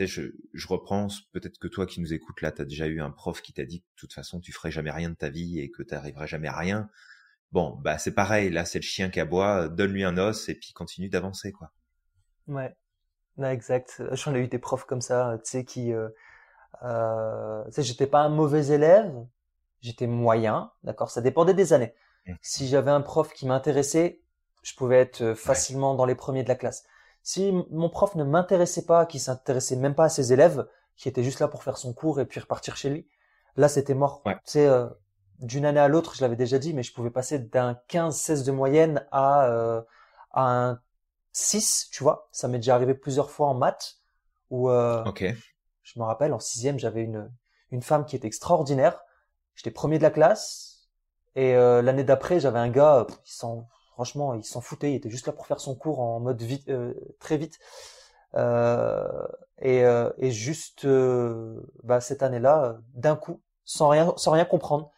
je, 0.00 0.22
je 0.54 0.68
reprends, 0.68 1.08
peut-être 1.32 1.58
que 1.58 1.68
toi 1.68 1.84
qui 1.84 2.00
nous 2.00 2.14
écoutes 2.14 2.40
là, 2.40 2.50
tu 2.50 2.62
as 2.62 2.64
déjà 2.64 2.86
eu 2.86 3.02
un 3.02 3.10
prof 3.10 3.42
qui 3.42 3.52
t'a 3.52 3.66
dit 3.66 3.80
que 3.82 3.86
de 3.88 3.96
toute 3.96 4.14
façon 4.14 4.40
tu 4.40 4.52
ferais 4.52 4.70
jamais 4.70 4.90
rien 4.90 5.10
de 5.10 5.16
ta 5.16 5.28
vie 5.28 5.60
et 5.60 5.70
que 5.70 5.82
tu 5.82 5.92
n'arriverais 5.92 6.26
jamais 6.26 6.48
à 6.48 6.56
rien. 6.56 6.88
Bon, 7.52 7.76
bah 7.82 7.98
c'est 7.98 8.14
pareil, 8.14 8.48
là 8.48 8.64
c'est 8.64 8.78
le 8.78 8.84
chien 8.84 9.10
qui 9.10 9.20
aboie, 9.20 9.68
donne-lui 9.68 10.04
un 10.04 10.16
os 10.16 10.48
et 10.48 10.54
puis 10.54 10.72
continue 10.72 11.10
d'avancer 11.10 11.52
quoi. 11.52 11.74
Ouais, 12.48 12.74
exact. 13.42 14.02
J'en 14.12 14.34
ai 14.34 14.40
eu 14.40 14.48
des 14.48 14.58
profs 14.58 14.86
comme 14.86 15.02
ça, 15.02 15.38
tu 15.44 15.50
sais, 15.50 15.64
qui 15.66 15.92
euh, 15.92 16.08
euh, 16.82 17.64
j'étais 17.76 18.06
pas 18.06 18.20
un 18.20 18.28
mauvais 18.28 18.68
élève, 18.68 19.12
j'étais 19.80 20.06
moyen, 20.06 20.70
d'accord? 20.84 21.10
Ça 21.10 21.20
dépendait 21.20 21.54
des 21.54 21.72
années. 21.72 21.94
Mmh. 22.26 22.32
Si 22.42 22.68
j'avais 22.68 22.90
un 22.90 23.00
prof 23.00 23.32
qui 23.32 23.46
m'intéressait, 23.46 24.20
je 24.62 24.74
pouvais 24.74 24.98
être 24.98 25.22
euh, 25.22 25.34
facilement 25.34 25.94
dans 25.94 26.04
les 26.04 26.14
premiers 26.14 26.42
de 26.42 26.48
la 26.48 26.56
classe. 26.56 26.84
Si 27.22 27.52
mon 27.70 27.88
prof 27.88 28.14
ne 28.14 28.24
m'intéressait 28.24 28.84
pas, 28.84 29.06
qui 29.06 29.18
s'intéressait 29.18 29.76
même 29.76 29.94
pas 29.94 30.04
à 30.04 30.08
ses 30.08 30.32
élèves, 30.32 30.66
qui 30.96 31.08
était 31.08 31.22
juste 31.22 31.40
là 31.40 31.48
pour 31.48 31.62
faire 31.62 31.76
son 31.76 31.92
cours 31.92 32.20
et 32.20 32.26
puis 32.26 32.40
repartir 32.40 32.76
chez 32.76 32.90
lui, 32.90 33.08
là 33.56 33.68
c'était 33.68 33.94
mort. 33.94 34.22
Tu 34.24 34.32
sais, 34.44 34.66
euh, 34.66 34.86
d'une 35.40 35.66
année 35.66 35.80
à 35.80 35.88
l'autre, 35.88 36.14
je 36.14 36.22
l'avais 36.22 36.36
déjà 36.36 36.58
dit, 36.58 36.72
mais 36.72 36.82
je 36.82 36.92
pouvais 36.92 37.10
passer 37.10 37.38
d'un 37.38 37.78
15-16 37.88 38.44
de 38.44 38.52
moyenne 38.52 39.06
à, 39.12 39.46
euh, 39.46 39.82
à 40.32 40.68
un 40.68 40.80
6, 41.32 41.88
tu 41.92 42.02
vois? 42.02 42.28
Ça 42.32 42.48
m'est 42.48 42.58
déjà 42.58 42.74
arrivé 42.74 42.94
plusieurs 42.94 43.30
fois 43.30 43.48
en 43.48 43.54
maths 43.54 43.98
où 44.50 44.70
euh, 44.70 45.04
Ok. 45.04 45.24
Je 45.86 45.98
me 46.00 46.04
rappelle 46.04 46.34
en 46.34 46.40
sixième, 46.40 46.78
j'avais 46.78 47.02
une 47.02 47.30
une 47.72 47.82
femme 47.82 48.06
qui 48.06 48.16
était 48.16 48.28
extraordinaire. 48.28 49.02
J'étais 49.56 49.70
premier 49.72 49.98
de 49.98 50.04
la 50.04 50.10
classe 50.10 50.88
et 51.36 51.54
euh, 51.56 51.82
l'année 51.82 52.04
d'après, 52.04 52.40
j'avais 52.40 52.58
un 52.60 52.70
gars, 52.70 53.06
pff, 53.08 53.18
il 53.26 53.32
s'en 53.32 53.68
franchement, 53.92 54.34
il 54.34 54.44
s'en 54.44 54.60
foutait, 54.60 54.92
il 54.92 54.96
était 54.96 55.10
juste 55.10 55.26
là 55.26 55.32
pour 55.32 55.46
faire 55.46 55.60
son 55.60 55.74
cours 55.74 56.00
en 56.00 56.20
mode 56.20 56.42
vite, 56.42 56.68
euh, 56.70 56.94
très 57.20 57.38
vite. 57.38 57.58
Euh, 58.36 59.26
et, 59.60 59.84
euh, 59.84 60.10
et 60.18 60.30
juste 60.30 60.84
euh, 60.84 61.60
bah, 61.82 62.00
cette 62.00 62.22
année-là, 62.22 62.78
d'un 62.94 63.16
coup, 63.16 63.40
sans 63.64 63.88
rien, 63.88 64.12
sans 64.16 64.32
rien 64.32 64.44
comprendre, 64.44 64.90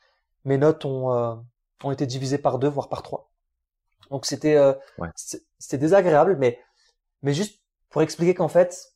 mes 0.45 0.59
notes 0.59 0.85
ont, 0.85 1.13
euh, 1.15 1.35
ont 1.85 1.93
été 1.93 2.07
divisées 2.07 2.39
par 2.39 2.59
deux, 2.61 2.69
voire 2.69 2.89
par 2.89 3.03
trois. 3.03 3.31
Donc 4.11 4.27
c'était 4.27 4.57
euh, 4.57 4.75
Ouais. 4.99 5.09
c'était 5.59 5.79
désagréable, 5.79 6.37
mais 6.39 6.59
mais 7.23 7.35
juste 7.35 7.63
pour 7.91 8.03
expliquer 8.03 8.35
qu'en 8.35 8.49
fait, 8.49 8.95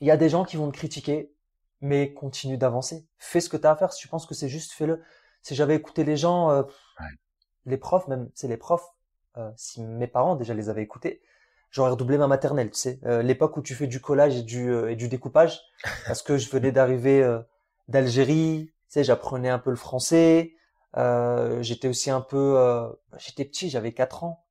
il 0.00 0.06
y 0.06 0.10
a 0.10 0.16
des 0.16 0.28
gens 0.28 0.44
qui 0.44 0.56
vont 0.56 0.70
te 0.70 0.76
critiquer, 0.76 1.32
mais 1.80 2.12
continue 2.12 2.58
d'avancer. 2.58 3.06
Fais 3.18 3.40
ce 3.40 3.48
que 3.48 3.56
tu 3.56 3.66
as 3.66 3.70
à 3.72 3.76
faire. 3.76 3.92
Si 3.92 4.00
tu 4.00 4.08
penses 4.08 4.26
que 4.26 4.34
c'est 4.34 4.48
juste, 4.48 4.72
fais-le. 4.72 5.02
Si 5.42 5.54
j'avais 5.54 5.74
écouté 5.76 6.04
les 6.04 6.16
gens, 6.16 6.50
euh, 6.50 6.62
Ouais. 7.00 7.06
les 7.66 7.76
profs, 7.78 8.08
même, 8.08 8.30
c'est 8.34 8.48
les 8.48 8.56
profs, 8.58 8.88
euh, 9.38 9.50
si 9.56 9.82
mes 9.82 10.06
parents 10.06 10.36
déjà 10.36 10.52
les 10.54 10.68
avaient 10.68 10.82
écoutés, 10.82 11.22
j'aurais 11.70 11.90
redoublé 11.92 12.18
ma 12.18 12.26
maternelle, 12.26 12.70
tu 12.70 12.78
sais. 12.78 13.00
Euh, 13.06 13.22
L'époque 13.22 13.56
où 13.56 13.62
tu 13.62 13.74
fais 13.74 13.86
du 13.86 14.00
collage 14.00 14.36
et 14.36 14.42
du, 14.42 14.70
euh, 14.70 14.90
et 14.90 14.96
du 14.96 15.08
découpage, 15.08 15.60
parce 16.06 16.22
que 16.22 16.36
je 16.36 16.50
venais 16.50 16.72
d'arriver 16.72 17.22
euh, 17.22 17.40
d'Algérie, 17.88 18.66
tu 18.88 18.94
sais, 18.94 19.04
j'apprenais 19.04 19.48
un 19.48 19.58
peu 19.58 19.70
le 19.70 19.76
français, 19.76 20.52
euh, 20.96 21.62
j'étais 21.62 21.88
aussi 21.88 22.10
un 22.10 22.20
peu, 22.20 22.54
euh, 22.58 22.88
j'étais 23.18 23.44
petit, 23.44 23.70
j'avais 23.70 23.92
4 23.92 24.24
ans, 24.24 24.44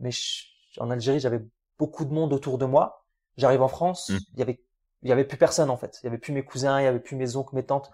mais 0.00 0.10
je- 0.10 0.44
en 0.78 0.90
Algérie, 0.90 1.20
j'avais 1.20 1.40
beaucoup 1.78 2.04
de 2.04 2.12
monde 2.12 2.32
autour 2.32 2.58
de 2.58 2.66
moi. 2.66 3.04
J'arrive 3.38 3.62
en 3.62 3.68
France, 3.68 4.10
Mm. 4.10 4.18
il 4.34 4.38
y 4.38 4.42
avait, 4.42 4.60
il 5.02 5.08
y 5.08 5.12
avait 5.12 5.24
plus 5.24 5.38
personne 5.38 5.70
en 5.70 5.76
fait. 5.76 5.98
Il 6.02 6.06
y 6.06 6.08
avait 6.08 6.18
plus 6.18 6.32
mes 6.32 6.44
cousins, 6.44 6.80
il 6.80 6.84
y 6.84 6.86
avait 6.86 7.00
plus 7.00 7.16
mes 7.16 7.36
oncles, 7.36 7.54
mes 7.54 7.64
tantes. 7.64 7.90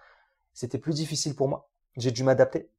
C'était 0.53 0.77
plus 0.77 0.93
difficile 0.93 1.35
pour 1.35 1.47
moi. 1.47 1.69
J'ai 1.97 2.11
dû 2.11 2.23
m'adapter. 2.23 2.69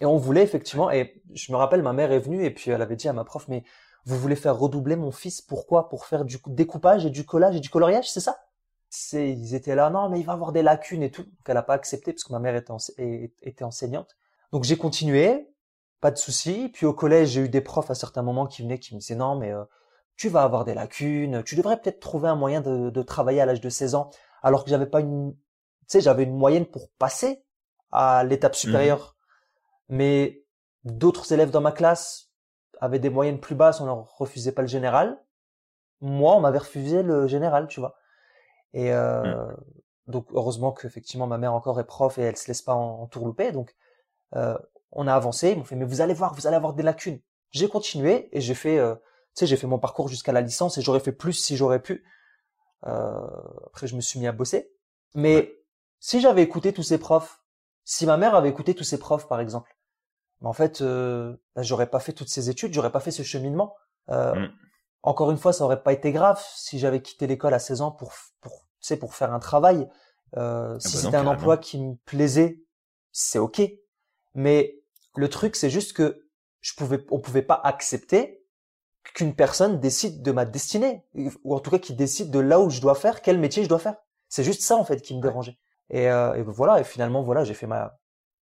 Et 0.00 0.06
on 0.06 0.16
voulait 0.16 0.42
effectivement, 0.42 0.90
et 0.90 1.22
je 1.32 1.52
me 1.52 1.56
rappelle, 1.56 1.82
ma 1.82 1.92
mère 1.92 2.10
est 2.12 2.18
venue 2.18 2.44
et 2.44 2.50
puis 2.50 2.70
elle 2.70 2.82
avait 2.82 2.96
dit 2.96 3.08
à 3.08 3.12
ma 3.12 3.24
prof, 3.24 3.46
mais 3.48 3.62
vous 4.06 4.18
voulez 4.18 4.36
faire 4.36 4.58
redoubler 4.58 4.96
mon 4.96 5.12
fils, 5.12 5.40
pourquoi? 5.40 5.88
Pour 5.88 6.06
faire 6.06 6.24
du 6.24 6.38
découpage 6.48 7.06
et 7.06 7.10
du 7.10 7.24
collage 7.24 7.56
et 7.56 7.60
du 7.60 7.70
coloriage, 7.70 8.10
c'est 8.10 8.20
ça? 8.20 8.44
C'est, 8.90 9.30
ils 9.30 9.54
étaient 9.54 9.74
là, 9.74 9.90
non, 9.90 10.08
mais 10.08 10.20
il 10.20 10.26
va 10.26 10.34
avoir 10.34 10.52
des 10.52 10.62
lacunes 10.62 11.02
et 11.02 11.10
tout. 11.10 11.22
Donc 11.22 11.32
elle 11.46 11.56
a 11.56 11.62
pas 11.62 11.74
accepté 11.74 12.12
parce 12.12 12.24
que 12.24 12.32
ma 12.32 12.38
mère 12.38 12.54
était 12.56 13.64
enseignante. 13.64 14.16
Donc 14.52 14.64
j'ai 14.64 14.76
continué, 14.76 15.48
pas 16.00 16.10
de 16.10 16.18
souci. 16.18 16.70
Puis 16.72 16.86
au 16.86 16.92
collège, 16.92 17.30
j'ai 17.30 17.40
eu 17.42 17.48
des 17.48 17.60
profs 17.60 17.90
à 17.90 17.94
certains 17.94 18.22
moments 18.22 18.46
qui 18.46 18.62
venaient, 18.62 18.78
qui 18.78 18.94
me 18.94 19.00
disaient, 19.00 19.14
non, 19.14 19.36
mais 19.36 19.52
euh, 19.52 19.64
tu 20.16 20.28
vas 20.28 20.42
avoir 20.42 20.64
des 20.64 20.74
lacunes, 20.74 21.42
tu 21.42 21.56
devrais 21.56 21.80
peut-être 21.80 22.00
trouver 22.00 22.28
un 22.28 22.36
moyen 22.36 22.60
de, 22.60 22.90
de 22.90 23.02
travailler 23.02 23.40
à 23.40 23.46
l'âge 23.46 23.60
de 23.60 23.68
16 23.68 23.94
ans, 23.94 24.10
alors 24.42 24.64
que 24.64 24.70
j'avais 24.70 24.86
pas 24.86 25.00
une, 25.00 25.34
tu 25.34 25.38
sais, 25.88 26.00
j'avais 26.00 26.24
une 26.24 26.36
moyenne 26.36 26.66
pour 26.66 26.90
passer 26.98 27.44
à 27.90 28.24
l'étape 28.24 28.54
supérieure. 28.54 29.16
Mais 29.88 30.44
d'autres 30.84 31.32
élèves 31.32 31.50
dans 31.50 31.60
ma 31.60 31.72
classe 31.72 32.30
avaient 32.80 32.98
des 32.98 33.10
moyennes 33.10 33.40
plus 33.40 33.54
basses, 33.54 33.80
on 33.80 33.86
leur 33.86 34.16
refusait 34.16 34.52
pas 34.52 34.62
le 34.62 34.68
général. 34.68 35.18
Moi, 36.00 36.34
on 36.36 36.40
m'avait 36.40 36.58
refusé 36.58 37.02
le 37.02 37.26
général, 37.26 37.66
tu 37.68 37.80
vois. 37.80 37.96
Et 38.72 38.92
euh, 38.92 39.46
donc 40.08 40.26
heureusement 40.32 40.72
qu'effectivement 40.72 41.26
ma 41.26 41.38
mère 41.38 41.54
encore 41.54 41.78
est 41.80 41.84
prof 41.84 42.18
et 42.18 42.22
elle 42.22 42.36
se 42.36 42.48
laisse 42.48 42.62
pas 42.62 42.74
en, 42.74 43.02
en 43.02 43.06
tourlouper. 43.06 43.52
Donc 43.52 43.74
euh, 44.36 44.58
on 44.92 45.06
a 45.06 45.14
avancé, 45.14 45.52
ils 45.52 45.58
m'ont 45.58 45.64
fait 45.64 45.76
mais 45.76 45.84
vous 45.84 46.00
allez 46.00 46.14
voir, 46.14 46.34
vous 46.34 46.46
allez 46.46 46.56
avoir 46.56 46.74
des 46.74 46.82
lacunes. 46.82 47.20
J'ai 47.50 47.68
continué 47.68 48.28
et 48.36 48.40
j'ai 48.40 48.54
fait, 48.54 48.78
euh, 48.78 48.96
sais, 49.34 49.46
j'ai 49.46 49.56
fait 49.56 49.66
mon 49.66 49.78
parcours 49.78 50.08
jusqu'à 50.08 50.32
la 50.32 50.40
licence 50.40 50.78
et 50.78 50.82
j'aurais 50.82 51.00
fait 51.00 51.12
plus 51.12 51.32
si 51.32 51.56
j'aurais 51.56 51.80
pu. 51.80 52.04
Euh, 52.86 53.20
après 53.66 53.86
je 53.86 53.96
me 53.96 54.00
suis 54.00 54.18
mis 54.20 54.26
à 54.26 54.32
bosser. 54.32 54.70
Mais 55.14 55.54
si 56.00 56.20
j'avais 56.20 56.42
écouté 56.42 56.72
tous 56.72 56.82
ces 56.82 56.98
profs, 56.98 57.42
si 57.84 58.06
ma 58.06 58.16
mère 58.16 58.34
avait 58.34 58.48
écouté 58.48 58.74
tous 58.74 58.84
ces 58.84 58.98
profs 58.98 59.28
par 59.28 59.40
exemple, 59.40 59.76
ben, 60.40 60.48
en 60.48 60.52
fait, 60.52 60.80
euh, 60.80 61.36
ben, 61.56 61.62
j'aurais 61.62 61.88
pas 61.88 62.00
fait 62.00 62.12
toutes 62.12 62.28
ces 62.28 62.50
études, 62.50 62.72
j'aurais 62.74 62.92
pas 62.92 63.00
fait 63.00 63.10
ce 63.10 63.22
cheminement. 63.22 63.74
Euh, 64.10 64.34
Mm. 64.34 64.52
Encore 65.02 65.30
une 65.30 65.36
fois, 65.36 65.52
ça 65.52 65.64
aurait 65.64 65.82
pas 65.82 65.92
été 65.92 66.12
grave 66.12 66.42
si 66.54 66.78
j'avais 66.78 67.02
quitté 67.02 67.26
l'école 67.26 67.52
à 67.52 67.58
16 67.58 67.82
ans 67.82 67.90
pour, 67.90 68.12
pour, 68.40 68.52
tu 68.80 68.86
sais, 68.86 68.96
pour 68.96 69.14
faire 69.14 69.34
un 69.34 69.38
travail. 69.38 69.86
Euh, 70.36 70.78
si 70.80 70.94
bah 70.94 71.02
c'était 71.02 71.16
un 71.16 71.26
emploi 71.26 71.58
qui 71.58 71.78
me 71.78 71.94
plaisait, 72.06 72.62
c'est 73.12 73.38
ok. 73.38 73.60
Mais 74.34 74.82
le 75.14 75.28
truc, 75.28 75.56
c'est 75.56 75.68
juste 75.68 75.92
que 75.92 76.26
je 76.62 76.72
pouvais, 76.74 77.04
on 77.10 77.20
pouvait 77.20 77.42
pas 77.42 77.60
accepter 77.62 78.43
qu'une 79.12 79.34
personne 79.34 79.80
décide 79.80 80.22
de 80.22 80.32
ma 80.32 80.44
destinée, 80.44 81.04
ou 81.44 81.54
en 81.54 81.60
tout 81.60 81.70
cas 81.70 81.78
qui 81.78 81.94
décide 81.94 82.30
de 82.30 82.38
là 82.38 82.60
où 82.60 82.70
je 82.70 82.80
dois 82.80 82.94
faire, 82.94 83.22
quel 83.22 83.38
métier 83.38 83.62
je 83.62 83.68
dois 83.68 83.78
faire. 83.78 83.96
C'est 84.28 84.44
juste 84.44 84.62
ça 84.62 84.76
en 84.76 84.84
fait 84.84 85.00
qui 85.02 85.14
me 85.16 85.20
dérangeait. 85.22 85.58
Et, 85.90 86.10
euh, 86.10 86.34
et 86.34 86.42
voilà. 86.42 86.80
Et 86.80 86.84
finalement, 86.84 87.22
voilà, 87.22 87.44
j'ai 87.44 87.54
fait 87.54 87.66
ma, 87.66 87.98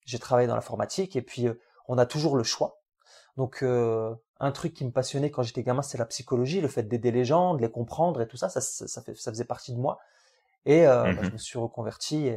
j'ai 0.04 0.18
travaillé 0.18 0.48
dans 0.48 0.54
l'informatique 0.56 1.16
et 1.16 1.22
puis 1.22 1.48
euh, 1.48 1.54
on 1.88 1.98
a 1.98 2.06
toujours 2.06 2.36
le 2.36 2.44
choix. 2.44 2.80
Donc 3.36 3.62
euh, 3.62 4.14
un 4.40 4.52
truc 4.52 4.74
qui 4.74 4.84
me 4.84 4.90
passionnait 4.92 5.30
quand 5.30 5.42
j'étais 5.42 5.62
gamin, 5.62 5.82
c'est 5.82 5.98
la 5.98 6.06
psychologie, 6.06 6.60
le 6.60 6.68
fait 6.68 6.84
d'aider 6.84 7.10
les 7.12 7.24
gens, 7.24 7.54
de 7.54 7.62
les 7.62 7.70
comprendre 7.70 8.20
et 8.22 8.28
tout 8.28 8.36
ça, 8.36 8.48
ça, 8.48 8.60
ça, 8.60 8.88
ça, 8.88 9.02
fait, 9.02 9.14
ça 9.16 9.30
faisait 9.32 9.44
partie 9.44 9.72
de 9.74 9.78
moi. 9.78 9.98
Et 10.66 10.84
bah, 10.84 11.10
Mhm. 11.10 11.24
je 11.24 11.32
me 11.32 11.38
suis 11.38 11.58
reconverti 11.58 12.30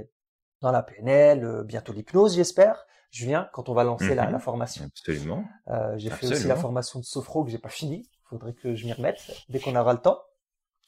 dans 0.61 0.71
la 0.71 0.83
PNL, 0.83 1.63
bientôt 1.65 1.93
l'hypnose, 1.93 2.35
j'espère. 2.35 2.85
Julien, 3.11 3.49
quand 3.53 3.69
on 3.69 3.73
va 3.73 3.83
lancer 3.83 4.15
la, 4.15 4.25
Mhm. 4.25 4.31
la 4.31 4.39
formation. 4.39 4.85
Absolument. 4.85 5.43
Euh, 5.67 5.97
j'ai 5.97 6.09
fait 6.09 6.27
aussi 6.27 6.47
la 6.47 6.55
formation 6.55 6.99
de 6.99 7.05
sophro 7.05 7.43
que 7.43 7.51
j'ai 7.51 7.57
pas 7.59 7.69
fini. 7.69 8.09
Faudrait 8.29 8.53
que 8.53 8.75
je 8.75 8.85
m'y 8.85 8.93
remette 8.93 9.19
dès 9.49 9.59
qu'on 9.59 9.75
aura 9.75 9.93
le 9.93 9.99
temps. 9.99 10.21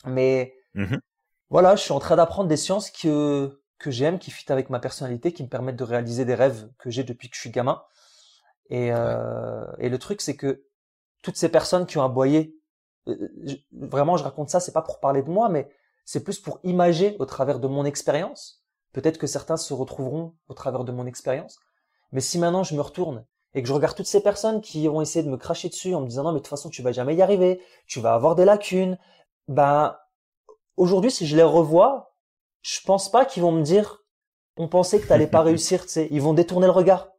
Mais 0.05 0.55
Mhm. 0.75 0.99
voilà, 1.49 1.75
je 1.75 1.81
suis 1.83 1.91
en 1.91 1.99
train 1.99 2.15
d'apprendre 2.15 2.49
des 2.49 2.57
sciences 2.57 2.89
que 2.91 3.59
que 3.79 3.91
j'aime, 3.91 4.17
qui 4.17 4.31
fit 4.31 4.49
avec 4.49 4.69
ma 4.69 4.79
personnalité, 4.79 5.33
qui 5.33 5.43
me 5.43 5.49
permettent 5.49 5.75
de 5.75 5.83
réaliser 5.83 6.23
des 6.23 6.35
rêves 6.35 6.69
que 6.77 6.89
j'ai 6.89 7.03
depuis 7.03 7.29
que 7.29 7.35
je 7.35 7.41
suis 7.41 7.49
gamin. 7.51 7.83
Et 8.69 8.91
euh, 8.93 9.65
et 9.79 9.89
le 9.89 9.99
truc, 9.99 10.21
c'est 10.21 10.35
que 10.37 10.63
toutes 11.21 11.35
ces 11.37 11.49
personnes 11.49 11.85
qui 11.85 11.97
ont 11.97 12.03
aboyé, 12.03 12.55
euh, 13.09 13.29
je- 13.43 13.57
vraiment, 13.73 14.15
je 14.17 14.23
raconte 14.23 14.49
ça, 14.49 14.59
c'est 14.61 14.71
pas 14.71 14.81
pour 14.81 14.99
parler 15.01 15.21
de 15.21 15.29
moi, 15.29 15.49
mais 15.49 15.69
c'est 16.05 16.23
plus 16.23 16.39
pour 16.39 16.59
imager 16.63 17.17
au 17.19 17.25
travers 17.25 17.59
de 17.59 17.67
mon 17.67 17.83
expérience. 17.85 18.63
Peut-être 18.93 19.17
que 19.17 19.27
certains 19.27 19.57
se 19.57 19.73
retrouveront 19.73 20.35
au 20.47 20.53
travers 20.53 20.83
de 20.85 20.91
mon 20.93 21.05
expérience. 21.05 21.59
Mais 22.13 22.21
si 22.21 22.39
maintenant 22.39 22.63
je 22.63 22.75
me 22.75 22.81
retourne 22.81 23.25
et 23.55 23.61
que 23.61 23.67
je 23.67 23.73
regarde 23.73 23.97
toutes 23.97 24.07
ces 24.07 24.23
personnes 24.23 24.61
qui 24.61 24.87
ont 24.89 25.01
essayé 25.01 25.25
de 25.25 25.29
me 25.31 25.37
cracher 25.37 25.69
dessus 25.69 25.93
en 25.95 26.01
me 26.01 26.07
disant 26.07 26.23
non 26.23 26.31
mais 26.31 26.39
de 26.39 26.43
toute 26.43 26.49
façon 26.49 26.69
tu 26.69 26.81
vas 26.83 26.93
jamais 26.93 27.15
y 27.15 27.21
arriver, 27.21 27.61
tu 27.87 27.99
vas 28.01 28.13
avoir 28.15 28.35
des 28.35 28.45
lacunes, 28.45 28.97
ben 29.49 29.97
aujourd'hui 30.77 31.11
si 31.11 31.27
je 31.27 31.35
les 31.35 31.43
revois, 31.43 32.15
je 32.61 32.79
pense 32.85 33.11
pas 33.11 33.25
qu'ils 33.25 33.43
vont 33.43 33.51
me 33.51 33.63
dire 33.63 34.03
on 34.57 34.67
pensait 34.67 34.99
que 35.01 35.07
t'allais 35.07 35.27
pas 35.27 35.41
réussir, 35.43 35.83
tu 35.83 35.89
sais, 35.89 36.07
ils 36.11 36.21
vont 36.21 36.33
détourner 36.33 36.67
le 36.67 36.71
regard, 36.73 37.09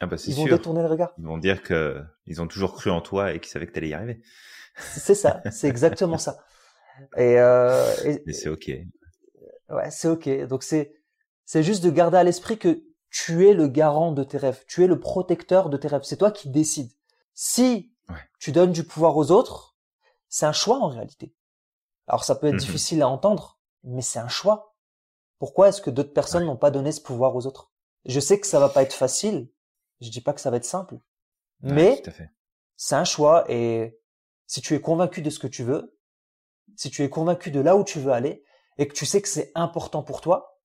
Ah 0.00 0.06
bah 0.06 0.16
c'est 0.16 0.30
ils 0.30 0.36
vont 0.36 0.46
détourner 0.46 0.82
le 0.82 0.88
regard. 0.88 1.12
Ils 1.18 1.24
vont 1.26 1.38
dire 1.38 1.62
que 1.62 2.00
ils 2.26 2.40
ont 2.40 2.46
toujours 2.46 2.74
cru 2.74 2.90
en 2.90 3.00
toi 3.00 3.32
et 3.34 3.40
qu'ils 3.40 3.50
savaient 3.50 3.66
que 3.66 3.72
t'allais 3.72 3.88
y 3.88 3.94
arriver. 3.94 4.20
C'est 4.96 5.14
ça, 5.14 5.42
c'est 5.50 5.68
exactement 5.68 6.18
ça. 6.18 6.38
Et, 7.16 7.38
euh, 7.38 7.94
et- 8.04 8.22
Mais 8.26 8.32
c'est 8.32 8.48
ok. 8.48 8.70
Ouais, 9.68 9.90
c'est 9.90 10.08
ok. 10.08 10.28
Donc 10.48 10.62
c'est 10.62 10.94
c'est 11.44 11.62
juste 11.62 11.82
de 11.84 11.90
garder 11.90 12.16
à 12.18 12.24
l'esprit 12.24 12.58
que 12.58 12.82
tu 13.10 13.48
es 13.48 13.54
le 13.54 13.68
garant 13.68 14.12
de 14.12 14.24
tes 14.24 14.38
rêves, 14.38 14.64
tu 14.66 14.84
es 14.84 14.86
le 14.86 15.00
protecteur 15.00 15.70
de 15.70 15.76
tes 15.76 15.88
rêves. 15.88 16.02
C'est 16.04 16.16
toi 16.18 16.30
qui 16.30 16.48
décides. 16.50 16.92
Si 17.34 17.92
Ouais. 18.08 18.16
tu 18.38 18.52
donnes 18.52 18.72
du 18.72 18.84
pouvoir 18.84 19.16
aux 19.16 19.30
autres, 19.30 19.76
c'est 20.28 20.46
un 20.46 20.52
choix 20.52 20.78
en 20.78 20.88
réalité. 20.88 21.34
Alors 22.06 22.24
ça 22.24 22.34
peut 22.34 22.46
être 22.48 22.54
Mhm. 22.54 22.60
difficile 22.60 23.02
à 23.02 23.08
entendre, 23.08 23.58
mais 23.84 24.02
c'est 24.02 24.18
un 24.18 24.28
choix. 24.28 24.74
Pourquoi 25.38 25.68
est-ce 25.68 25.82
que 25.82 25.90
d'autres 25.90 26.12
personnes 26.12 26.44
n'ont 26.46 26.56
pas 26.56 26.70
donné 26.70 26.92
ce 26.92 27.00
pouvoir 27.00 27.36
aux 27.36 27.46
autres? 27.46 27.70
Je 28.06 28.20
sais 28.20 28.40
que 28.40 28.46
ça 28.46 28.60
va 28.60 28.68
pas 28.68 28.82
être 28.82 28.92
facile. 28.94 29.48
Je 30.00 30.10
dis 30.10 30.20
pas 30.20 30.32
que 30.32 30.40
ça 30.40 30.50
va 30.50 30.56
être 30.58 30.64
simple, 30.64 30.94
Ouais, 30.94 31.00
mais 31.62 32.02
c'est 32.76 32.94
un 32.94 33.04
choix 33.04 33.44
et 33.50 33.98
si 34.46 34.60
tu 34.62 34.74
es 34.74 34.80
convaincu 34.80 35.22
de 35.22 35.30
ce 35.30 35.38
que 35.38 35.46
tu 35.48 35.64
veux, 35.64 35.96
si 36.76 36.90
tu 36.90 37.02
es 37.04 37.10
convaincu 37.10 37.50
de 37.50 37.60
là 37.60 37.76
où 37.76 37.84
tu 37.84 37.98
veux 38.00 38.12
aller 38.12 38.44
et 38.78 38.86
que 38.88 38.94
tu 38.94 39.06
sais 39.06 39.20
que 39.22 39.28
c'est 39.28 39.50
important 39.54 40.02
pour 40.02 40.20
toi, 40.20 40.60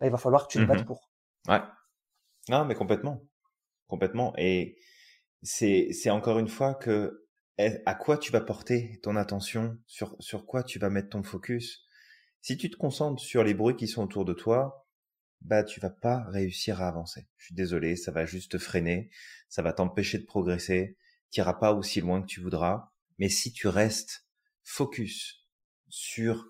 bah, 0.00 0.06
il 0.06 0.12
va 0.12 0.18
falloir 0.18 0.46
que 0.46 0.52
tu 0.52 0.58
te 0.58 0.64
battes 0.64 0.80
Mhm. 0.80 0.86
pour. 0.86 1.10
Ouais. 1.48 1.60
Non, 2.50 2.64
mais 2.64 2.74
complètement. 2.74 3.24
Complètement. 3.86 4.34
Et 4.36 4.76
c'est, 5.40 5.92
c'est 5.92 6.10
encore 6.10 6.40
une 6.40 6.48
fois 6.48 6.74
que 6.74 7.28
à 7.86 7.94
quoi 7.94 8.18
tu 8.18 8.32
vas 8.32 8.40
porter 8.40 8.98
ton 9.04 9.14
attention, 9.14 9.78
sur, 9.86 10.16
sur 10.18 10.46
quoi 10.46 10.64
tu 10.64 10.80
vas 10.80 10.90
mettre 10.90 11.10
ton 11.10 11.22
focus? 11.22 11.86
Si 12.40 12.56
tu 12.56 12.68
te 12.68 12.76
concentres 12.76 13.22
sur 13.22 13.44
les 13.44 13.54
bruits 13.54 13.76
qui 13.76 13.86
sont 13.86 14.02
autour 14.02 14.24
de 14.24 14.32
toi, 14.32 14.88
bah, 15.42 15.62
tu 15.62 15.78
vas 15.78 15.90
pas 15.90 16.24
réussir 16.24 16.82
à 16.82 16.88
avancer. 16.88 17.28
Je 17.36 17.46
suis 17.46 17.54
désolé, 17.54 17.94
ça 17.94 18.10
va 18.10 18.26
juste 18.26 18.52
te 18.52 18.58
freiner, 18.58 19.10
ça 19.48 19.62
va 19.62 19.72
t'empêcher 19.72 20.18
de 20.18 20.24
progresser, 20.24 20.96
tu 21.30 21.38
iras 21.38 21.54
pas 21.54 21.72
aussi 21.72 22.00
loin 22.00 22.20
que 22.20 22.26
tu 22.26 22.40
voudras. 22.40 22.90
Mais 23.18 23.28
si 23.28 23.52
tu 23.52 23.68
restes 23.68 24.26
focus 24.64 25.46
sur 25.88 26.46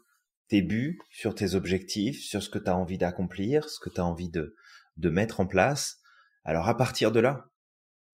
tes 0.49 0.63
buts, 0.63 0.99
sur 1.11 1.35
tes 1.35 1.55
objectifs, 1.55 2.23
sur 2.23 2.43
ce 2.43 2.49
que 2.49 2.59
tu 2.59 2.71
as 2.71 2.77
envie 2.77 2.99
d'accomplir, 2.99 3.69
ce 3.69 3.81
que 3.81 3.91
tu 3.91 4.01
as 4.01 4.07
envie 4.07 4.31
de, 4.31 4.57
de 5.01 5.11
mettre 5.11 5.41
en 5.41 5.47
place, 5.47 5.99
alors 6.45 6.69
à 6.69 6.77
partir 6.77 7.13
de 7.13 7.21
là, 7.21 7.49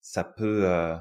ça 0.01 0.23
peut, 0.23 0.65
euh, 0.65 0.97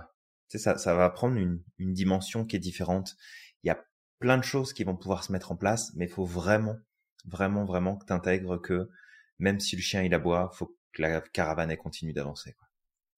ça, 0.49 0.79
ça 0.79 0.95
va 0.95 1.09
prendre 1.11 1.37
une, 1.37 1.63
une 1.79 1.93
dimension 1.93 2.45
qui 2.45 2.57
est 2.57 2.61
différente. 2.61 3.17
Il 3.63 3.69
y 3.69 3.71
a 3.71 3.85
plein 4.19 4.39
de 4.39 4.45
choses 4.45 4.73
qui 4.73 4.85
vont 4.85 4.97
pouvoir 4.97 5.25
se 5.25 5.33
mettre 5.33 5.53
en 5.53 5.57
place, 5.57 5.93
mais 5.95 6.07
il 6.07 6.11
faut 6.11 6.25
vraiment, 6.25 6.77
vraiment, 7.25 7.65
vraiment 7.65 7.97
que 7.97 8.07
tu 8.07 8.13
intègres 8.13 8.61
que 8.61 8.91
même 9.39 9.61
si 9.61 9.77
le 9.77 9.83
chien 9.83 10.03
il 10.03 10.15
aboie, 10.15 10.51
faut 10.55 10.77
que 10.93 11.03
la 11.03 11.21
caravane 11.21 11.71
elle 11.71 11.79
continue 11.79 12.13
d'avancer. 12.13 12.57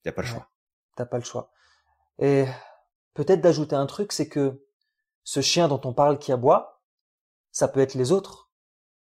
Il 0.04 0.08
n'y 0.08 0.10
a 0.10 0.12
pas 0.12 0.22
le 0.22 0.28
choix. 0.28 0.50
T'as 0.96 1.06
pas 1.06 1.18
le 1.18 1.24
choix. 1.24 1.52
Et 2.18 2.44
peut-être 3.14 3.40
d'ajouter 3.40 3.76
un 3.76 3.86
truc, 3.86 4.12
c'est 4.12 4.28
que 4.28 4.64
ce 5.22 5.40
chien 5.40 5.68
dont 5.68 5.80
on 5.84 5.94
parle 5.94 6.18
qui 6.18 6.32
aboie, 6.32 6.82
ça 7.52 7.68
peut 7.68 7.80
être 7.80 7.94
les 7.94 8.12
autres, 8.12 8.50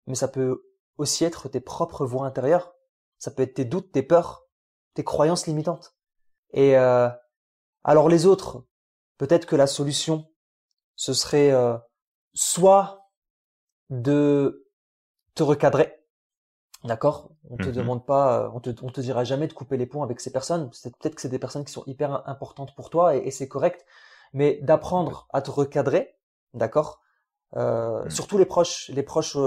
mais 0.06 0.16
ça 0.16 0.28
peut 0.28 0.64
aussi 0.98 1.26
être 1.26 1.50
tes 1.50 1.60
propres 1.62 2.06
voix 2.06 2.26
intérieures. 2.26 2.74
Ça 3.20 3.32
peut 3.32 3.44
être 3.44 3.56
tes 3.56 3.66
doutes, 3.66 3.92
tes 3.92 4.04
peurs, 4.04 4.48
tes 4.94 5.04
croyances 5.04 5.48
limitantes. 5.48 5.96
Et 6.52 6.78
euh, 6.78 7.10
alors 7.84 8.10
les 8.10 8.26
autres, 8.26 8.66
peut-être 9.18 9.46
que 9.46 9.56
la 9.56 9.68
solution, 9.68 10.30
ce 10.96 11.14
serait 11.14 11.52
euh, 11.52 11.78
soit 12.34 13.10
de 13.90 14.68
te 15.36 15.44
recadrer, 15.44 16.04
d'accord? 16.84 17.32
On 17.50 17.58
te 17.58 17.70
mmh 17.70 17.72
demande 17.72 18.06
pas, 18.06 18.42
euh, 18.42 18.50
on 18.54 18.60
te, 18.60 18.70
on 18.82 18.90
te 18.90 19.02
dira 19.02 19.24
jamais 19.24 19.48
de 19.48 19.54
couper 19.54 19.78
les 19.78 19.86
ponts 19.86 20.04
avec 20.04 20.20
ces 20.20 20.32
personnes. 20.32 20.70
Peut-être 20.70 21.16
que 21.16 21.22
c'est 21.22 21.30
des 21.30 21.40
personnes 21.40 21.64
qui 21.64 21.72
sont 21.72 21.84
hyper 21.86 22.28
importantes 22.28 22.76
pour 22.76 22.90
toi 22.90 23.16
et, 23.16 23.32
c'est 23.32 23.48
correct, 23.48 23.86
mais 24.34 24.60
d'apprendre 24.62 25.28
à 25.32 25.42
te 25.42 25.52
recadrer, 25.52 26.18
d'accord? 26.54 27.02
Euh, 27.56 28.04
mmh. 28.06 28.10
Surtout 28.10 28.38
les 28.38 28.46
proches, 28.46 28.90
les 28.90 29.04
proches. 29.04 29.38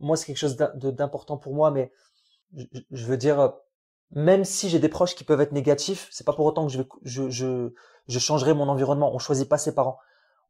moi, 0.00 0.16
c'est 0.16 0.26
quelque 0.26 0.36
chose 0.36 0.56
d'important 0.56 1.36
pour 1.36 1.54
moi, 1.54 1.70
mais 1.70 1.90
je 2.56 3.06
veux 3.06 3.16
dire, 3.16 3.54
même 4.12 4.44
si 4.44 4.68
j'ai 4.68 4.78
des 4.78 4.88
proches 4.88 5.14
qui 5.14 5.24
peuvent 5.24 5.40
être 5.40 5.52
négatifs, 5.52 6.08
c'est 6.10 6.24
pas 6.24 6.32
pour 6.32 6.46
autant 6.46 6.66
que 6.66 6.72
je, 6.72 6.82
je, 7.02 7.30
je, 7.30 7.72
je 8.06 8.18
changerai 8.18 8.54
mon 8.54 8.68
environnement. 8.68 9.14
On 9.14 9.18
choisit 9.18 9.48
pas 9.48 9.58
ses 9.58 9.74
parents, 9.74 9.98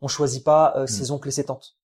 on 0.01 0.09
choisit 0.09 0.45
pas 0.45 0.75
euh, 0.77 0.87
ses 0.87 1.11
hmm. 1.11 1.15
oncles 1.15 1.29
et 1.29 1.33
ses 1.33 1.45
tantes. 1.45 1.77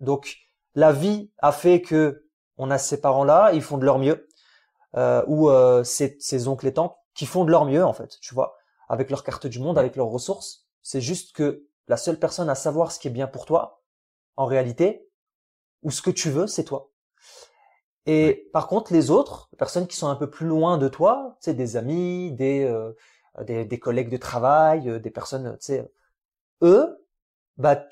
Donc 0.00 0.38
la 0.74 0.92
vie 0.92 1.30
a 1.38 1.52
fait 1.52 1.80
que 1.80 2.26
on 2.58 2.70
a 2.70 2.78
ces 2.78 3.00
parents-là, 3.00 3.52
ils 3.52 3.62
font 3.62 3.78
de 3.78 3.84
leur 3.84 3.98
mieux, 3.98 4.28
euh, 4.96 5.22
ou 5.26 5.48
euh, 5.48 5.84
ses, 5.84 6.16
ses, 6.20 6.48
oncles 6.48 6.66
et 6.66 6.74
tantes 6.74 6.96
qui 7.14 7.26
font 7.26 7.44
de 7.44 7.50
leur 7.50 7.64
mieux 7.64 7.84
en 7.84 7.92
fait, 7.92 8.18
tu 8.20 8.34
vois, 8.34 8.56
avec 8.88 9.10
leur 9.10 9.24
carte 9.24 9.46
du 9.46 9.58
monde, 9.58 9.78
avec 9.78 9.96
leurs 9.96 10.08
ressources. 10.08 10.66
C'est 10.82 11.00
juste 11.00 11.34
que 11.34 11.66
la 11.88 11.96
seule 11.96 12.18
personne 12.18 12.50
à 12.50 12.54
savoir 12.54 12.92
ce 12.92 12.98
qui 12.98 13.08
est 13.08 13.12
bien 13.12 13.26
pour 13.26 13.46
toi, 13.46 13.82
en 14.36 14.46
réalité, 14.46 15.08
ou 15.82 15.90
ce 15.90 16.02
que 16.02 16.10
tu 16.10 16.30
veux, 16.30 16.46
c'est 16.46 16.64
toi. 16.64 16.91
Et 18.06 18.50
par 18.52 18.66
contre, 18.66 18.92
les 18.92 19.10
autres, 19.10 19.48
les 19.52 19.56
personnes 19.56 19.86
qui 19.86 19.96
sont 19.96 20.08
un 20.08 20.16
peu 20.16 20.28
plus 20.28 20.46
loin 20.46 20.78
de 20.78 20.88
toi, 20.88 21.36
tu 21.40 21.44
sais, 21.44 21.54
des 21.54 21.76
amis, 21.76 22.32
des, 22.32 22.64
euh, 22.64 22.92
des, 23.42 23.64
des, 23.64 23.78
collègues 23.78 24.10
de 24.10 24.16
travail, 24.16 24.88
euh, 24.88 24.98
des 24.98 25.10
personnes, 25.10 25.56
tu 25.60 25.66
sais, 25.66 25.92
eux, 26.62 27.06
bah, 27.58 27.84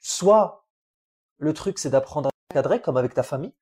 soit 0.00 0.66
le 1.38 1.52
truc 1.52 1.78
c'est 1.78 1.90
d'apprendre 1.90 2.28
à 2.28 2.32
recadrer, 2.50 2.80
comme 2.80 2.96
avec 2.96 3.14
ta 3.14 3.22
famille, 3.22 3.54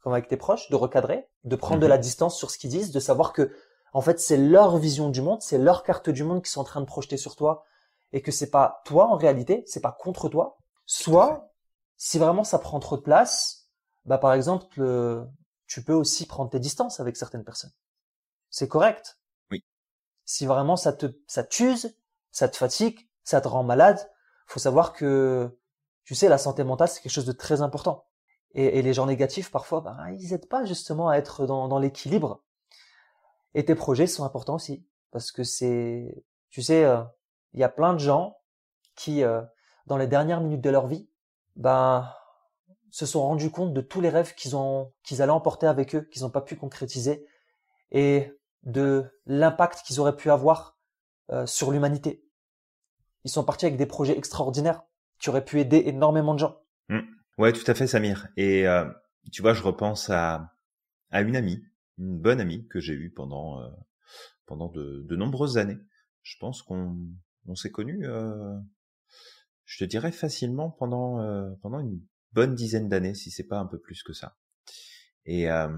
comme 0.00 0.12
avec 0.12 0.28
tes 0.28 0.36
proches, 0.36 0.68
de 0.70 0.76
recadrer, 0.76 1.28
de 1.44 1.56
prendre 1.56 1.80
de 1.80 1.86
la 1.86 1.96
mhm. 1.96 2.02
distance 2.02 2.36
sur 2.36 2.50
ce 2.50 2.58
qu'ils 2.58 2.70
disent, 2.70 2.90
de 2.90 3.00
savoir 3.00 3.32
que, 3.32 3.54
en 3.92 4.00
fait, 4.00 4.18
c'est 4.18 4.36
leur 4.36 4.78
vision 4.78 5.10
du 5.10 5.22
monde, 5.22 5.42
c'est 5.42 5.58
leur 5.58 5.84
carte 5.84 6.10
du 6.10 6.24
monde 6.24 6.42
qui 6.42 6.50
sont 6.50 6.60
en 6.60 6.64
train 6.64 6.80
de 6.80 6.86
projeter 6.86 7.16
sur 7.16 7.36
toi, 7.36 7.64
et 8.12 8.20
que 8.20 8.32
c'est 8.32 8.50
pas 8.50 8.82
toi 8.84 9.06
en 9.06 9.16
réalité, 9.16 9.62
c'est 9.66 9.80
pas 9.80 9.92
contre 9.92 10.28
toi. 10.28 10.58
Soit, 10.86 11.52
si 11.96 12.18
vraiment 12.18 12.44
ça 12.44 12.58
prend 12.58 12.80
trop 12.80 12.96
de 12.96 13.02
place, 13.02 13.68
bah 14.04 14.18
par 14.18 14.34
exemple, 14.34 14.82
tu 15.72 15.82
peux 15.82 15.94
aussi 15.94 16.26
prendre 16.26 16.50
tes 16.50 16.60
distances 16.60 17.00
avec 17.00 17.16
certaines 17.16 17.44
personnes. 17.44 17.72
C'est 18.50 18.68
correct. 18.68 19.18
Oui. 19.50 19.64
Si 20.26 20.44
vraiment 20.44 20.76
ça 20.76 20.92
te, 20.92 21.06
ça 21.26 21.44
t'use, 21.44 21.96
ça 22.30 22.50
te 22.50 22.58
fatigue, 22.58 23.08
ça 23.24 23.40
te 23.40 23.48
rend 23.48 23.64
malade, 23.64 23.98
faut 24.46 24.60
savoir 24.60 24.92
que, 24.92 25.58
tu 26.04 26.14
sais, 26.14 26.28
la 26.28 26.36
santé 26.36 26.62
mentale, 26.62 26.88
c'est 26.88 27.00
quelque 27.00 27.12
chose 27.12 27.24
de 27.24 27.32
très 27.32 27.62
important. 27.62 28.06
Et, 28.52 28.78
et 28.78 28.82
les 28.82 28.92
gens 28.92 29.06
négatifs, 29.06 29.50
parfois, 29.50 29.80
ben, 29.80 30.10
ils 30.10 30.34
aident 30.34 30.48
pas 30.48 30.66
justement 30.66 31.08
à 31.08 31.16
être 31.16 31.46
dans, 31.46 31.68
dans 31.68 31.78
l'équilibre. 31.78 32.44
Et 33.54 33.64
tes 33.64 33.74
projets 33.74 34.06
sont 34.06 34.24
importants 34.24 34.56
aussi. 34.56 34.86
Parce 35.10 35.32
que 35.32 35.42
c'est, 35.42 36.22
tu 36.50 36.60
sais, 36.60 36.84
euh, 36.84 37.02
il 37.54 37.60
y 37.60 37.64
a 37.64 37.70
plein 37.70 37.94
de 37.94 37.98
gens 37.98 38.36
qui, 38.94 39.24
euh, 39.24 39.40
dans 39.86 39.96
les 39.96 40.06
dernières 40.06 40.42
minutes 40.42 40.60
de 40.60 40.68
leur 40.68 40.86
vie, 40.86 41.08
ben, 41.56 42.12
se 42.92 43.06
sont 43.06 43.22
rendus 43.22 43.50
compte 43.50 43.72
de 43.72 43.80
tous 43.80 44.02
les 44.02 44.10
rêves 44.10 44.34
qu'ils 44.34 44.54
ont, 44.54 44.92
qu'ils 45.02 45.22
allaient 45.22 45.32
emporter 45.32 45.66
avec 45.66 45.94
eux, 45.94 46.02
qu'ils 46.12 46.22
n'ont 46.22 46.30
pas 46.30 46.42
pu 46.42 46.56
concrétiser, 46.56 47.26
et 47.90 48.30
de 48.64 49.06
l'impact 49.24 49.80
qu'ils 49.86 49.98
auraient 49.98 50.14
pu 50.14 50.30
avoir 50.30 50.78
euh, 51.30 51.46
sur 51.46 51.72
l'humanité. 51.72 52.22
Ils 53.24 53.30
sont 53.30 53.44
partis 53.44 53.64
avec 53.64 53.78
des 53.78 53.86
projets 53.86 54.16
extraordinaires 54.16 54.82
qui 55.18 55.30
auraient 55.30 55.44
pu 55.44 55.58
aider 55.58 55.82
énormément 55.86 56.34
de 56.34 56.40
gens. 56.40 56.60
Mmh. 56.90 57.00
Ouais, 57.38 57.54
tout 57.54 57.64
à 57.66 57.74
fait, 57.74 57.86
Samir. 57.86 58.28
Et 58.36 58.68
euh, 58.68 58.84
tu 59.32 59.40
vois, 59.40 59.54
je 59.54 59.62
repense 59.62 60.10
à 60.10 60.52
à 61.10 61.22
une 61.22 61.36
amie, 61.36 61.62
une 61.98 62.18
bonne 62.18 62.40
amie 62.40 62.66
que 62.68 62.78
j'ai 62.78 62.94
eue 62.94 63.10
pendant 63.10 63.62
euh, 63.62 63.68
pendant 64.44 64.68
de, 64.68 65.02
de, 65.08 65.16
nombreuses 65.16 65.56
années. 65.56 65.78
Je 66.22 66.36
pense 66.38 66.62
qu'on 66.62 66.98
on 67.46 67.54
s'est 67.54 67.70
connus, 67.70 68.06
je 69.64 69.78
te 69.78 69.84
dirais 69.84 70.12
facilement 70.12 70.70
pendant 70.70 71.18
pendant 71.62 71.80
une 71.80 72.00
bonne 72.32 72.54
dizaine 72.54 72.88
d'années, 72.88 73.14
si 73.14 73.30
c'est 73.30 73.46
pas 73.46 73.58
un 73.58 73.66
peu 73.66 73.78
plus 73.78 74.02
que 74.02 74.12
ça. 74.12 74.36
Et 75.24 75.50
euh, 75.50 75.68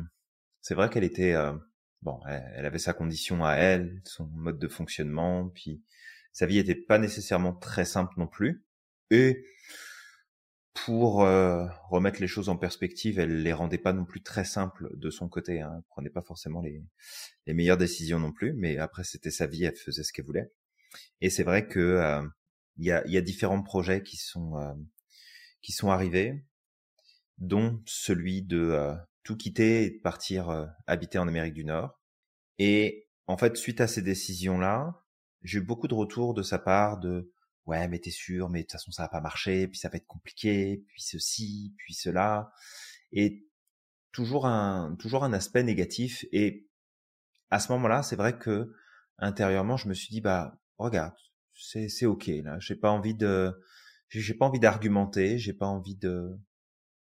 c'est 0.60 0.74
vrai 0.74 0.88
qu'elle 0.90 1.04
était 1.04 1.34
euh, 1.34 1.52
bon, 2.02 2.20
elle, 2.26 2.66
avait 2.66 2.78
sa 2.78 2.92
condition 2.92 3.44
à 3.44 3.54
elle, 3.54 4.00
son 4.04 4.26
mode 4.26 4.58
de 4.58 4.68
fonctionnement, 4.68 5.48
puis 5.48 5.82
sa 6.32 6.46
vie 6.46 6.58
était 6.58 6.74
pas 6.74 6.98
nécessairement 6.98 7.54
très 7.54 7.84
simple 7.84 8.14
non 8.16 8.26
plus. 8.26 8.64
Et 9.10 9.44
pour 10.72 11.22
euh, 11.22 11.66
remettre 11.88 12.20
les 12.20 12.26
choses 12.26 12.48
en 12.48 12.56
perspective, 12.56 13.18
elle 13.18 13.42
les 13.42 13.52
rendait 13.52 13.78
pas 13.78 13.92
non 13.92 14.04
plus 14.04 14.22
très 14.22 14.44
simples 14.44 14.90
de 14.96 15.10
son 15.10 15.28
côté. 15.28 15.60
Hein. 15.60 15.72
Elle 15.76 15.82
prenait 15.84 16.10
pas 16.10 16.22
forcément 16.22 16.60
les, 16.62 16.82
les 17.46 17.54
meilleures 17.54 17.76
décisions 17.76 18.18
non 18.18 18.32
plus, 18.32 18.52
mais 18.54 18.78
après 18.78 19.04
c'était 19.04 19.30
sa 19.30 19.46
vie, 19.46 19.64
elle 19.64 19.76
faisait 19.76 20.02
ce 20.02 20.12
qu'elle 20.12 20.24
voulait. 20.24 20.52
Et 21.20 21.30
c'est 21.30 21.44
vrai 21.44 21.66
que 21.68 22.22
il 22.76 22.84
y 22.86 22.90
a, 22.90 23.06
y, 23.06 23.16
a, 23.16 23.20
différents 23.20 23.62
projets 23.62 24.02
qui 24.02 24.16
sont 24.16 24.56
qui 25.64 25.72
sont 25.72 25.90
arrivés, 25.90 26.44
dont 27.38 27.82
celui 27.86 28.42
de 28.42 28.58
euh, 28.58 28.94
tout 29.22 29.36
quitter 29.36 29.84
et 29.84 29.90
de 29.92 29.98
partir 29.98 30.50
euh, 30.50 30.66
habiter 30.86 31.18
en 31.18 31.26
Amérique 31.26 31.54
du 31.54 31.64
Nord. 31.64 31.98
Et 32.58 33.08
en 33.26 33.38
fait, 33.38 33.56
suite 33.56 33.80
à 33.80 33.86
ces 33.86 34.02
décisions-là, 34.02 35.02
j'ai 35.42 35.58
eu 35.58 35.62
beaucoup 35.62 35.88
de 35.88 35.94
retours 35.94 36.34
de 36.34 36.42
sa 36.42 36.58
part 36.58 37.00
de 37.00 37.32
ouais, 37.64 37.88
mais 37.88 37.98
t'es 37.98 38.10
sûr, 38.10 38.50
mais 38.50 38.60
de 38.60 38.64
toute 38.64 38.72
façon 38.72 38.92
ça 38.92 39.04
va 39.04 39.08
pas 39.08 39.22
marcher, 39.22 39.66
puis 39.66 39.78
ça 39.78 39.88
va 39.88 39.96
être 39.96 40.06
compliqué, 40.06 40.84
puis 40.86 41.00
ceci, 41.00 41.74
puis 41.78 41.94
cela, 41.94 42.52
et 43.12 43.46
toujours 44.12 44.46
un 44.46 44.94
toujours 44.98 45.24
un 45.24 45.32
aspect 45.32 45.62
négatif. 45.62 46.26
Et 46.30 46.68
à 47.50 47.58
ce 47.58 47.72
moment-là, 47.72 48.02
c'est 48.02 48.16
vrai 48.16 48.38
que 48.38 48.74
intérieurement, 49.16 49.78
je 49.78 49.88
me 49.88 49.94
suis 49.94 50.10
dit 50.10 50.20
bah 50.20 50.60
regarde, 50.76 51.14
c'est 51.54 51.88
c'est 51.88 52.06
ok 52.06 52.26
là, 52.44 52.58
j'ai 52.60 52.76
pas 52.76 52.90
envie 52.90 53.14
de 53.14 53.58
j'ai 54.20 54.34
pas 54.34 54.46
envie 54.46 54.60
d'argumenter, 54.60 55.38
j'ai 55.38 55.52
pas 55.52 55.66
envie 55.66 55.96
de 55.96 56.38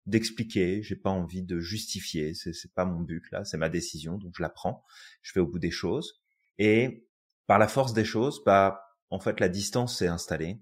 d'expliquer, 0.07 0.83
j'ai 0.83 0.97
pas 0.97 1.11
envie 1.11 1.43
de 1.43 1.61
justifier, 1.61 2.35
c'est 2.35 2.55
c'est 2.55 2.73
pas 2.75 2.85
mon 2.87 3.01
but 3.01 3.31
là, 3.31 3.45
c'est 3.45 3.59
ma 3.59 3.69
décision 3.69 4.17
donc 4.19 4.35
je 4.37 4.43
la 4.43 4.49
prends, 4.49 4.85
je 5.23 5.33
vais 5.35 5.41
au 5.41 5.47
bout 5.47 5.59
des 5.59 5.71
choses 5.71 6.23
et 6.59 7.07
par 7.47 7.59
la 7.59 7.69
force 7.69 7.93
des 7.95 8.05
choses, 8.05 8.43
bah 8.45 8.83
en 9.11 9.21
fait 9.21 9.41
la 9.41 9.49
distance 9.49 9.99
s'est 9.99 10.09
installée 10.09 10.61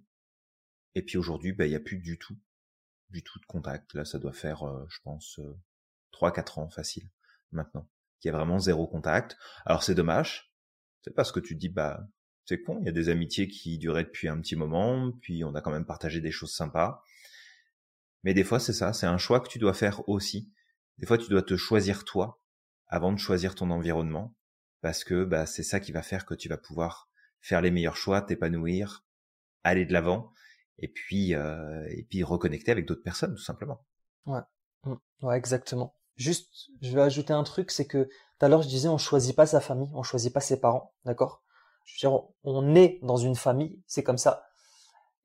et 0.95 1.03
puis 1.03 1.19
aujourd'hui 1.19 1.53
bah 1.53 1.67
il 1.67 1.73
y 1.73 1.77
a 1.77 1.81
plus 1.81 1.99
du 1.99 2.19
tout 2.19 2.37
du 3.11 3.23
tout 3.23 3.39
de 3.39 3.47
contact. 3.47 3.95
Là 3.95 4.05
ça 4.05 4.19
doit 4.19 4.33
faire 4.33 4.65
euh, 4.65 4.85
je 4.89 4.99
pense 5.03 5.39
euh, 5.39 5.57
trois 6.13 6.33
quatre 6.33 6.59
ans 6.59 6.69
facile 6.69 7.09
maintenant. 7.53 7.89
Il 8.23 8.29
y 8.29 8.31
a 8.31 8.33
vraiment 8.33 8.59
zéro 8.59 8.87
contact. 8.87 9.37
Alors 9.65 9.83
c'est 9.83 9.95
dommage. 9.95 10.53
C'est 11.03 11.15
parce 11.15 11.31
que 11.33 11.41
tu 11.41 11.55
dis 11.55 11.69
bah 11.69 12.09
c'est 12.47 12.63
con, 12.63 12.79
il 12.81 12.87
y 12.87 12.89
a 12.89 12.93
des 12.93 13.09
amitiés 13.09 13.49
qui 13.49 13.77
duraient 13.77 14.05
depuis 14.05 14.29
un 14.29 14.41
petit 14.41 14.57
moment, 14.57 15.13
puis 15.21 15.45
on 15.45 15.55
a 15.55 15.61
quand 15.61 15.73
même 15.73 15.85
partagé 15.85 16.21
des 16.21 16.31
choses 16.31 16.55
sympas. 16.55 17.03
Mais 18.23 18.35
des 18.35 18.45
fois, 18.45 18.61
c'est 18.61 18.73
ça, 18.73 18.93
c'est 18.93 19.07
un 19.07 19.19
choix 19.19 19.41
que 19.41 19.49
tu 19.49 19.59
dois 19.59 19.75
faire 19.75 20.09
aussi. 20.09 20.53
Des 20.99 21.07
fois, 21.07 21.19
tu 21.19 21.29
dois 21.29 21.43
te 21.43 21.57
choisir 21.57 22.05
toi 22.05 22.41
avant 22.87 23.13
de 23.13 23.19
choisir 23.19 23.57
ton 23.57 23.71
environnement, 23.71 24.37
parce 24.81 25.03
que 25.03 25.25
bah, 25.25 25.45
c'est 25.45 25.65
ça 25.65 25.81
qui 25.81 25.91
va 25.91 26.03
faire 26.03 26.25
que 26.25 26.35
tu 26.35 26.49
vas 26.49 26.57
pouvoir 26.57 27.11
faire 27.41 27.61
les 27.61 27.73
meilleurs 27.73 27.97
choix, 27.97 28.23
t'épanouir, 28.23 29.05
aller 29.65 29.85
de 29.85 29.93
l'avant, 29.93 30.33
et 30.79 30.89
puis 30.89 31.35
euh, 31.35 31.85
et 31.91 32.05
puis 32.05 32.23
reconnecter 32.23 32.71
avec 32.71 32.87
d'autres 32.87 33.03
personnes, 33.03 33.35
tout 33.35 33.43
simplement. 33.43 33.85
Ouais, 34.25 34.41
mmh. 34.85 34.95
ouais, 35.23 35.37
exactement. 35.37 35.97
Juste, 36.15 36.71
je 36.81 36.95
vais 36.95 37.03
ajouter 37.03 37.33
un 37.33 37.43
truc, 37.43 37.73
c'est 37.73 37.87
que 37.87 38.05
tout 38.05 38.47
à 38.47 38.49
l'heure 38.49 38.63
je 38.63 38.69
disais, 38.69 38.89
on 38.89 38.99
choisit 38.99 39.35
pas 39.35 39.47
sa 39.47 39.61
famille, 39.61 39.91
on 39.95 40.05
choisit 40.05 40.33
pas 40.33 40.41
ses 40.41 40.61
parents, 40.61 40.95
d'accord? 41.05 41.43
Je 41.87 42.07
veux 42.07 42.11
dire, 42.11 42.21
on 42.45 42.75
est 42.75 42.99
dans 43.03 43.17
une 43.17 43.37
famille, 43.37 43.81
c'est 43.87 44.03
comme 44.03 44.19
ça. 44.19 44.45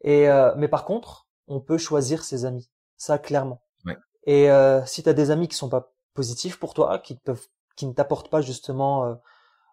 Et 0.02 0.30
euh, 0.30 0.54
mais 0.56 0.68
par 0.68 0.86
contre, 0.86 1.28
on 1.48 1.60
peut 1.60 1.78
choisir 1.78 2.24
ses 2.24 2.46
amis, 2.46 2.72
ça 2.98 3.18
clairement. 3.18 3.62
Ouais. 3.86 3.98
Et 4.26 4.50
euh, 4.50 4.86
si 4.86 5.04
tu 5.04 5.10
as 5.10 5.14
des 5.14 5.32
amis 5.32 5.48
qui 5.48 5.58
sont 5.58 5.70
pas 5.70 5.92
positifs 6.14 6.60
pour 6.60 6.74
toi, 6.74 7.00
qui 7.00 7.16
peuvent, 7.16 7.46
qui 7.76 7.88
ne 7.88 7.94
t'apportent 7.94 8.30
pas 8.30 8.42
justement 8.42 9.06
euh, 9.06 9.16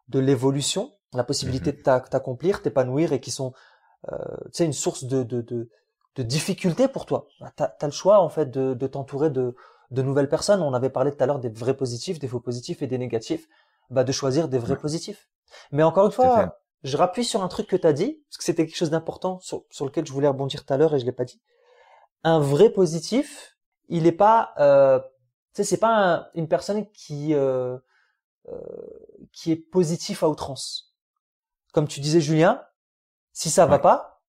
de 0.09 0.19
l'évolution, 0.19 0.93
la 1.13 1.25
possibilité 1.25 1.73
mm-hmm. 1.73 2.05
de 2.05 2.09
t'accomplir, 2.09 2.63
t'épanouir, 2.63 3.13
et 3.13 3.21
qui 3.21 3.31
sont, 3.31 3.53
euh, 4.11 4.17
tu 4.47 4.51
sais, 4.55 4.65
une 4.65 4.73
source 4.73 5.05
de, 5.05 5.23
de, 5.23 5.41
de, 5.43 5.71
de 6.17 6.23
difficulté 6.23 6.89
pour 6.89 7.07
toi, 7.07 7.29
bah, 7.41 7.53
tu 7.57 7.63
as, 7.63 7.87
le 7.87 7.93
choix 7.93 8.21
en 8.21 8.29
fait 8.29 8.51
de, 8.51 8.75
de 8.75 8.87
t'entourer 8.87 9.31
de, 9.31 9.55
de 9.91 10.03
nouvelles 10.03 10.29
personnes. 10.29 10.63
On 10.63 10.75
avait 10.75 10.91
parlé 10.91 11.13
tout 11.13 11.23
à 11.23 11.27
l'heure 11.27 11.39
des 11.39 11.51
vrais 11.51 11.77
positifs, 11.77 12.19
des 12.19 12.29
faux 12.29 12.41
positifs 12.41 12.83
et 12.83 12.87
des 12.87 12.99
négatifs. 12.99 13.47
Bah, 13.91 14.05
de 14.05 14.13
choisir 14.13 14.49
des 14.49 14.59
vrais 14.59 14.77
positifs. 14.77 15.31
Mais 15.73 15.83
encore 15.83 16.05
une 16.05 16.13
fois, 16.13 16.59
je 16.83 16.97
rappuie 16.97 17.25
sur 17.25 17.43
un 17.43 17.49
truc 17.49 17.67
que 17.67 17.77
tu 17.77 17.87
as 17.87 17.93
dit, 17.93 18.23
parce 18.29 18.39
que 18.39 18.45
c'était 18.45 18.67
quelque 18.67 18.77
chose 18.77 18.91
d'important 18.91 19.41
sur, 19.41 19.65
sur, 19.71 19.85
lequel 19.85 20.07
je 20.07 20.13
voulais 20.13 20.29
rebondir 20.29 20.65
tout 20.65 20.73
à 20.73 20.77
l'heure 20.77 20.95
et 20.95 20.99
je 20.99 21.05
l'ai 21.05 21.13
pas 21.13 21.25
dit. 21.25 21.41
Un 22.25 22.39
vrai 22.39 22.71
positif, 22.71 23.57
il 23.89 24.07
est 24.07 24.13
pas, 24.13 24.53
euh, 24.59 24.99
tu 24.99 25.07
sais, 25.55 25.65
c'est 25.65 25.79
pas 25.79 26.31
une 26.35 26.49
personne 26.49 26.91
qui 26.91 27.35
euh, 27.35 27.79
euh, 28.53 28.61
qui 29.33 29.53
est 29.53 29.57
positif 29.57 30.23
à 30.23 30.29
outrance. 30.29 30.95
Comme 31.73 31.87
tu 31.87 32.01
disais, 32.01 32.21
Julien, 32.21 32.65
si 33.33 33.51
ça 33.51 33.67
va 33.67 33.79
pas, 33.79 34.23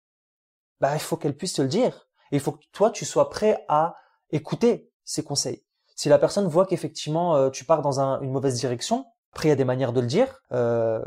bah 0.81 0.95
il 0.95 1.01
faut 1.01 1.17
qu'elle 1.17 1.37
puisse 1.37 1.53
te 1.55 1.63
le 1.63 1.69
dire. 1.69 2.09
Et 2.31 2.37
il 2.37 2.41
faut 2.41 2.53
que 2.53 2.65
toi 2.73 2.91
tu 2.91 3.05
sois 3.05 3.29
prêt 3.29 3.65
à 3.69 3.97
écouter 4.31 4.91
ses 5.05 5.23
conseils. 5.23 5.65
Si 5.97 6.09
la 6.09 6.19
personne 6.19 6.47
voit 6.47 6.67
qu'effectivement 6.67 7.37
euh, 7.37 7.51
tu 7.51 7.65
pars 7.65 7.83
dans 7.83 8.01
un, 8.01 8.21
une 8.21 8.31
mauvaise 8.31 8.59
direction, 8.59 9.07
après 9.33 9.49
il 9.49 9.51
y 9.51 9.53
a 9.53 9.57
des 9.57 9.65
manières 9.65 9.93
de 9.93 10.01
le 10.01 10.07
dire. 10.07 10.43
Euh, 10.53 11.05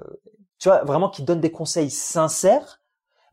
tu 0.59 0.69
vois, 0.69 0.83
vraiment 0.83 1.09
qui 1.09 1.23
donne 1.23 1.41
des 1.41 1.51
conseils 1.51 1.89
sincères. 1.89 2.81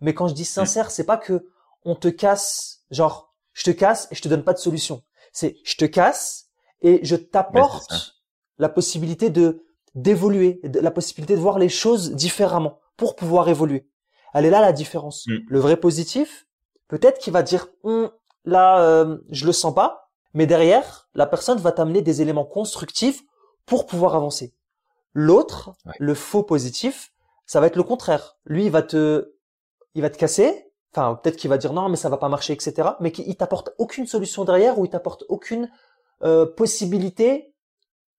Mais 0.01 0.15
quand 0.15 0.29
je 0.29 0.35
dis 0.35 0.45
sincère, 0.45 0.91
c'est 0.91 1.05
pas 1.05 1.17
que 1.17 1.49
on 1.85 1.95
te 1.95 2.09
casse, 2.09 2.85
genre 2.91 3.35
je 3.53 3.65
te 3.65 3.71
casse 3.71 4.09
et 4.11 4.15
je 4.15 4.23
te 4.23 4.29
donne 4.29 4.45
pas 4.45 4.53
de 4.53 4.59
solution. 4.59 5.03
C'est 5.33 5.57
je 5.65 5.77
te 5.77 5.85
casse 5.85 6.47
et 6.83 7.01
je 7.05 7.17
t'apporte 7.17 8.17
la 8.59 8.69
possibilité 8.69 9.31
de 9.31 9.65
d'évoluer, 9.95 10.61
la 10.63 10.91
possibilité 10.91 11.37
de 11.37 11.41
voir 11.41 11.59
les 11.59 11.71
choses 11.71 12.13
différemment 12.13 12.79
pour 12.97 13.17
pouvoir 13.17 13.49
évoluer. 13.49 13.89
Elle 14.35 14.45
est 14.45 14.51
là 14.51 14.61
la 14.61 14.73
différence. 14.73 15.27
Mm. 15.27 15.37
Le 15.49 15.59
vrai 15.59 15.77
positif, 15.79 16.47
peut-être 16.89 17.19
qu'il 17.19 17.33
va 17.33 17.43
dire 17.43 17.69
hum, 17.83 18.11
là 18.45 18.81
euh, 18.81 19.19
je 19.31 19.47
le 19.47 19.53
sens 19.53 19.75
pas, 19.75 20.11
mais 20.35 20.47
derrière 20.47 21.09
la 21.15 21.27
personne 21.27 21.59
va 21.59 21.73
t'amener 21.73 22.03
des 22.03 22.21
éléments 22.21 22.45
constructifs 22.45 23.23
pour 23.65 23.87
pouvoir 23.87 24.15
avancer. 24.15 24.55
L'autre, 25.15 25.73
le 25.99 26.15
faux 26.15 26.43
positif, 26.43 27.11
ça 27.47 27.61
va 27.61 27.69
être 27.69 27.77
le 27.77 27.83
contraire. 27.83 28.37
Lui, 28.45 28.67
il 28.67 28.71
va 28.71 28.83
te, 28.83 29.35
il 29.95 30.03
va 30.03 30.11
te 30.11 30.19
casser. 30.19 30.73
Enfin, 30.93 31.19
peut-être 31.23 31.37
qu'il 31.37 31.51
va 31.51 31.59
dire 31.59 31.73
non, 31.73 31.89
mais 31.89 31.97
ça 31.97 32.09
va 32.09 32.17
pas 32.17 32.29
marcher, 32.29 32.53
etc. 32.53 32.91
Mais 33.01 33.13
qu'il 33.13 33.37
t'apporte 33.37 33.71
aucune 33.79 34.07
solution 34.07 34.45
derrière 34.45 34.79
ou 34.79 34.85
il 34.85 34.91
t'apporte 34.91 35.25
aucune 35.29 35.71
euh, 36.23 36.47
possibilité 36.47 37.55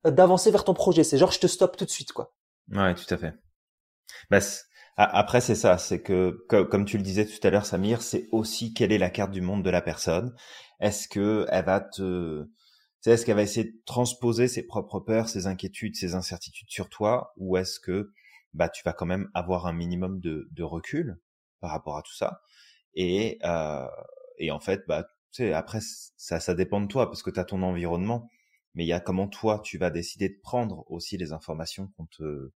d'avancer 0.05 0.51
vers 0.51 0.63
ton 0.63 0.73
projet. 0.73 1.03
C'est 1.03 1.17
genre 1.17 1.31
je 1.31 1.39
te 1.39 1.47
stoppe 1.47 1.77
tout 1.77 1.85
de 1.85 1.89
suite, 1.89 2.13
quoi. 2.13 2.33
Ouais, 2.71 2.93
tout 2.95 3.11
à 3.13 3.17
fait. 3.17 3.33
Bah, 4.29 4.39
après, 4.97 5.41
c'est 5.41 5.55
ça, 5.55 5.77
c'est 5.77 6.01
que, 6.01 6.45
comme 6.49 6.85
tu 6.85 6.97
le 6.97 7.03
disais 7.03 7.25
tout 7.25 7.45
à 7.45 7.49
l'heure, 7.49 7.65
Samir, 7.65 8.01
c'est 8.01 8.27
aussi 8.31 8.73
quelle 8.73 8.91
est 8.91 8.97
la 8.97 9.09
carte 9.09 9.31
du 9.31 9.41
monde 9.41 9.63
de 9.63 9.69
la 9.69 9.81
personne. 9.81 10.35
Est-ce 10.79 11.07
que 11.07 11.45
elle 11.49 11.65
va 11.65 11.81
te, 11.81 12.47
est-ce 13.05 13.25
qu'elle 13.25 13.35
va 13.35 13.43
essayer 13.43 13.65
de 13.65 13.77
transposer 13.85 14.47
ses 14.47 14.63
propres 14.63 14.99
peurs, 14.99 15.29
ses 15.29 15.47
inquiétudes, 15.47 15.95
ses 15.95 16.15
incertitudes 16.15 16.69
sur 16.69 16.89
toi, 16.89 17.33
ou 17.37 17.57
est-ce 17.57 17.79
que 17.79 18.11
bah 18.53 18.69
tu 18.69 18.83
vas 18.83 18.93
quand 18.93 19.05
même 19.05 19.29
avoir 19.33 19.67
un 19.67 19.73
minimum 19.73 20.19
de, 20.19 20.47
de 20.51 20.63
recul 20.63 21.19
par 21.59 21.71
rapport 21.71 21.97
à 21.97 22.01
tout 22.01 22.13
ça. 22.15 22.41
Et 22.93 23.39
euh, 23.43 23.87
et 24.39 24.51
en 24.51 24.59
fait 24.59 24.83
bah 24.87 25.03
tu 25.31 25.43
sais 25.43 25.53
après 25.53 25.79
ça 25.81 26.39
ça 26.39 26.55
dépend 26.55 26.81
de 26.81 26.87
toi 26.87 27.07
parce 27.07 27.23
que 27.23 27.29
tu 27.31 27.39
as 27.39 27.45
ton 27.45 27.63
environnement. 27.63 28.29
Mais 28.75 28.85
il 28.85 28.87
y 28.87 28.93
a 28.93 28.99
comment 28.99 29.27
toi 29.27 29.59
tu 29.63 29.77
vas 29.77 29.89
décider 29.89 30.29
de 30.29 30.39
prendre 30.41 30.83
aussi 30.91 31.17
les 31.17 31.33
informations 31.33 31.87
qu'on 31.97 32.05
te 32.07 32.51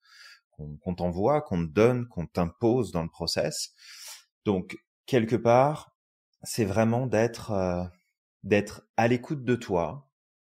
qu'on 0.51 0.95
t'envoie 0.95 1.41
qu'on 1.43 1.66
te 1.66 1.72
donne 1.72 2.07
qu'on 2.09 2.26
t'impose 2.26 2.93
dans 2.93 3.03
le 3.03 3.09
process. 3.09 3.72
Donc 4.45 4.76
quelque 5.07 5.36
part 5.36 5.97
c'est 6.43 6.64
vraiment 6.64 7.07
d'être 7.07 7.53
euh, 7.53 7.84
d'être 8.45 8.82
à 8.97 9.09
l'écoute 9.09 9.45
de 9.45 9.57
toi 9.57 10.11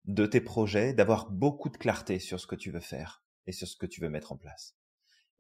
de 0.09 0.25
tes 0.25 0.41
projets, 0.41 0.95
d'avoir 0.95 1.31
beaucoup 1.31 1.69
de 1.69 1.77
clarté 1.77 2.19
sur 2.19 2.41
ce 2.41 2.47
que 2.47 2.57
tu 2.57 2.71
veux 2.71 2.81
faire 2.81 3.23
et 3.47 3.53
sur 3.53 3.69
ce 3.69 3.77
que 3.77 3.87
tu 3.87 4.01
veux 4.01 4.09
mettre 4.09 4.33
en 4.33 4.37
place. 4.37 4.75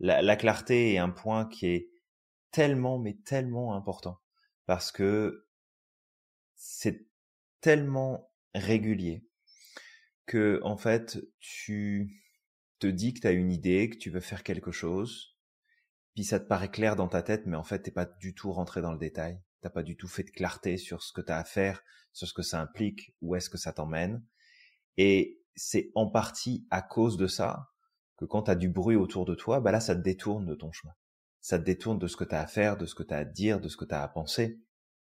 La, 0.01 0.37
clarté 0.37 0.95
est 0.95 0.99
un 0.99 1.11
point 1.11 1.49
qui 1.49 1.67
est 1.67 1.91
tellement, 2.51 2.99
mais 2.99 3.15
tellement 3.25 3.75
important 3.75 4.21
parce 4.67 4.93
que 4.93 5.47
c'est 6.55 7.07
tellement 7.61 8.31
régulier 8.55 9.27
que, 10.27 10.61
en 10.63 10.77
fait, 10.77 11.19
tu 11.41 12.23
te 12.79 12.87
dis 12.87 13.15
que 13.15 13.21
tu 13.21 13.27
as 13.27 13.33
une 13.33 13.51
idée, 13.51 13.91
que 13.91 13.97
tu 13.97 14.11
veux 14.11 14.21
faire 14.21 14.43
quelque 14.43 14.71
chose, 14.71 15.37
puis 16.15 16.25
ça 16.25 16.39
te 16.39 16.47
paraît 16.47 16.71
clair 16.71 16.97
dans 16.97 17.09
ta 17.09 17.23
tête, 17.23 17.47
mais 17.47 17.57
en 17.57 17.65
fait, 17.65 17.81
t'es 17.81 17.91
pas 17.91 18.05
du 18.05 18.35
tout 18.35 18.53
rentré 18.53 18.83
dans 18.83 18.93
le 18.93 18.99
détail. 18.99 19.41
T'as 19.61 19.71
pas 19.71 19.83
du 19.83 19.97
tout 19.97 20.09
fait 20.09 20.23
de 20.23 20.31
clarté 20.31 20.77
sur 20.77 21.03
ce 21.03 21.13
que 21.13 21.21
tu 21.21 21.33
as 21.33 21.39
à 21.39 21.45
faire, 21.45 21.83
sur 22.13 22.29
ce 22.29 22.35
que 22.35 22.43
ça 22.43 22.61
implique, 22.61 23.15
où 23.21 23.35
est-ce 23.35 23.51
que 23.51 23.59
ça 23.59 23.73
t'emmène. 23.73 24.25
Et 24.97 25.41
c'est 25.57 25.91
en 25.95 26.09
partie 26.09 26.67
à 26.71 26.83
cause 26.83 27.17
de 27.17 27.27
ça 27.27 27.71
que 28.19 28.25
quand 28.25 28.43
tu 28.43 28.51
as 28.51 28.57
du 28.57 28.69
bruit 28.69 28.97
autour 28.97 29.25
de 29.25 29.35
toi, 29.35 29.61
bah 29.61 29.73
là, 29.73 29.81
ça 29.81 29.95
te 29.97 30.01
détourne 30.01 30.45
de 30.45 30.55
ton 30.55 30.71
chemin. 30.73 30.93
Ça 31.41 31.59
te 31.59 31.65
détourne 31.65 31.99
de 31.99 32.07
ce 32.07 32.17
que 32.17 32.25
tu 32.25 32.35
as 32.35 32.41
à 32.41 32.47
faire, 32.47 32.77
de 32.77 32.85
ce 32.85 32.95
que 32.95 33.03
tu 33.03 33.15
as 33.15 33.19
à 33.19 33.25
dire, 33.25 33.61
de 33.61 33.69
ce 33.69 33.77
que 33.77 33.85
tu 33.85 33.95
as 33.95 34.03
à 34.03 34.09
penser. 34.09 34.61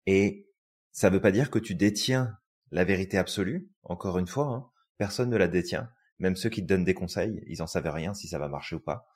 Et 0.06 0.48
ça 0.92 1.10
ne 1.10 1.14
veut 1.14 1.20
pas 1.20 1.32
dire 1.32 1.50
que 1.50 1.58
tu 1.58 1.74
détiens 1.74 2.38
la 2.70 2.84
vérité 2.84 3.18
absolue. 3.18 3.68
Encore 3.82 4.18
une 4.18 4.28
fois, 4.28 4.46
hein, 4.46 4.70
personne 4.96 5.28
ne 5.28 5.36
la 5.36 5.48
détient. 5.48 5.90
Même 6.18 6.36
ceux 6.36 6.50
qui 6.50 6.62
te 6.62 6.66
donnent 6.66 6.84
des 6.84 6.94
conseils, 6.94 7.42
ils 7.48 7.62
en 7.62 7.66
savent 7.66 7.90
rien 7.90 8.14
si 8.14 8.28
ça 8.28 8.38
va 8.38 8.48
marcher 8.48 8.76
ou 8.76 8.80
pas. 8.80 9.08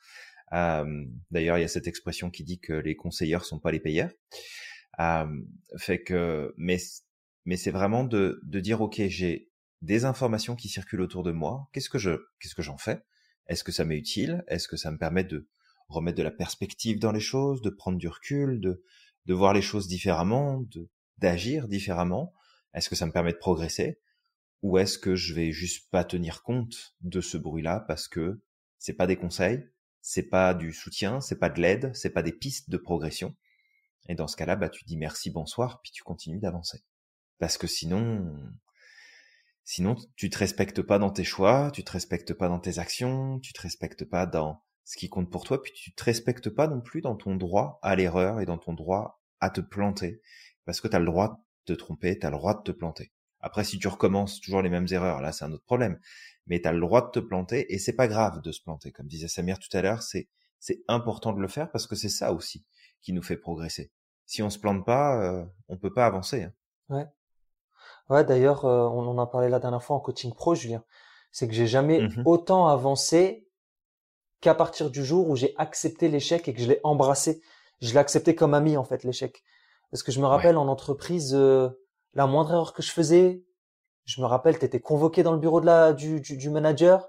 D'ailleurs, 1.30 1.58
il 1.58 1.62
y 1.62 1.64
a 1.64 1.68
cette 1.68 1.86
expression 1.86 2.30
qui 2.30 2.44
dit 2.44 2.60
que 2.60 2.72
les 2.72 2.96
conseilleurs 2.96 3.44
sont 3.44 3.58
pas 3.58 3.72
les 3.72 3.80
payeurs. 3.80 4.10
Fait 5.78 6.02
que, 6.02 6.54
mais 6.56 6.78
mais 7.44 7.56
c'est 7.56 7.70
vraiment 7.70 8.04
de, 8.04 8.40
de 8.44 8.60
dire 8.60 8.80
ok, 8.80 9.02
j'ai 9.08 9.50
des 9.82 10.04
informations 10.06 10.56
qui 10.56 10.68
circulent 10.68 11.02
autour 11.02 11.22
de 11.22 11.30
moi. 11.30 11.68
Qu'est-ce 11.72 11.90
que 11.90 11.98
je, 11.98 12.12
qu'est-ce 12.40 12.54
que 12.54 12.62
j'en 12.62 12.78
fais? 12.78 13.02
Est-ce 13.46 13.64
que 13.64 13.72
ça 13.72 13.84
m'est 13.84 13.98
utile? 13.98 14.44
Est-ce 14.48 14.68
que 14.68 14.76
ça 14.76 14.90
me 14.90 14.98
permet 14.98 15.24
de 15.24 15.48
remettre 15.88 16.18
de 16.18 16.22
la 16.22 16.30
perspective 16.30 16.98
dans 16.98 17.12
les 17.12 17.20
choses, 17.20 17.60
de 17.60 17.70
prendre 17.70 17.98
du 17.98 18.08
recul, 18.08 18.60
de, 18.60 18.82
de 19.26 19.34
voir 19.34 19.52
les 19.52 19.62
choses 19.62 19.88
différemment, 19.88 20.64
d'agir 21.18 21.68
différemment? 21.68 22.32
Est-ce 22.72 22.88
que 22.88 22.96
ça 22.96 23.06
me 23.06 23.12
permet 23.12 23.32
de 23.32 23.38
progresser? 23.38 24.00
Ou 24.62 24.78
est-ce 24.78 24.98
que 24.98 25.14
je 25.14 25.34
vais 25.34 25.52
juste 25.52 25.90
pas 25.90 26.04
tenir 26.04 26.42
compte 26.42 26.96
de 27.02 27.20
ce 27.20 27.36
bruit-là 27.36 27.84
parce 27.86 28.08
que 28.08 28.42
c'est 28.78 28.94
pas 28.94 29.06
des 29.06 29.16
conseils, 29.16 29.68
c'est 30.00 30.28
pas 30.28 30.54
du 30.54 30.72
soutien, 30.72 31.20
c'est 31.20 31.38
pas 31.38 31.50
de 31.50 31.60
l'aide, 31.60 31.94
c'est 31.94 32.10
pas 32.10 32.22
des 32.22 32.32
pistes 32.32 32.70
de 32.70 32.76
progression? 32.78 33.36
Et 34.08 34.14
dans 34.14 34.26
ce 34.26 34.36
cas-là, 34.36 34.56
bah, 34.56 34.68
tu 34.68 34.84
dis 34.84 34.96
merci, 34.96 35.30
bonsoir, 35.30 35.80
puis 35.82 35.92
tu 35.92 36.02
continues 36.02 36.40
d'avancer. 36.40 36.82
Parce 37.38 37.58
que 37.58 37.66
sinon, 37.66 38.34
Sinon, 39.64 39.96
tu 40.16 40.28
te 40.28 40.38
respectes 40.38 40.82
pas 40.82 40.98
dans 40.98 41.10
tes 41.10 41.24
choix, 41.24 41.70
tu 41.72 41.82
te 41.84 41.92
respectes 41.92 42.34
pas 42.34 42.48
dans 42.48 42.60
tes 42.60 42.78
actions, 42.78 43.40
tu 43.40 43.54
te 43.54 43.62
respectes 43.62 44.04
pas 44.04 44.26
dans 44.26 44.62
ce 44.84 44.98
qui 44.98 45.08
compte 45.08 45.30
pour 45.30 45.44
toi, 45.44 45.62
puis 45.62 45.72
tu 45.72 45.94
te 45.94 46.04
respectes 46.04 46.50
pas 46.50 46.68
non 46.68 46.82
plus 46.82 47.00
dans 47.00 47.16
ton 47.16 47.36
droit 47.36 47.78
à 47.82 47.96
l'erreur 47.96 48.40
et 48.40 48.46
dans 48.46 48.58
ton 48.58 48.74
droit 48.74 49.22
à 49.40 49.48
te 49.48 49.62
planter. 49.62 50.20
Parce 50.66 50.82
que 50.82 50.88
tu 50.88 50.96
as 50.96 50.98
le 50.98 51.06
droit 51.06 51.40
de 51.66 51.74
te 51.74 51.78
tromper, 51.78 52.18
tu 52.18 52.26
as 52.26 52.30
le 52.30 52.36
droit 52.36 52.54
de 52.54 52.62
te 52.62 52.72
planter. 52.72 53.12
Après, 53.40 53.64
si 53.64 53.78
tu 53.78 53.88
recommences 53.88 54.40
toujours 54.40 54.62
les 54.62 54.70
mêmes 54.70 54.86
erreurs, 54.90 55.20
là, 55.20 55.32
c'est 55.32 55.44
un 55.44 55.52
autre 55.52 55.64
problème. 55.64 55.98
Mais 56.46 56.60
tu 56.60 56.68
as 56.68 56.72
le 56.72 56.80
droit 56.80 57.06
de 57.06 57.10
te 57.10 57.18
planter 57.20 57.72
et 57.72 57.78
c'est 57.78 57.94
pas 57.94 58.08
grave 58.08 58.42
de 58.42 58.52
se 58.52 58.62
planter. 58.62 58.92
Comme 58.92 59.06
disait 59.06 59.28
Samir 59.28 59.58
tout 59.58 59.74
à 59.76 59.82
l'heure, 59.82 60.02
c'est, 60.02 60.28
important 60.88 61.34
de 61.34 61.40
le 61.40 61.48
faire 61.48 61.70
parce 61.70 61.86
que 61.86 61.94
c'est 61.94 62.08
ça 62.08 62.32
aussi 62.32 62.64
qui 63.02 63.12
nous 63.12 63.22
fait 63.22 63.36
progresser. 63.36 63.92
Si 64.24 64.42
on 64.42 64.48
se 64.48 64.58
plante 64.58 64.86
pas, 64.86 65.22
euh, 65.22 65.44
on 65.68 65.76
peut 65.76 65.92
pas 65.92 66.06
avancer. 66.06 66.44
Hein. 66.44 66.52
Ouais. 66.88 67.04
Ouais, 68.10 68.24
d'ailleurs, 68.24 68.64
euh, 68.64 68.86
on 68.88 69.06
en 69.08 69.18
a 69.18 69.26
parlé 69.26 69.48
la 69.48 69.58
dernière 69.58 69.82
fois 69.82 69.96
en 69.96 70.00
coaching 70.00 70.32
pro, 70.34 70.54
Julien. 70.54 70.82
C'est 71.32 71.48
que 71.48 71.54
j'ai 71.54 71.66
jamais 71.66 72.02
mmh 72.02 72.22
autant 72.26 72.68
avancé 72.68 73.48
qu'à 74.40 74.54
partir 74.54 74.90
du 74.90 75.04
jour 75.04 75.28
où 75.28 75.36
j'ai 75.36 75.54
accepté 75.56 76.08
l'échec 76.08 76.46
et 76.48 76.54
que 76.54 76.60
je 76.60 76.68
l'ai 76.68 76.80
embrassé. 76.84 77.40
Je 77.80 77.92
l'ai 77.92 77.98
accepté 77.98 78.34
comme 78.34 78.54
ami, 78.54 78.76
en 78.76 78.84
fait, 78.84 79.04
l'échec. 79.04 79.42
Parce 79.90 80.02
que 80.02 80.12
je 80.12 80.20
me 80.20 80.26
rappelle 80.26 80.56
en 80.56 80.68
entreprise, 80.68 81.34
euh, 81.34 81.70
la 82.12 82.26
moindre 82.26 82.52
erreur 82.52 82.72
que 82.72 82.82
je 82.82 82.90
faisais, 82.90 83.42
je 84.04 84.20
me 84.20 84.26
rappelle, 84.26 84.58
tu 84.58 84.66
étais 84.66 84.80
convoqué 84.80 85.22
dans 85.22 85.32
le 85.32 85.38
bureau 85.38 85.60
de 85.60 85.66
la, 85.66 85.92
du, 85.94 86.20
du, 86.20 86.50
manager 86.50 87.08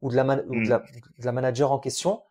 ou 0.00 0.10
de 0.10 0.16
la, 0.16 0.24
ou 0.24 0.60
de, 0.60 0.68
la, 0.68 0.78
mmh. 0.78 0.84
de 1.18 1.24
la 1.24 1.32
manager 1.32 1.70
en 1.70 1.78
question. 1.78 2.22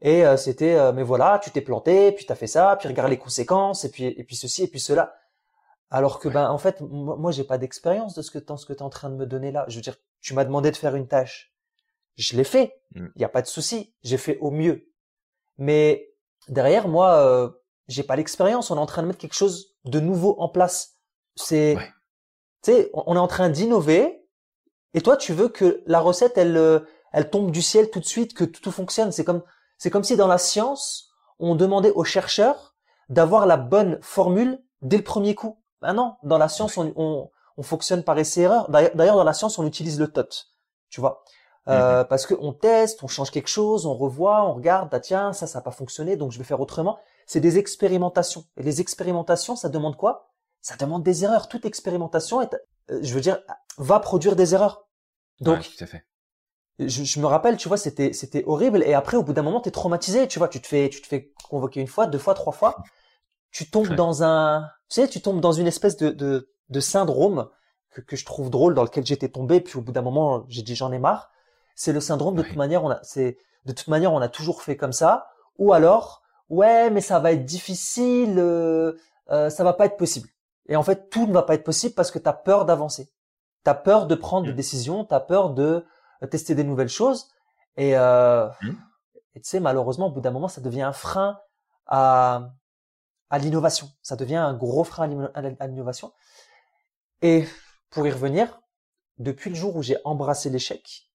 Et 0.00 0.24
euh, 0.24 0.36
c'était, 0.36 0.92
mais 0.92 1.02
voilà, 1.02 1.38
tu 1.42 1.50
t'es 1.50 1.60
planté, 1.60 2.12
puis 2.12 2.24
tu 2.24 2.32
as 2.32 2.36
fait 2.36 2.46
ça, 2.46 2.76
puis 2.76 2.88
regarde 2.88 3.10
les 3.10 3.18
conséquences, 3.18 3.84
et 3.84 3.90
puis, 3.90 4.04
et 4.04 4.24
puis 4.24 4.36
ceci, 4.36 4.62
et 4.62 4.68
puis 4.68 4.80
cela. 4.80 5.14
Alors 5.90 6.18
que 6.18 6.28
ben 6.28 6.50
en 6.50 6.58
fait 6.58 6.80
moi, 6.82 7.30
j'ai 7.32 7.44
pas 7.44 7.58
d'expérience 7.58 8.14
de 8.14 8.22
ce 8.22 8.30
que 8.30 8.38
ce 8.38 8.66
que 8.66 8.72
tu 8.72 8.78
es 8.78 8.82
en 8.82 8.90
train 8.90 9.10
de 9.10 9.16
me 9.16 9.26
donner 9.26 9.50
là. 9.50 9.64
Je 9.68 9.76
veux 9.76 9.82
dire, 9.82 9.96
tu 10.20 10.34
m'as 10.34 10.44
demandé 10.44 10.70
de 10.70 10.76
faire 10.76 10.94
une 10.94 11.08
tâche. 11.08 11.54
Je 12.16 12.36
l'ai 12.36 12.44
fait. 12.44 12.80
Il 12.94 13.02
mmh. 13.02 13.12
n'y 13.16 13.24
a 13.24 13.28
pas 13.28 13.42
de 13.42 13.46
souci, 13.46 13.94
j'ai 14.02 14.18
fait 14.18 14.38
au 14.38 14.50
mieux. 14.50 14.90
Mais 15.56 16.10
derrière 16.48 16.88
moi 16.88 17.14
euh, 17.16 17.50
j'ai 17.86 18.02
pas 18.02 18.16
l'expérience, 18.16 18.70
on 18.70 18.76
est 18.76 18.80
en 18.80 18.86
train 18.86 19.02
de 19.02 19.06
mettre 19.06 19.18
quelque 19.18 19.34
chose 19.34 19.76
de 19.84 20.00
nouveau 20.00 20.36
en 20.38 20.48
place. 20.48 20.96
C'est 21.36 21.76
tu 22.62 22.72
sais, 22.72 22.90
on 22.92 23.14
est 23.14 23.20
en 23.20 23.28
train 23.28 23.48
d'innover 23.48 24.26
et 24.92 25.00
toi 25.00 25.16
tu 25.16 25.32
veux 25.32 25.48
que 25.48 25.82
la 25.86 26.00
recette 26.00 26.36
elle 26.36 26.56
euh, 26.56 26.80
elle 27.12 27.30
tombe 27.30 27.50
du 27.50 27.62
ciel 27.62 27.90
tout 27.90 28.00
de 28.00 28.04
suite, 28.04 28.34
que 28.34 28.44
tout, 28.44 28.60
tout 28.60 28.72
fonctionne. 28.72 29.12
C'est 29.12 29.24
comme 29.24 29.42
c'est 29.78 29.90
comme 29.90 30.04
si 30.04 30.16
dans 30.16 30.26
la 30.26 30.38
science, 30.38 31.10
on 31.38 31.54
demandait 31.54 31.92
aux 31.92 32.04
chercheurs 32.04 32.74
d'avoir 33.08 33.46
la 33.46 33.56
bonne 33.56 33.98
formule 34.02 34.62
dès 34.82 34.96
le 34.96 35.04
premier 35.04 35.34
coup. 35.34 35.57
Ben 35.80 35.92
non, 35.92 36.16
dans 36.22 36.38
la 36.38 36.48
science, 36.48 36.76
on, 36.76 36.92
on, 36.96 37.30
on 37.56 37.62
fonctionne 37.62 38.02
par 38.02 38.18
essai-erreur. 38.18 38.70
D'ailleurs, 38.70 39.16
dans 39.16 39.24
la 39.24 39.32
science, 39.32 39.58
on 39.58 39.66
utilise 39.66 39.98
le 39.98 40.08
TOT, 40.08 40.46
tu 40.90 41.00
vois. 41.00 41.24
Euh, 41.68 42.00
mhm. 42.00 42.08
Parce 42.08 42.26
qu'on 42.26 42.52
teste, 42.52 43.02
on 43.02 43.08
change 43.08 43.30
quelque 43.30 43.48
chose, 43.48 43.84
on 43.84 43.94
revoit, 43.94 44.44
on 44.44 44.54
regarde, 44.54 44.88
ah 44.92 45.00
tiens, 45.00 45.32
ça, 45.32 45.46
ça 45.46 45.58
n'a 45.58 45.62
pas 45.62 45.70
fonctionné, 45.70 46.16
donc 46.16 46.32
je 46.32 46.38
vais 46.38 46.44
faire 46.44 46.60
autrement. 46.60 46.98
C'est 47.26 47.40
des 47.40 47.58
expérimentations. 47.58 48.44
Et 48.56 48.62
les 48.62 48.80
expérimentations, 48.80 49.54
ça 49.54 49.68
demande 49.68 49.96
quoi? 49.96 50.30
Ça 50.62 50.76
demande 50.76 51.02
des 51.02 51.24
erreurs. 51.24 51.48
Toute 51.48 51.66
expérimentation, 51.66 52.40
est, 52.40 52.54
euh, 52.90 53.00
je 53.02 53.12
veux 53.12 53.20
dire, 53.20 53.38
va 53.76 54.00
produire 54.00 54.34
des 54.34 54.54
erreurs. 54.54 54.86
Donc, 55.40 55.62
tout 55.62 55.84
à 55.84 55.86
fait. 55.86 56.04
Je, 56.78 57.04
je, 57.04 57.20
me 57.20 57.26
rappelle, 57.26 57.56
tu 57.56 57.68
vois, 57.68 57.76
c'était 57.76 58.12
c'était 58.12 58.44
horrible. 58.46 58.82
Et 58.84 58.94
après, 58.94 59.16
au 59.16 59.22
bout 59.22 59.32
d'un 59.32 59.42
moment, 59.42 59.60
t'es 59.60 59.70
traumatisé. 59.70 60.28
Tu 60.28 60.38
vois, 60.38 60.48
tu 60.48 60.60
te 60.60 60.66
fais 60.66 60.88
tu 60.88 61.02
te 61.02 61.06
fais 61.06 61.32
convoquer 61.48 61.80
une 61.80 61.86
fois, 61.88 62.06
deux 62.06 62.18
fois, 62.18 62.34
trois 62.34 62.52
fois. 62.52 62.76
Tu 63.50 63.70
tombes 63.70 63.94
dans 63.94 64.22
un, 64.22 64.68
tu 64.88 65.00
sais, 65.00 65.08
tu 65.08 65.20
tombes 65.20 65.40
dans 65.40 65.52
une 65.52 65.66
espèce 65.66 65.96
de 65.96 66.10
de, 66.10 66.50
de 66.68 66.80
syndrome 66.80 67.48
que, 67.90 68.00
que 68.00 68.16
je 68.16 68.24
trouve 68.24 68.50
drôle, 68.50 68.74
dans 68.74 68.84
lequel 68.84 69.06
j'étais 69.06 69.28
tombé. 69.28 69.60
Puis 69.60 69.78
au 69.78 69.82
bout 69.82 69.92
d'un 69.92 70.02
moment, 70.02 70.44
j'ai 70.48 70.62
dit 70.62 70.74
j'en 70.74 70.92
ai 70.92 70.98
marre. 70.98 71.30
C'est 71.74 71.92
le 71.92 72.00
syndrome 72.00 72.34
de 72.34 72.42
toute 72.42 72.56
manière. 72.56 72.84
On 72.84 72.90
a, 72.90 73.00
c'est 73.02 73.38
de 73.64 73.72
toute 73.72 73.88
manière, 73.88 74.12
on 74.12 74.20
a 74.20 74.28
toujours 74.28 74.62
fait 74.62 74.76
comme 74.76 74.92
ça. 74.92 75.28
Ou 75.58 75.72
alors, 75.72 76.22
ouais, 76.48 76.90
mais 76.90 77.00
ça 77.00 77.18
va 77.18 77.32
être 77.32 77.44
difficile, 77.44 78.38
euh, 78.38 78.92
euh, 79.30 79.50
ça 79.50 79.64
va 79.64 79.72
pas 79.72 79.86
être 79.86 79.96
possible. 79.96 80.28
Et 80.68 80.76
en 80.76 80.82
fait, 80.82 81.10
tout 81.10 81.26
ne 81.26 81.32
va 81.32 81.42
pas 81.42 81.54
être 81.54 81.64
possible 81.64 81.94
parce 81.94 82.10
que 82.10 82.18
tu 82.18 82.28
as 82.28 82.32
peur 82.32 82.64
d'avancer. 82.64 83.10
Tu 83.64 83.70
as 83.70 83.74
peur 83.74 84.06
de 84.06 84.14
prendre 84.14 84.46
des 84.46 84.52
mmh. 84.52 84.56
décisions, 84.56 85.04
tu 85.04 85.14
as 85.14 85.20
peur 85.20 85.50
de 85.50 85.84
euh, 86.22 86.26
tester 86.26 86.54
des 86.54 86.64
nouvelles 86.64 86.88
choses. 86.88 87.28
Et, 87.76 87.96
euh, 87.96 88.48
mmh. 88.62 88.68
et 89.34 89.40
tu 89.40 89.48
sais, 89.48 89.60
malheureusement, 89.60 90.06
au 90.06 90.10
bout 90.10 90.20
d'un 90.20 90.30
moment, 90.30 90.48
ça 90.48 90.60
devient 90.60 90.82
un 90.82 90.92
frein 90.92 91.38
à, 91.86 92.50
à 93.30 93.38
l'innovation. 93.38 93.90
Ça 94.02 94.16
devient 94.16 94.36
un 94.36 94.54
gros 94.54 94.84
frein 94.84 95.28
à 95.34 95.66
l'innovation. 95.66 96.12
Et 97.22 97.44
pour 97.90 98.06
y 98.06 98.10
revenir, 98.10 98.60
depuis 99.18 99.50
le 99.50 99.56
jour 99.56 99.76
où 99.76 99.82
j'ai 99.82 99.96
embrassé 100.04 100.50
l'échec, 100.50 101.08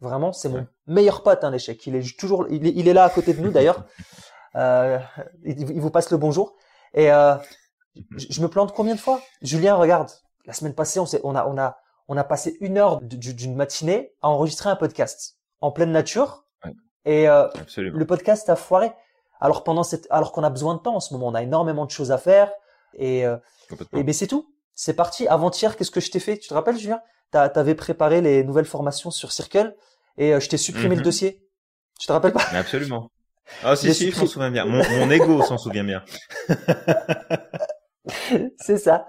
vraiment, 0.00 0.32
c'est 0.32 0.48
mon 0.48 0.66
meilleur 0.86 1.22
pote, 1.22 1.44
hein, 1.44 1.50
l'échec. 1.50 1.84
Il 1.86 1.96
est 1.96 2.18
toujours, 2.18 2.46
il 2.50 2.66
est, 2.66 2.72
il 2.74 2.88
est, 2.88 2.92
là 2.92 3.04
à 3.04 3.10
côté 3.10 3.34
de 3.34 3.40
nous 3.40 3.50
d'ailleurs. 3.50 3.84
Euh, 4.56 4.98
il, 5.44 5.60
il, 5.70 5.80
vous 5.80 5.90
passe 5.90 6.10
le 6.10 6.16
bonjour. 6.16 6.56
Et 6.94 7.12
euh, 7.12 7.36
je, 8.16 8.40
me 8.40 8.48
plante 8.48 8.72
combien 8.72 8.94
de 8.94 8.98
fois? 8.98 9.20
Julien, 9.42 9.74
regarde, 9.74 10.10
la 10.46 10.54
semaine 10.54 10.74
passée, 10.74 10.98
on, 10.98 11.06
on, 11.22 11.36
a, 11.36 11.46
on, 11.46 11.58
a, 11.58 11.78
on 12.08 12.16
a 12.16 12.24
passé 12.24 12.56
une 12.60 12.78
heure 12.78 13.00
d'une 13.02 13.54
matinée 13.54 14.14
à 14.22 14.30
enregistrer 14.30 14.70
un 14.70 14.74
podcast 14.74 15.38
en 15.60 15.70
pleine 15.70 15.92
nature. 15.92 16.46
Et 17.04 17.28
euh, 17.28 17.46
le 17.76 18.06
podcast 18.06 18.48
a 18.48 18.56
foiré. 18.56 18.92
Alors 19.40 19.64
pendant 19.64 19.82
cette, 19.82 20.06
alors 20.10 20.32
qu'on 20.32 20.44
a 20.44 20.50
besoin 20.50 20.74
de 20.74 20.80
temps 20.80 20.96
en 20.96 21.00
ce 21.00 21.14
moment, 21.14 21.28
on 21.28 21.34
a 21.34 21.42
énormément 21.42 21.86
de 21.86 21.90
choses 21.90 22.12
à 22.12 22.18
faire. 22.18 22.50
Et, 22.94 23.26
euh, 23.26 23.36
et 23.94 24.02
ben 24.02 24.12
c'est 24.12 24.26
tout. 24.26 24.52
C'est 24.74 24.94
parti. 24.94 25.26
Avant-hier, 25.28 25.76
qu'est-ce 25.76 25.90
que 25.90 26.00
je 26.00 26.10
t'ai 26.10 26.20
fait? 26.20 26.38
Tu 26.38 26.48
te 26.48 26.54
rappelles, 26.54 26.78
Julien? 26.78 27.00
T'avais 27.30 27.74
préparé 27.74 28.20
les 28.20 28.42
nouvelles 28.42 28.64
formations 28.64 29.10
sur 29.10 29.32
Circle 29.32 29.76
et 30.16 30.32
euh, 30.32 30.40
je 30.40 30.48
t'ai 30.48 30.56
supprimé 30.56 30.94
le 30.94 31.00
mhm. 31.00 31.04
dossier. 31.04 31.46
Tu 31.98 32.06
te 32.06 32.12
rappelles 32.12 32.32
pas? 32.32 32.44
Absolument. 32.52 33.10
Ah 33.62 33.76
si, 33.76 33.92
si, 33.94 34.10
je 34.10 34.20
m'en 34.20 34.26
souviens 34.26 34.50
bien. 34.50 34.64
Mon, 34.64 34.82
mon 34.90 35.10
ego 35.10 35.42
s'en 35.42 35.58
souvient 35.58 35.84
bien. 35.84 36.02
c'est 38.58 38.78
ça. 38.78 39.06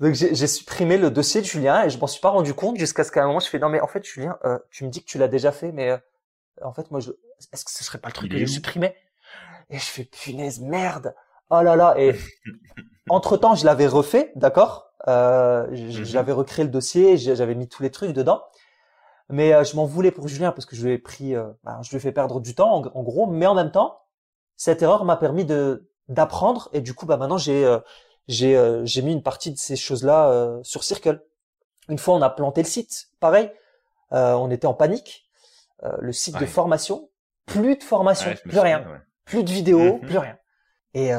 Donc 0.00 0.14
j'ai 0.14 0.46
supprimé 0.46 0.96
le 0.96 1.10
dossier 1.10 1.42
de 1.42 1.46
Julien 1.46 1.84
et 1.84 1.90
je 1.90 1.98
m'en 1.98 2.06
suis 2.06 2.22
pas 2.22 2.30
rendu 2.30 2.54
compte 2.54 2.78
jusqu'à 2.78 3.04
ce 3.04 3.12
qu'à 3.12 3.22
un 3.22 3.26
moment 3.26 3.40
je 3.40 3.48
fais 3.48 3.58
non 3.58 3.68
mais 3.68 3.82
en 3.82 3.86
fait 3.86 4.02
Julien, 4.02 4.38
euh, 4.46 4.58
tu 4.70 4.84
me 4.84 4.88
dis 4.88 5.04
que 5.04 5.06
tu 5.06 5.18
l'as 5.18 5.28
déjà 5.28 5.52
fait, 5.52 5.72
mais 5.72 5.90
euh, 5.90 5.98
en 6.62 6.72
fait 6.72 6.90
moi 6.90 7.00
je, 7.00 7.10
est-ce 7.52 7.66
que 7.66 7.70
ce 7.70 7.84
serait 7.84 7.98
pas 7.98 8.08
le 8.08 8.14
truc 8.14 8.32
que 8.32 8.38
j'ai 8.38 8.46
supprimé 8.46 8.94
Et 9.70 9.78
je 9.78 9.84
fais 9.84 10.04
punaise 10.04 10.60
merde. 10.60 11.14
Oh 11.50 11.62
là 11.62 11.74
là 11.74 11.94
et 11.98 12.14
entre 13.08 13.36
temps 13.36 13.54
je 13.54 13.64
l'avais 13.64 13.86
refait, 13.86 14.32
d'accord? 14.36 14.92
Euh, 15.08 15.66
mhm. 15.68 16.04
J'avais 16.04 16.32
recréé 16.32 16.64
le 16.64 16.70
dossier, 16.70 17.16
j'avais 17.16 17.54
mis 17.54 17.68
tous 17.68 17.82
les 17.82 17.90
trucs 17.90 18.12
dedans. 18.12 18.42
Mais 19.30 19.52
euh, 19.52 19.64
je 19.64 19.76
m'en 19.76 19.86
voulais 19.86 20.10
pour 20.10 20.28
Julien 20.28 20.50
parce 20.50 20.66
que 20.66 20.74
je 20.74 20.84
lui 20.84 20.92
ai 20.92 20.98
pris, 20.98 21.34
euh, 21.34 21.46
bah, 21.62 21.78
je 21.82 21.90
lui 21.90 21.96
ai 21.96 22.00
fait 22.00 22.12
perdre 22.12 22.40
du 22.40 22.54
temps 22.54 22.82
en, 22.94 23.02
gros. 23.02 23.26
Mais 23.26 23.46
en 23.46 23.54
même 23.54 23.70
temps, 23.70 24.02
cette 24.56 24.82
erreur 24.82 25.04
m'a 25.04 25.16
permis 25.16 25.44
de 25.44 25.88
d'apprendre 26.08 26.68
et 26.72 26.80
du 26.80 26.92
coup, 26.92 27.06
bah 27.06 27.16
maintenant 27.16 27.38
j'ai 27.38 27.64
euh, 27.64 27.78
j'ai 28.26 28.80
j'ai 28.84 29.02
mis 29.02 29.12
une 29.12 29.22
partie 29.22 29.52
de 29.52 29.58
ces 29.58 29.76
choses-là 29.76 30.60
sur 30.62 30.84
Circle. 30.84 31.24
Une 31.88 31.98
fois, 31.98 32.14
on 32.14 32.22
a 32.22 32.30
planté 32.30 32.62
le 32.62 32.66
site. 32.66 33.08
Pareil, 33.20 33.50
on 34.10 34.50
était 34.50 34.66
en 34.66 34.74
panique. 34.74 35.28
le 35.82 36.12
site 36.12 36.38
de 36.38 36.46
formation, 36.46 37.08
plus 37.46 37.76
de 37.76 37.82
formation, 37.82 38.32
plus 38.44 38.58
rien, 38.58 38.84
plus 39.30 39.44
de 39.44 39.50
vidéos, 39.50 39.94
mhm. 39.94 40.00
plus 40.00 40.18
rien. 40.18 40.36
Et 40.94 41.10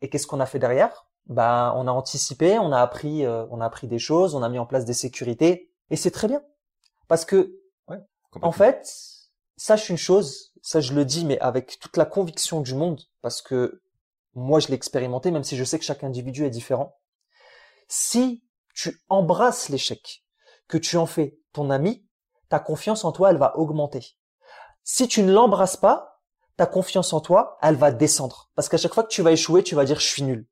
et 0.00 0.08
qu'est-ce 0.10 0.26
qu'on 0.26 0.40
a 0.40 0.46
fait 0.46 0.58
derrière? 0.58 1.06
Bah, 1.26 1.72
on 1.76 1.86
a 1.86 1.92
anticipé, 1.92 2.58
on 2.58 2.72
a 2.72 2.80
appris, 2.80 3.26
on 3.26 3.60
a 3.60 3.64
appris 3.64 3.86
des 3.86 3.98
choses, 3.98 4.34
on 4.34 4.42
a 4.42 4.48
mis 4.48 4.58
en 4.58 4.66
place 4.66 4.84
des 4.84 4.94
sécurités 4.94 5.70
et 5.90 5.96
c'est 5.96 6.10
très 6.10 6.28
bien. 6.28 6.42
Parce 7.08 7.24
que, 7.24 7.56
en 8.40 8.52
fait, 8.52 8.88
sache 9.56 9.88
une 9.90 9.96
chose, 9.96 10.52
ça 10.62 10.80
je 10.80 10.92
le 10.92 11.04
dis, 11.04 11.24
mais 11.24 11.38
avec 11.40 11.78
toute 11.78 11.96
la 11.96 12.04
conviction 12.04 12.60
du 12.60 12.74
monde, 12.74 13.00
parce 13.20 13.42
que 13.42 13.82
moi 14.34 14.60
je 14.60 14.68
l'ai 14.68 14.74
expérimenté, 14.74 15.30
même 15.30 15.44
si 15.44 15.56
je 15.56 15.64
sais 15.64 15.78
que 15.78 15.84
chaque 15.84 16.04
individu 16.04 16.44
est 16.44 16.50
différent. 16.50 16.98
Si 17.88 18.42
tu 18.74 19.02
embrasses 19.08 19.68
l'échec, 19.68 20.24
que 20.66 20.78
tu 20.78 20.96
en 20.96 21.06
fais 21.06 21.38
ton 21.52 21.70
ami, 21.70 22.06
ta 22.48 22.58
confiance 22.58 23.04
en 23.04 23.12
toi, 23.12 23.30
elle 23.30 23.36
va 23.36 23.56
augmenter. 23.58 24.16
Si 24.84 25.06
tu 25.06 25.22
ne 25.22 25.32
l'embrasses 25.32 25.76
pas, 25.76 26.11
ta 26.56 26.66
confiance 26.66 27.12
en 27.12 27.20
toi, 27.20 27.58
elle 27.62 27.76
va 27.76 27.90
descendre. 27.90 28.50
Parce 28.54 28.68
qu'à 28.68 28.76
chaque 28.76 28.94
fois 28.94 29.02
que 29.02 29.08
tu 29.08 29.22
vas 29.22 29.32
échouer, 29.32 29.62
tu 29.62 29.74
vas 29.74 29.84
dire 29.84 30.00
je 30.00 30.06
suis 30.06 30.22
nul. 30.22 30.46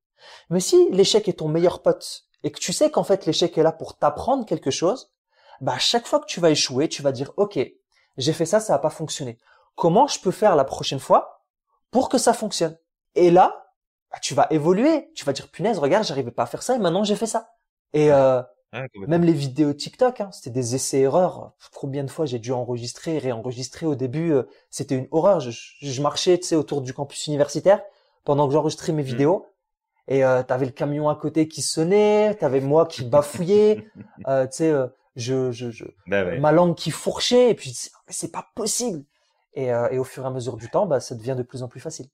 Mais 0.49 0.61
si 0.61 0.91
l'échec 0.91 1.29
est 1.29 1.39
ton 1.39 1.49
meilleur 1.49 1.83
pote 1.83 2.25
et 2.43 2.51
que 2.51 2.59
tu 2.59 2.73
sais 2.73 2.91
qu'en 2.91 3.05
fait 3.05 3.27
l'échec 3.27 3.57
est 3.57 3.63
là 3.63 3.73
pour 3.73 3.97
t'apprendre 3.97 4.47
quelque 4.47 4.71
chose, 4.71 5.13
bah, 5.61 5.75
à 5.75 5.79
chaque 5.79 6.07
fois 6.07 6.21
que 6.21 6.27
tu 6.27 6.41
vas 6.41 6.51
échouer, 6.51 6.89
tu 6.89 7.03
vas 7.03 7.13
dire, 7.13 7.33
OK, 7.37 7.59
j'ai 8.17 8.33
fait 8.33 8.47
ça, 8.47 8.61
ça 8.61 8.73
n'a 8.73 8.79
pas 8.79 8.91
fonctionné. 8.91 9.39
Comment 9.75 10.07
je 10.07 10.21
peux 10.21 10.31
faire 10.31 10.57
la 10.57 10.65
prochaine 10.65 11.01
fois 11.01 11.45
pour 11.91 12.09
que 12.09 12.19
ça 12.19 12.33
fonctionne? 12.33 12.77
Et 13.15 13.31
là, 13.31 13.71
bah, 14.11 14.19
tu 14.21 14.35
vas 14.35 14.47
évoluer. 14.51 15.11
Tu 15.15 15.25
vas 15.25 15.33
dire, 15.33 15.49
punaise, 15.49 15.79
regarde, 15.79 16.05
j'arrivais 16.05 16.31
pas 16.31 16.45
à 16.45 16.47
faire 16.47 16.63
ça 16.63 16.75
et 16.75 16.79
maintenant 16.79 17.05
j'ai 17.05 17.17
fait 17.17 17.27
ça. 17.27 17.51
Et 17.93 18.13
euh, 18.13 18.43
même 19.09 19.25
les 19.25 19.33
vidéos 19.33 19.73
TikTok, 19.73 20.21
hein, 20.21 20.31
c'était 20.33 20.51
des 20.51 20.75
essais-erreurs. 20.75 21.53
Combien 21.75 22.05
de 22.05 22.11
fois 22.11 22.27
j'ai 22.27 22.39
dû 22.39 22.53
enregistrer, 22.53 23.19
réenregistrer 23.19 23.87
au 23.87 23.95
début, 23.95 24.33
euh, 24.33 24.45
c'était 24.71 24.97
une 24.97 25.09
horreur. 25.11 25.41
Je, 25.41 25.51
je 25.51 26.03
marchais, 26.03 26.39
tu 26.39 26.47
sais, 26.47 26.57
autour 26.57 26.81
du 26.83 26.95
campus 26.95 27.27
universitaire 27.27 27.83
pendant 28.25 28.47
que 28.47 28.53
j'enregistrais 28.53 28.93
mes 28.93 29.03
mmh. 29.03 29.07
vidéos. 29.07 29.47
Et 30.09 30.25
euh, 30.25 30.43
t'avais 30.43 30.67
le 30.67 30.73
camion 30.73 31.09
à 31.09 31.15
côté 31.15 31.47
qui 31.47 31.63
sonnait, 31.63 32.35
t'avais 32.35 32.61
moi 32.61 32.87
qui 32.87 33.05
bafouillais, 33.05 33.87
euh, 34.27 34.47
tu 34.47 34.57
sais, 34.57 34.71
euh, 34.71 34.89
je, 35.17 35.53
je, 35.53 35.71
je 35.71 35.85
bah 36.07 36.39
ma 36.39 36.53
langue 36.53 36.75
qui 36.75 36.91
fourchait, 36.91 37.51
et 37.51 37.55
puis 37.55 37.77
c'est 38.09 38.33
pas 38.33 38.51
possible. 38.55 39.05
Et, 39.55 39.73
euh, 39.73 39.89
et, 39.91 39.99
au 39.99 40.05
fur 40.05 40.25
et 40.25 40.27
à 40.27 40.31
mesure 40.31 40.57
du 40.57 40.69
temps, 40.69 40.87
bah, 40.87 41.01
ça 41.01 41.15
devient 41.15 41.35
de 41.37 41.43
plus 41.43 41.63
en 41.63 41.69
plus 41.69 41.81
facile. 41.81 42.07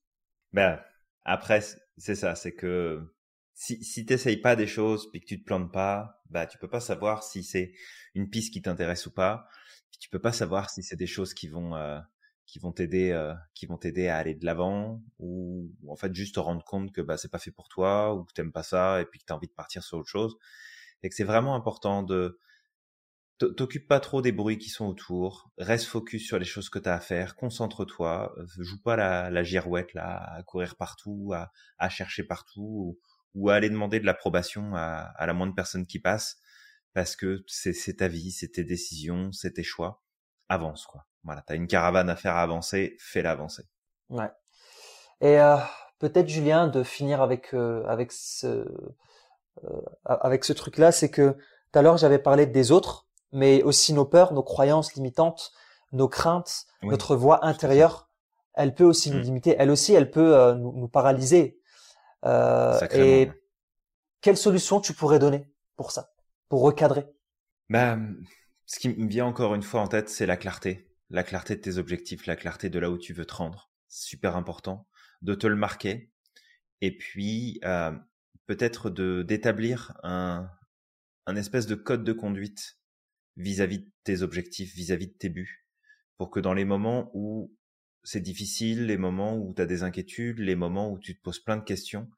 Ben 0.52 0.78
après, 1.24 1.61
c'est 1.98 2.14
ça, 2.14 2.34
c'est 2.34 2.52
que 2.52 3.14
si, 3.57 3.82
si 3.82 4.04
t'essayes 4.04 4.36
pas 4.36 4.54
des 4.54 4.66
choses 4.66 5.11
puis 5.11 5.20
que 5.20 5.26
tu 5.26 5.40
te 5.40 5.44
plantes 5.44 5.72
pas, 5.72 6.22
bah 6.28 6.46
tu 6.46 6.59
peux 6.59 6.68
pas 6.68 6.80
savoir 6.80 7.22
si 7.22 7.42
c'est 7.42 7.72
une 8.14 8.28
piste 8.28 8.52
qui 8.52 8.61
t'intéresse 8.62 9.07
ou 9.07 9.12
pas. 9.12 9.48
Puis 9.90 9.98
tu 9.98 10.11
peux 10.11 10.20
pas 10.20 10.32
savoir 10.32 10.68
si 10.70 10.82
c'est 10.82 10.96
des 10.96 11.07
choses 11.07 11.32
qui 11.32 11.48
vont 11.48 11.74
euh, 11.74 11.98
qui 12.44 12.59
vont 12.59 12.72
t'aider 12.72 13.12
euh, 13.12 13.32
qui 13.54 13.64
vont 13.66 13.78
t'aider 13.78 14.09
à 14.09 14.18
aller 14.18 14.34
de 14.34 14.44
l'avant 14.44 15.02
ou, 15.18 15.72
en 15.88 15.96
fait 15.96 16.14
juste 16.14 16.34
te 16.34 16.40
rendre 16.40 16.62
compte 16.64 16.92
que 16.92 17.00
bah 17.00 17.16
c'est 17.16 17.30
pas 17.30 17.38
fait 17.38 17.50
pour 17.50 17.68
toi 17.68 18.14
ou 18.14 18.24
que 18.24 18.34
t'aimes 18.34 18.52
pas 18.52 18.62
ça 18.62 19.00
et 19.00 19.07
puis 19.07 19.20
que 19.20 19.24
t'as 19.24 19.34
envie 19.34 19.48
de 19.48 19.54
partir 19.54 19.82
sur 19.82 19.98
autre 19.98 20.11
chose. 20.11 20.36
Et 21.02 21.09
que 21.09 21.14
c'est 21.14 21.24
vraiment 21.24 21.54
important 21.57 22.02
de 22.02 22.38
T'occupe 23.38 23.86
pas 23.86 24.00
trop 24.00 24.22
des 24.22 24.32
bruits 24.32 24.57
qui 24.57 24.70
sont 24.70 24.86
autour, 24.86 25.50
reste 25.59 25.84
focus 25.84 26.26
sur 26.26 26.38
les 26.38 26.46
choses 26.46 26.70
que 26.70 26.78
tu 26.78 26.88
as 26.88 26.94
à 26.94 27.00
faire, 27.00 27.36
concentre-toi, 27.36 28.34
joue 28.59 28.80
pas 28.80 28.96
la, 28.96 29.28
la 29.28 29.42
girouette 29.42 29.92
là, 29.92 30.36
à 30.36 30.42
courir 30.42 30.74
partout, 30.76 31.32
à, 31.34 31.52
à 31.76 31.90
chercher 31.90 32.22
partout, 32.24 32.62
ou, 32.62 32.98
à 33.49 33.55
aller 33.55 33.70
demander 33.70 34.01
de 34.01 34.07
l'approbation 34.07 34.74
à, 34.74 35.12
à, 35.16 35.27
la 35.27 35.33
moindre 35.33 35.55
personne 35.55 35.87
qui 35.87 35.99
passe, 35.99 36.39
parce 36.95 37.16
que 37.16 37.45
c'est 37.47 37.97
ta 37.97 38.09
vie, 38.09 38.31
c'est 38.31 38.49
tes 38.49 38.64
décisions, 38.64 39.33
c'est 39.33 39.53
tes 39.53 39.62
choix. 39.62 40.03
Avance 40.49 40.87
quoi. 40.87 41.07
Voilà, 41.24 41.43
t'as 41.43 41.57
une 41.57 41.66
caravane 41.66 42.09
à 42.09 42.14
faire 42.14 42.37
avancer, 42.37 42.97
fais-la 43.01 43.33
avancer. 43.33 43.64
Ouais. 44.11 44.31
Et 45.20 45.41
euh, 45.41 45.57
peut-être 45.99 46.29
Julien 46.29 46.68
de 46.68 46.83
finir 46.83 47.20
avec 47.20 47.53
euh, 47.53 47.85
avec 47.87 48.12
ce 48.12 48.47
euh, 49.64 49.81
avec 50.05 50.45
ce 50.45 50.53
truc 50.53 50.79
là, 50.79 50.93
c'est 50.93 51.11
que 51.11 51.33
tout 51.33 51.79
à 51.79 51.83
l'heure 51.83 51.97
j'avais 51.97 52.18
parlé 52.20 52.47
des 52.47 52.70
autres 52.70 53.09
mais 53.33 53.62
aussi 53.64 53.93
nos 53.93 54.05
peurs, 54.05 54.33
nos 54.33 54.45
croyances 54.45 54.95
limitantes, 54.95 55.53
nos 55.93 56.09
craintes, 56.09 56.66
notre 56.83 57.16
voix 57.16 57.45
intérieure, 57.45 58.09
elle 58.55 58.74
peut 58.74 58.85
aussi 58.85 59.11
nous 59.11 59.18
mm. 59.18 59.22
limiter. 59.22 59.57
Elle 59.59 59.70
aussi, 59.70 59.93
elle 59.93 60.11
peut 60.11 60.55
nous, 60.55 60.89
paralyser. 60.89 61.59
Euh, 62.24 62.78
et 62.92 63.30
quelle 64.20 64.36
solution 64.36 64.80
tu 64.80 64.92
pourrais 64.92 65.18
donner 65.18 65.48
pour 65.76 65.90
ça, 65.90 66.14
pour 66.48 66.62
recadrer? 66.62 67.06
Bah, 67.68 67.98
ce 68.66 68.78
qui 68.78 68.88
me 68.88 69.08
vient 69.08 69.26
encore 69.26 69.54
une 69.54 69.62
fois 69.62 69.80
en 69.80 69.88
tête, 69.88 70.08
c'est 70.08 70.26
la 70.26 70.36
clarté, 70.36 70.90
la 71.10 71.22
clarté 71.22 71.56
de 71.56 71.60
tes 71.60 71.78
objectifs, 71.78 72.26
la 72.26 72.36
clarté 72.36 72.70
de 72.70 72.78
là 72.78 72.90
où 72.90 72.98
tu 72.98 73.12
veux 73.12 73.26
te 73.26 73.34
rendre. 73.34 73.70
Super 73.88 74.36
important 74.36 74.88
de 75.22 75.34
te 75.34 75.46
le 75.46 75.56
marquer. 75.56 76.10
Et 76.80 76.96
puis, 76.96 77.58
euh, 77.64 77.92
peut-être 78.46 78.90
de 78.90 79.22
d'établir 79.22 79.94
un, 80.02 80.48
un 81.26 81.36
espèce 81.36 81.66
de 81.66 81.74
code 81.74 82.04
de 82.04 82.12
conduite 82.12 82.78
vis-à-vis 83.36 83.78
de 83.80 83.90
tes 84.04 84.22
objectifs, 84.22 84.74
vis-à-vis 84.74 85.08
de 85.08 85.14
tes 85.14 85.28
buts, 85.28 85.66
pour 86.18 86.30
que 86.30 86.40
dans 86.40 86.54
les 86.54 86.64
moments 86.64 87.10
où 87.14 87.55
c'est 88.07 88.20
difficile, 88.20 88.86
les 88.86 88.96
moments 88.96 89.36
où 89.36 89.52
tu 89.52 89.61
as 89.61 89.66
des 89.66 89.82
inquiétudes, 89.82 90.38
les 90.38 90.54
moments 90.54 90.92
où 90.92 90.98
tu 90.98 91.16
te 91.16 91.20
poses 91.20 91.40
plein 91.40 91.57
de 91.57 91.64
questions, 91.64 92.09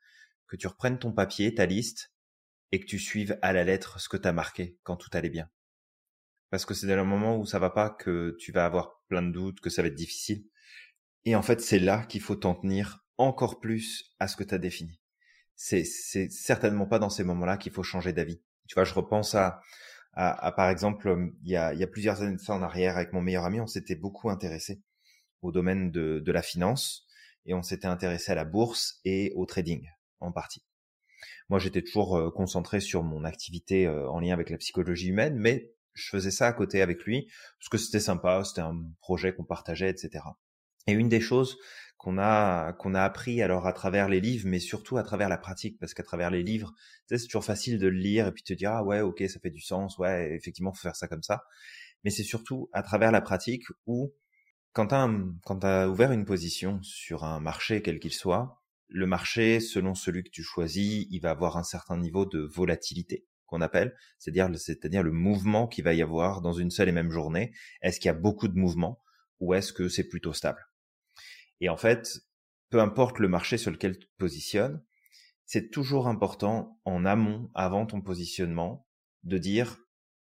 que 0.47 0.57
tu 0.57 0.66
reprennes 0.66 0.99
ton 0.99 1.12
papier, 1.12 1.55
ta 1.55 1.64
liste, 1.64 2.12
et 2.72 2.78
que 2.78 2.84
tu 2.84 2.99
suives 2.99 3.39
à 3.41 3.55
la 3.55 3.64
lettre 3.64 3.99
ce 3.99 4.11
que 4.11 4.18
tu 4.18 4.28
as 4.28 4.34
marqué 4.34 4.78
quand 4.82 4.97
tout 4.97 5.09
allait 5.14 5.30
bien. 5.30 5.49
Parce 6.51 6.66
que 6.66 6.74
c'est 6.74 6.86
dans 6.86 6.97
le 6.97 7.05
moment 7.05 7.39
où 7.39 7.47
ça 7.47 7.59
va 7.59 7.70
pas 7.70 7.89
que 7.89 8.36
tu 8.39 8.53
vas 8.53 8.66
avoir 8.66 9.01
plein 9.09 9.22
de 9.22 9.32
doutes, 9.32 9.61
que 9.61 9.70
ça 9.70 9.80
va 9.80 9.89
être 9.89 9.95
difficile. 9.95 10.45
Et 11.24 11.34
en 11.34 11.43
fait, 11.43 11.62
c'est 11.62 11.78
là 11.78 12.05
qu'il 12.05 12.20
faut 12.20 12.36
t'en 12.36 12.55
tenir 12.55 13.07
encore 13.16 13.59
plus 13.59 14.14
à 14.18 14.28
ce 14.28 14.36
que 14.36 14.45
tu 14.45 14.55
as 14.55 14.59
défini. 14.59 15.01
C'est, 15.57 15.84
c'est 15.84 16.30
certainement 16.30 16.86
pas 16.86 16.99
dans 16.99 17.11
ces 17.11 17.24
moments-là 17.24 17.57
qu'il 17.57 17.72
faut 17.72 17.82
changer 17.82 18.12
d'avis. 18.12 18.43
Tu 18.66 18.74
vois, 18.74 18.84
je 18.84 18.93
repense 18.93 19.34
à, 19.34 19.62
à, 20.12 20.53
par 20.53 20.68
exemple, 20.68 21.32
il 21.45 21.51
y, 21.51 21.57
a, 21.57 21.72
il 21.72 21.80
y 21.80 21.82
a 21.82 21.86
plusieurs 21.89 22.20
années 22.20 22.36
de 22.36 22.41
ça 22.41 22.53
en 22.53 22.61
arrière, 22.61 22.99
avec 22.99 23.14
mon 23.14 23.22
meilleur 23.22 23.47
ami, 23.47 23.59
on 23.62 23.66
s'était 23.66 23.97
beaucoup 23.97 24.28
intéressé 24.28 24.82
au 25.43 25.53
domaine 25.53 25.91
de, 25.91 26.20
de 26.20 26.32
la 26.32 26.43
finance 26.43 27.07
et 27.47 27.55
on 27.55 27.62
s'était 27.62 27.86
intéressé 27.86 28.32
à 28.32 28.34
la 28.34 28.45
bourse 28.45 29.01
et 29.05 29.32
au 29.34 29.47
trading 29.47 29.89
en 30.20 30.32
partie. 30.32 30.62
Moi, 31.49 31.59
j'étais 31.59 31.82
toujours 31.82 32.16
euh, 32.16 32.30
concentré 32.30 32.80
sur 32.80 33.03
mon 33.03 33.24
activité 33.24 33.86
euh, 33.86 34.09
en 34.11 34.20
lien 34.20 34.34
avec 34.34 34.51
la 34.51 34.59
psychologie 34.59 35.09
humaine, 35.09 35.36
mais 35.36 35.72
je 35.95 36.09
faisais 36.11 36.30
ça 36.30 36.47
à 36.47 36.53
côté 36.53 36.82
avec 36.82 37.03
lui 37.05 37.28
parce 37.59 37.68
que 37.70 37.78
c'était 37.78 38.01
sympa, 38.01 38.45
c'était 38.45 38.61
un 38.61 38.84
projet 39.01 39.34
qu'on 39.34 39.45
partageait, 39.45 39.91
etc. 39.91 40.24
Et 40.86 40.93
une 40.93 41.09
des 41.09 41.20
choses 41.20 41.59
qu'on 41.97 42.18
a 42.18 42.72
qu'on 42.74 42.95
a 42.95 43.03
appris 43.03 43.43
alors 43.43 43.66
à 43.66 43.72
travers 43.72 44.09
les 44.09 44.20
livres, 44.20 44.47
mais 44.47 44.61
surtout 44.61 44.97
à 44.97 45.03
travers 45.03 45.28
la 45.28 45.39
pratique, 45.39 45.78
parce 45.80 45.95
qu'à 45.95 46.05
travers 46.05 46.30
les 46.30 46.45
livres, 46.45 46.72
c'est 47.09 47.18
toujours 47.24 47.45
facile 47.45 47.78
de 47.78 47.89
le 47.89 47.99
lire 47.99 48.28
et 48.28 48.32
puis 48.32 48.45
te 48.45 48.53
dire 48.53 48.70
ah 48.70 48.84
ouais 48.84 49.01
ok 49.01 49.24
ça 49.28 49.41
fait 49.41 49.51
du 49.51 49.61
sens, 49.61 49.99
ouais 49.99 50.34
effectivement 50.36 50.72
faut 50.72 50.82
faire 50.82 50.95
ça 50.95 51.09
comme 51.09 51.24
ça, 51.24 51.43
mais 52.05 52.11
c'est 52.11 52.22
surtout 52.22 52.70
à 52.72 52.82
travers 52.82 53.11
la 53.11 53.20
pratique 53.20 53.64
où 53.86 54.14
quand 54.73 54.89
quand 55.45 55.64
as 55.64 55.89
ouvert 55.89 56.12
une 56.12 56.25
position 56.25 56.81
sur 56.83 57.25
un 57.25 57.41
marché 57.41 57.83
quel 57.83 57.99
qu'il 57.99 58.12
soit, 58.12 58.62
le 58.89 59.07
marché 59.07 59.61
selon 59.61 59.95
celui 59.95 60.23
que 60.25 60.31
tu 60.31 60.43
choisis, 60.43 61.07
il 61.11 61.21
va 61.21 61.31
avoir 61.31 61.57
un 61.57 61.62
certain 61.62 61.97
niveau 61.97 62.27
de 62.27 62.41
volatilité 62.41 63.27
qu'on 63.47 63.61
appelle, 63.61 63.97
c'est-à-dire 64.19 64.49
c'est-à-dire 64.57 65.03
le 65.03 65.12
mouvement 65.12 65.66
qu'il 65.66 65.85
va 65.85 65.95
y 65.95 66.03
avoir 66.03 66.41
dans 66.43 66.53
une 66.53 66.71
seule 66.71 66.89
et 66.89 66.93
même 66.93 67.11
journée. 67.11 67.53
Est-ce 67.83 67.99
qu'il 67.99 68.09
y 68.09 68.11
a 68.11 68.14
beaucoup 68.14 68.49
de 68.49 68.59
mouvements 68.59 69.03
ou 69.41 69.55
est-ce 69.55 69.73
que 69.73 69.89
c'est 69.89 70.09
plutôt 70.09 70.33
stable? 70.33 70.64
Et 71.61 71.69
en 71.69 71.77
fait, 71.77 72.21
peu 72.71 72.81
importe 72.81 73.19
le 73.19 73.29
marché 73.29 73.57
sur 73.57 73.71
lequel 73.71 73.99
tu 73.99 74.07
te 74.07 74.16
positionnes, 74.19 74.83
c'est 75.47 75.71
toujours 75.71 76.09
important 76.09 76.79
en 76.85 77.07
amont, 77.07 77.51
avant 77.55 77.87
ton 77.87 78.03
positionnement, 78.03 78.87
de 79.23 79.39
dire, 79.39 79.79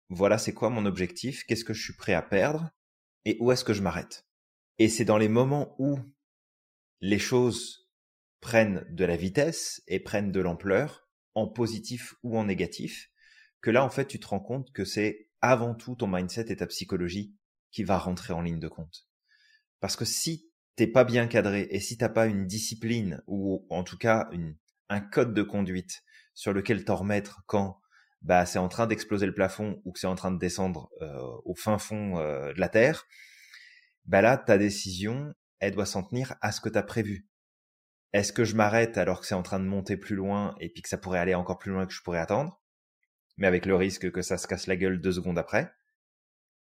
voilà, 0.09 0.37
c'est 0.37 0.53
quoi 0.53 0.69
mon 0.69 0.85
objectif, 0.85 1.43
qu'est-ce 1.45 1.65
que 1.65 1.73
je 1.73 1.83
suis 1.83 1.95
prêt 1.95 2.13
à 2.13 2.21
perdre? 2.21 2.69
Et 3.25 3.37
où 3.39 3.51
est-ce 3.51 3.65
que 3.65 3.73
je 3.73 3.81
m'arrête? 3.81 4.25
Et 4.79 4.89
c'est 4.89 5.05
dans 5.05 5.17
les 5.17 5.29
moments 5.29 5.75
où 5.79 5.97
les 7.01 7.19
choses 7.19 7.89
prennent 8.41 8.85
de 8.89 9.05
la 9.05 9.15
vitesse 9.15 9.81
et 9.87 9.99
prennent 9.99 10.31
de 10.31 10.39
l'ampleur, 10.41 11.07
en 11.33 11.47
positif 11.47 12.15
ou 12.23 12.37
en 12.37 12.45
négatif, 12.45 13.09
que 13.61 13.71
là, 13.71 13.83
en 13.83 13.89
fait, 13.89 14.05
tu 14.05 14.19
te 14.19 14.27
rends 14.27 14.39
compte 14.39 14.71
que 14.71 14.85
c'est 14.85 15.29
avant 15.41 15.75
tout 15.75 15.95
ton 15.95 16.07
mindset 16.07 16.51
et 16.51 16.57
ta 16.57 16.67
psychologie 16.67 17.35
qui 17.71 17.83
va 17.83 17.97
rentrer 17.97 18.33
en 18.33 18.41
ligne 18.41 18.59
de 18.59 18.67
compte. 18.67 19.07
Parce 19.79 19.95
que 19.95 20.05
si 20.05 20.49
t'es 20.75 20.87
pas 20.87 21.03
bien 21.03 21.27
cadré 21.27 21.67
et 21.69 21.79
si 21.79 21.97
t'as 21.97 22.09
pas 22.09 22.27
une 22.27 22.47
discipline 22.47 23.21
ou 23.27 23.65
en 23.69 23.83
tout 23.83 23.97
cas 23.97 24.27
une, 24.31 24.55
un 24.89 25.01
code 25.01 25.33
de 25.33 25.43
conduite 25.43 26.03
sur 26.33 26.53
lequel 26.53 26.83
t'en 26.85 26.95
remettre 26.95 27.43
quand 27.47 27.79
bah 28.21 28.45
c'est 28.45 28.59
en 28.59 28.67
train 28.67 28.87
d'exploser 28.87 29.25
le 29.25 29.33
plafond 29.33 29.81
ou 29.85 29.91
que 29.91 29.99
c'est 29.99 30.07
en 30.07 30.15
train 30.15 30.31
de 30.31 30.39
descendre 30.39 30.89
euh, 31.01 31.21
au 31.45 31.53
fin 31.53 31.77
fond 31.77 32.17
euh, 32.17 32.53
de 32.53 32.59
la 32.59 32.69
terre, 32.69 33.05
bah 34.05 34.21
là 34.21 34.37
ta 34.37 34.57
décision 34.57 35.33
elle 35.59 35.73
doit 35.73 35.85
s'en 35.85 36.03
tenir 36.03 36.35
à 36.41 36.51
ce 36.51 36.61
que 36.61 36.69
t'as 36.69 36.83
prévu. 36.83 37.27
Est-ce 38.13 38.33
que 38.33 38.43
je 38.45 38.55
m'arrête 38.55 38.97
alors 38.97 39.21
que 39.21 39.27
c'est 39.27 39.35
en 39.35 39.43
train 39.43 39.59
de 39.59 39.65
monter 39.65 39.97
plus 39.97 40.15
loin 40.15 40.55
et 40.59 40.69
puis 40.69 40.81
que 40.81 40.89
ça 40.89 40.97
pourrait 40.97 41.19
aller 41.19 41.35
encore 41.35 41.57
plus 41.57 41.71
loin 41.71 41.85
que 41.85 41.93
je 41.93 42.01
pourrais 42.01 42.19
attendre, 42.19 42.61
mais 43.37 43.47
avec 43.47 43.65
le 43.65 43.75
risque 43.75 44.11
que 44.11 44.21
ça 44.21 44.37
se 44.37 44.47
casse 44.47 44.67
la 44.67 44.75
gueule 44.75 45.01
deux 45.01 45.13
secondes 45.13 45.39
après? 45.39 45.71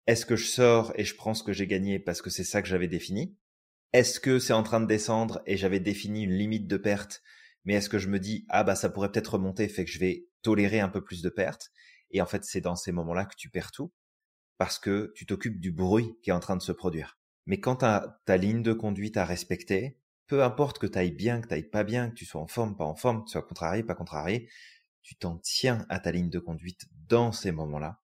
Est-ce 0.08 0.26
que 0.26 0.36
je 0.36 0.46
sors 0.46 0.92
et 0.96 1.06
je 1.06 1.16
prends 1.16 1.34
ce 1.34 1.44
que 1.44 1.54
j'ai 1.54 1.68
gagné 1.68 2.00
parce 2.00 2.22
que 2.22 2.30
c'est 2.30 2.44
ça 2.44 2.62
que 2.62 2.68
j'avais 2.68 2.88
défini? 2.88 3.38
Est-ce 3.94 4.20
que 4.20 4.40
c'est 4.40 4.54
en 4.54 4.64
train 4.64 4.80
de 4.82 4.88
descendre 4.88 5.42
et 5.46 5.58
j'avais 5.58 5.80
défini 5.80 6.24
une 6.24 6.34
limite 6.34 6.68
de 6.68 6.78
perte, 6.78 7.22
mais 7.66 7.74
est-ce 7.76 7.90
que 7.90 8.00
je 8.00 8.08
me 8.08 8.20
dis 8.20 8.46
ah 8.50 8.64
bah 8.64 8.76
ça 8.76 8.90
pourrait 8.90 9.12
peut-être 9.12 9.34
remonter, 9.34 9.68
fait 9.68 9.86
que 9.86 9.92
je 9.92 10.00
vais 10.00 10.28
tolérer 10.42 10.80
un 10.80 10.90
peu 10.90 11.04
plus 11.04 11.22
de 11.22 11.30
pertes 11.30 11.72
et 12.12 12.22
en 12.22 12.26
fait 12.26 12.44
c'est 12.44 12.62
dans 12.62 12.76
ces 12.76 12.92
moments-là 12.92 13.26
que 13.26 13.36
tu 13.36 13.50
perds 13.50 13.72
tout 13.72 13.92
parce 14.58 14.80
que 14.80 15.12
tu 15.16 15.26
t'occupes 15.26 15.60
du 15.60 15.72
bruit 15.72 16.18
qui 16.24 16.32
est 16.32 16.34
en 16.34 16.40
train 16.40 16.58
de 16.58 16.62
se 16.62 16.72
produire. 16.72 17.19
Mais 17.50 17.60
quand 17.60 17.78
tu 17.78 17.86
ta 18.26 18.38
ligne 18.38 18.62
de 18.62 18.74
conduite 18.74 19.18
à 19.18 19.26
respecter, 19.26 19.97
peu 20.28 20.43
importe 20.43 20.78
que 20.78 20.86
tu 20.86 21.12
bien, 21.12 21.41
que 21.41 21.56
tu 21.56 21.64
pas 21.68 21.84
bien, 21.84 22.12
que 22.12 22.14
tu 22.14 22.24
sois 22.24 22.39
en 22.39 22.45
forme, 22.45 22.78
pas 22.78 22.86
en 22.86 22.93
forme, 22.93 23.22
que 23.22 23.26
tu 23.26 23.32
sois 23.32 23.41
contrarié, 23.41 23.82
pas 23.82 23.95
contrarié, 23.95 24.47
tu 25.02 25.16
t'en 25.16 25.39
tiens 25.39 25.84
à 25.89 26.00
ta 26.00 26.12
ligne 26.12 26.30
de 26.30 26.38
conduite 26.38 26.86
dans 27.08 27.32
ces 27.32 27.52
moments-là. 27.52 28.04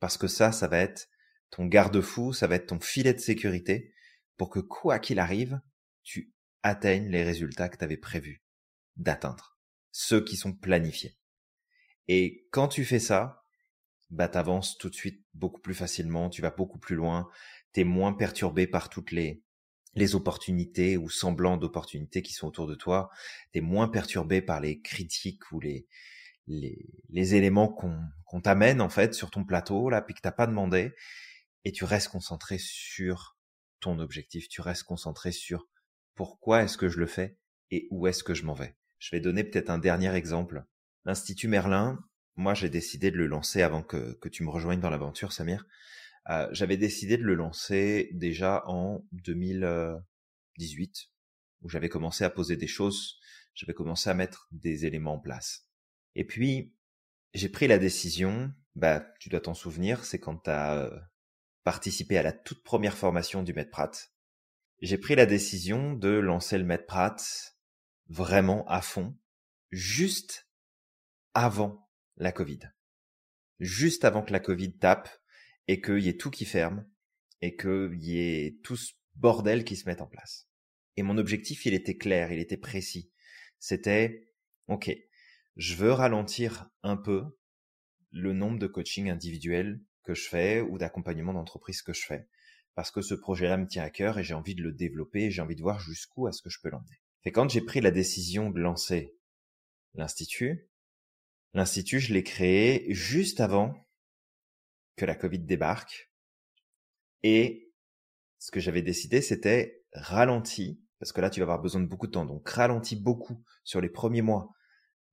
Parce 0.00 0.16
que 0.16 0.28
ça, 0.28 0.50
ça 0.50 0.66
va 0.66 0.78
être 0.78 1.10
ton 1.50 1.66
garde-fou, 1.66 2.32
ça 2.32 2.46
va 2.46 2.54
être 2.54 2.68
ton 2.68 2.80
filet 2.80 3.12
de 3.12 3.18
sécurité 3.18 3.92
pour 4.38 4.48
que 4.48 4.60
quoi 4.60 4.98
qu'il 4.98 5.18
arrive, 5.18 5.60
tu 6.02 6.32
atteignes 6.62 7.10
les 7.10 7.22
résultats 7.22 7.68
que 7.68 7.76
tu 7.76 7.84
avais 7.84 7.98
prévu 7.98 8.42
d'atteindre, 8.96 9.58
ceux 9.92 10.24
qui 10.24 10.38
sont 10.38 10.54
planifiés. 10.54 11.18
Et 12.08 12.48
quand 12.50 12.68
tu 12.68 12.86
fais 12.86 12.98
ça, 12.98 13.44
bah 14.08 14.28
t'avances 14.28 14.78
tout 14.78 14.88
de 14.88 14.94
suite 14.94 15.22
beaucoup 15.34 15.60
plus 15.60 15.74
facilement, 15.74 16.30
tu 16.30 16.40
vas 16.40 16.50
beaucoup 16.50 16.78
plus 16.78 16.96
loin, 16.96 17.28
t'es 17.72 17.84
moins 17.84 18.12
perturbé 18.12 18.66
par 18.66 18.88
toutes 18.88 19.12
les 19.12 19.42
les 19.94 20.14
opportunités 20.14 20.96
ou 20.96 21.10
semblants 21.10 21.56
d'opportunités 21.56 22.22
qui 22.22 22.32
sont 22.32 22.46
autour 22.46 22.68
de 22.68 22.76
toi, 22.76 23.10
t'es 23.52 23.60
moins 23.60 23.88
perturbé 23.88 24.40
par 24.40 24.60
les 24.60 24.80
critiques 24.80 25.50
ou 25.52 25.60
les 25.60 25.86
les, 26.46 26.88
les 27.10 27.34
éléments 27.34 27.68
qu'on 27.68 28.40
t'amène 28.40 28.80
en 28.80 28.88
fait 28.88 29.14
sur 29.14 29.30
ton 29.30 29.44
plateau 29.44 29.90
là 29.90 30.02
puis 30.02 30.14
que 30.14 30.20
t'as 30.20 30.32
pas 30.32 30.46
demandé 30.46 30.94
et 31.64 31.72
tu 31.72 31.84
restes 31.84 32.08
concentré 32.08 32.58
sur 32.58 33.36
ton 33.80 33.98
objectif, 33.98 34.48
tu 34.48 34.60
restes 34.60 34.84
concentré 34.84 35.32
sur 35.32 35.68
pourquoi 36.14 36.62
est-ce 36.62 36.76
que 36.76 36.88
je 36.88 36.98
le 36.98 37.06
fais 37.06 37.38
et 37.70 37.88
où 37.90 38.06
est-ce 38.06 38.22
que 38.22 38.34
je 38.34 38.44
m'en 38.44 38.54
vais. 38.54 38.76
Je 38.98 39.10
vais 39.10 39.20
donner 39.20 39.44
peut-être 39.44 39.70
un 39.70 39.78
dernier 39.78 40.14
exemple. 40.14 40.64
L'Institut 41.04 41.48
Merlin, 41.48 41.98
moi 42.36 42.54
j'ai 42.54 42.68
décidé 42.68 43.10
de 43.10 43.16
le 43.16 43.26
lancer 43.26 43.62
avant 43.62 43.82
que, 43.82 44.12
que 44.14 44.28
tu 44.28 44.42
me 44.42 44.50
rejoignes 44.50 44.80
dans 44.80 44.90
l'aventure, 44.90 45.32
Samir. 45.32 45.66
Euh, 46.28 46.48
J'avais 46.52 46.76
décidé 46.76 47.16
de 47.16 47.22
le 47.22 47.34
lancer 47.34 48.10
déjà 48.12 48.62
en 48.66 49.06
2018, 49.12 51.08
où 51.62 51.68
j'avais 51.68 51.88
commencé 51.88 52.24
à 52.24 52.30
poser 52.30 52.56
des 52.56 52.66
choses, 52.66 53.18
j'avais 53.54 53.74
commencé 53.74 54.10
à 54.10 54.14
mettre 54.14 54.48
des 54.50 54.86
éléments 54.86 55.14
en 55.14 55.20
place. 55.20 55.66
Et 56.14 56.24
puis, 56.24 56.74
j'ai 57.34 57.48
pris 57.48 57.66
la 57.66 57.78
décision, 57.78 58.52
bah, 58.74 59.06
tu 59.20 59.28
dois 59.28 59.40
t'en 59.40 59.54
souvenir, 59.54 60.04
c'est 60.04 60.18
quand 60.18 60.38
tu 60.38 60.50
as 60.50 60.76
euh, 60.76 61.00
participé 61.64 62.18
à 62.18 62.22
la 62.22 62.32
toute 62.32 62.62
première 62.62 62.96
formation 62.96 63.42
du 63.42 63.52
Maître 63.52 63.70
Pratt. 63.70 64.12
J'ai 64.80 64.98
pris 64.98 65.14
la 65.14 65.26
décision 65.26 65.92
de 65.92 66.08
lancer 66.08 66.58
le 66.58 66.64
Maître 66.64 66.86
Pratt 66.86 67.22
vraiment 68.08 68.66
à 68.66 68.80
fond, 68.82 69.16
juste 69.70 70.48
avant 71.34 71.88
la 72.16 72.32
Covid. 72.32 72.60
Juste 73.60 74.04
avant 74.04 74.22
que 74.22 74.32
la 74.32 74.40
Covid 74.40 74.76
tape 74.78 75.08
et 75.68 75.80
qu'il 75.80 76.00
y 76.00 76.08
ait 76.08 76.16
tout 76.16 76.30
qui 76.30 76.44
ferme 76.44 76.86
et 77.40 77.56
qu'il 77.56 78.02
y 78.02 78.18
ait 78.18 78.58
tout 78.62 78.76
ce 78.76 78.92
bordel 79.14 79.64
qui 79.64 79.76
se 79.76 79.88
mette 79.88 80.00
en 80.00 80.06
place. 80.06 80.48
Et 80.96 81.02
mon 81.02 81.18
objectif, 81.18 81.66
il 81.66 81.74
était 81.74 81.96
clair, 81.96 82.32
il 82.32 82.38
était 82.38 82.56
précis. 82.56 83.10
C'était, 83.58 84.32
OK, 84.68 84.90
je 85.56 85.74
veux 85.74 85.92
ralentir 85.92 86.68
un 86.82 86.96
peu 86.96 87.24
le 88.12 88.32
nombre 88.32 88.58
de 88.58 88.66
coachings 88.66 89.10
individuels 89.10 89.80
que 90.04 90.14
je 90.14 90.28
fais 90.28 90.60
ou 90.60 90.78
d'accompagnement 90.78 91.32
d'entreprise 91.32 91.82
que 91.82 91.92
je 91.92 92.04
fais. 92.04 92.28
Parce 92.74 92.90
que 92.90 93.02
ce 93.02 93.14
projet-là 93.14 93.56
me 93.56 93.66
tient 93.66 93.82
à 93.82 93.90
cœur 93.90 94.18
et 94.18 94.24
j'ai 94.24 94.34
envie 94.34 94.54
de 94.54 94.62
le 94.62 94.72
développer 94.72 95.24
et 95.24 95.30
j'ai 95.30 95.42
envie 95.42 95.56
de 95.56 95.62
voir 95.62 95.80
jusqu'où 95.80 96.28
est-ce 96.28 96.42
que 96.42 96.50
je 96.50 96.60
peux 96.62 96.70
l'emmener. 96.70 97.00
Et 97.24 97.32
quand 97.32 97.48
j'ai 97.48 97.60
pris 97.60 97.80
la 97.80 97.90
décision 97.90 98.50
de 98.50 98.60
lancer 98.60 99.14
l'Institut, 99.94 100.68
l'Institut, 101.52 102.00
je 102.00 102.14
l'ai 102.14 102.22
créé 102.22 102.86
juste 102.92 103.40
avant 103.40 103.74
que 105.00 105.06
la 105.06 105.14
Covid 105.14 105.38
débarque. 105.38 106.12
Et 107.22 107.72
ce 108.38 108.50
que 108.50 108.60
j'avais 108.60 108.82
décidé, 108.82 109.22
c'était 109.22 109.82
ralenti, 109.94 110.82
parce 110.98 111.12
que 111.12 111.22
là, 111.22 111.30
tu 111.30 111.40
vas 111.40 111.44
avoir 111.44 111.62
besoin 111.62 111.80
de 111.80 111.86
beaucoup 111.86 112.06
de 112.06 112.12
temps. 112.12 112.26
Donc, 112.26 112.46
ralenti 112.46 112.96
beaucoup 112.96 113.42
sur 113.64 113.80
les 113.80 113.88
premiers 113.88 114.20
mois 114.20 114.50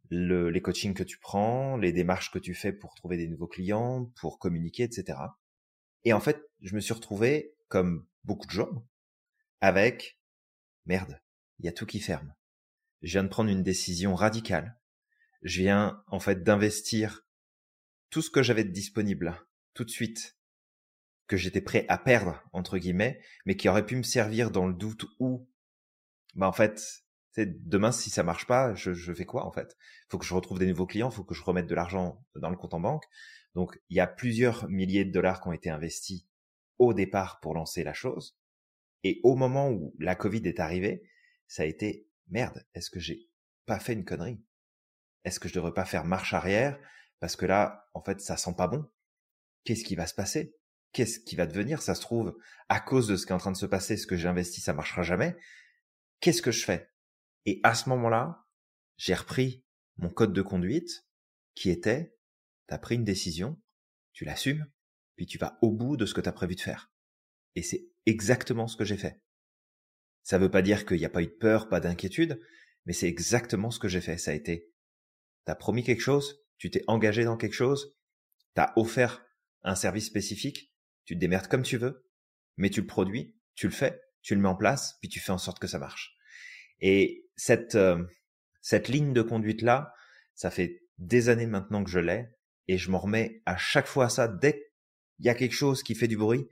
le, 0.10 0.50
les 0.50 0.62
coachings 0.62 0.94
que 0.94 1.04
tu 1.04 1.20
prends, 1.20 1.78
les 1.78 1.94
démarches 1.94 2.32
que 2.32 2.40
tu 2.40 2.54
fais 2.54 2.74
pour 2.74 2.96
trouver 2.96 3.16
des 3.16 3.30
nouveaux 3.30 3.48
clients, 3.48 4.12
pour 4.20 4.40
communiquer, 4.40 4.84
etc. 4.84 5.20
Et 6.04 6.12
en 6.12 6.20
fait, 6.20 6.42
je 6.62 6.76
me 6.76 6.82
suis 6.82 6.94
retrouvé, 6.94 7.56
comme 7.70 8.06
beaucoup 8.26 8.46
de 8.46 8.52
gens, 8.52 8.86
avec 9.62 10.20
merde, 10.86 11.22
il 11.60 11.66
y 11.66 11.70
a 11.70 11.74
tout 11.74 11.86
qui 11.86 12.02
ferme. 12.02 12.34
Je 13.04 13.14
viens 13.14 13.24
de 13.24 13.30
prendre 13.30 13.50
une 13.50 13.64
décision 13.64 14.16
radicale. 14.16 14.78
je 15.44 15.62
viens 15.62 16.04
en 16.08 16.20
fait 16.20 16.44
d'investir 16.44 17.26
tout 18.10 18.22
ce 18.22 18.30
que 18.30 18.44
j'avais 18.44 18.66
de 18.66 18.72
disponible 18.72 19.48
tout 19.78 19.86
de 19.86 19.92
suite, 19.92 20.36
que 21.28 21.38
j'étais 21.38 21.62
prêt 21.62 21.86
à 21.88 22.00
perdre 22.00 22.42
entre 22.52 22.80
guillemets, 22.80 23.22
mais 23.46 23.56
qui 23.56 23.70
aurait 23.70 23.86
pu 23.86 23.96
me 23.96 24.04
servir 24.04 24.50
dans 24.50 24.66
le 24.66 24.74
doute 24.74 25.06
où, 25.20 25.48
bah 26.34 26.48
en 26.48 26.52
fait, 26.52 26.82
demain 27.38 27.92
si 27.92 28.10
ça 28.10 28.24
marche 28.24 28.48
pas, 28.48 28.74
je, 28.74 28.94
je 28.94 29.14
fais 29.14 29.26
quoi 29.26 29.46
en 29.46 29.52
fait? 29.52 29.78
Faut 30.10 30.18
que 30.18 30.26
je 30.26 30.34
retrouve 30.34 30.58
des 30.58 30.66
nouveaux 30.66 30.88
clients, 30.88 31.12
faut 31.12 31.24
que 31.24 31.36
je 31.36 31.44
remette 31.44 31.68
de 31.68 31.76
l'argent 31.76 32.26
dans 32.36 32.50
le 32.50 32.58
compte 32.58 32.74
en 32.74 32.80
banque. 32.80 33.06
Donc 33.54 33.80
il 33.90 33.98
y 33.98 34.00
a 34.00 34.08
plusieurs 34.08 34.68
milliers 34.68 35.06
de 35.06 35.12
dollars 35.12 35.42
qui 35.42 35.48
ont 35.48 35.54
été 35.54 35.70
investis 35.70 36.26
au 36.80 36.96
départ 36.96 37.40
pour 37.40 37.54
lancer 37.54 37.84
la 37.84 37.94
chose. 37.94 38.36
Et 39.04 39.20
au 39.24 39.36
moment 39.36 39.70
où 39.70 39.96
la 40.00 40.16
Covid 40.16 40.42
est 40.46 40.60
arrivée, 40.60 41.04
ça 41.48 41.62
a 41.62 41.66
été 41.68 42.10
merde. 42.30 42.66
Est-ce 42.74 42.90
que 42.90 43.00
j'ai 43.00 43.30
pas 43.68 43.80
fait 43.80 43.94
une 43.94 44.06
connerie? 44.06 44.42
Est-ce 45.24 45.40
que 45.40 45.48
je 45.48 45.54
devrais 45.54 45.74
pas 45.74 45.86
faire 45.86 46.04
marche 46.04 46.34
arrière? 46.34 46.80
Parce 47.20 47.36
que 47.36 47.46
là, 47.46 47.88
en 47.94 48.02
fait, 48.02 48.22
ça 48.22 48.38
sent 48.38 48.56
pas 48.58 48.68
bon. 48.68 48.90
Qu'est-ce 49.68 49.84
qui 49.84 49.96
va 49.96 50.08
se 50.08 50.14
passer? 50.14 50.56
Qu'est-ce 50.94 51.20
qui 51.20 51.36
va 51.36 51.46
devenir? 51.46 51.82
Ça 51.82 51.94
se 51.94 52.00
trouve, 52.00 52.38
à 52.70 52.80
cause 52.80 53.06
de 53.06 53.18
ce 53.18 53.26
qui 53.26 53.34
est 53.34 53.36
en 53.36 53.38
train 53.38 53.52
de 53.52 53.58
se 53.58 53.66
passer, 53.66 53.98
ce 53.98 54.08
que 54.08 54.16
j'ai 54.16 54.30
investi, 54.30 54.62
ça 54.62 54.72
marchera 54.72 55.04
jamais. 55.04 55.36
Qu'est-ce 56.22 56.42
que 56.42 56.54
je 56.54 56.64
fais? 56.64 56.90
Et 57.46 57.60
à 57.64 57.76
ce 57.76 57.90
moment-là, 57.90 58.46
j'ai 58.96 59.14
repris 59.14 59.66
mon 59.98 60.08
code 60.08 60.32
de 60.32 60.42
conduite 60.42 61.06
qui 61.54 61.70
était, 61.70 62.16
t'as 62.68 62.78
pris 62.78 62.96
une 62.96 63.04
décision, 63.04 63.62
tu 64.14 64.24
l'assumes, 64.24 64.72
puis 65.18 65.26
tu 65.26 65.38
vas 65.38 65.60
au 65.62 65.74
bout 65.74 65.98
de 65.98 66.06
ce 66.06 66.14
que 66.14 66.22
tu 66.22 66.30
as 66.30 66.32
prévu 66.32 66.56
de 66.56 66.62
faire. 66.62 66.90
Et 67.56 67.62
c'est 67.62 67.90
exactement 68.06 68.70
ce 68.70 68.78
que 68.78 68.86
j'ai 68.86 68.96
fait. 68.96 69.22
Ça 70.24 70.38
veut 70.38 70.50
pas 70.50 70.62
dire 70.62 70.86
qu'il 70.86 71.00
n'y 71.00 71.06
a 71.06 71.10
pas 71.10 71.24
eu 71.24 71.28
de 71.28 71.32
peur, 71.32 71.68
pas 71.68 71.82
d'inquiétude, 71.82 72.40
mais 72.86 72.94
c'est 72.94 73.10
exactement 73.10 73.70
ce 73.70 73.80
que 73.80 73.90
j'ai 73.90 74.00
fait. 74.00 74.18
Ça 74.18 74.32
a 74.32 74.34
été, 74.34 74.72
t'as 75.44 75.56
promis 75.56 75.84
quelque 75.84 76.00
chose, 76.00 76.40
tu 76.58 76.72
t'es 76.72 76.86
engagé 76.88 77.26
dans 77.26 77.36
quelque 77.36 77.52
chose, 77.52 77.98
t'as 78.54 78.72
offert 78.78 79.27
un 79.68 79.76
service 79.76 80.08
spécifique, 80.08 80.74
tu 81.06 81.16
te 81.16 81.20
démerdes 81.20 81.48
comme 81.48 81.64
tu 81.64 81.78
veux, 81.78 82.10
mais 82.58 82.70
tu 82.70 82.82
le 82.82 82.88
produis, 82.88 83.36
tu 83.56 83.68
le 83.68 83.74
fais, 83.74 84.02
tu 84.22 84.36
le 84.36 84.42
mets 84.42 84.48
en 84.48 84.56
place, 84.56 84.98
puis 85.02 85.10
tu 85.10 85.20
fais 85.20 85.32
en 85.32 85.38
sorte 85.38 85.60
que 85.60 85.68
ça 85.68 85.80
marche. 85.80 86.16
Et 86.80 87.26
cette 87.36 87.76
euh, 87.76 88.04
cette 88.62 88.88
ligne 88.88 89.14
de 89.14 89.22
conduite 89.22 89.62
là, 89.62 89.94
ça 90.36 90.52
fait 90.52 90.82
des 90.98 91.30
années 91.30 91.46
maintenant 91.46 91.84
que 91.84 91.90
je 91.90 92.00
l'ai, 92.00 92.30
et 92.68 92.78
je 92.78 92.92
m'en 92.92 93.00
remets 93.00 93.42
à 93.46 93.58
chaque 93.58 93.88
fois 93.88 94.06
à 94.06 94.10
ça. 94.10 94.28
Dès 94.28 94.54
qu'il 94.54 95.26
y 95.26 95.30
a 95.30 95.36
quelque 95.36 95.56
chose 95.56 95.84
qui 95.84 95.96
fait 95.96 96.08
du 96.08 96.18
bruit, 96.18 96.48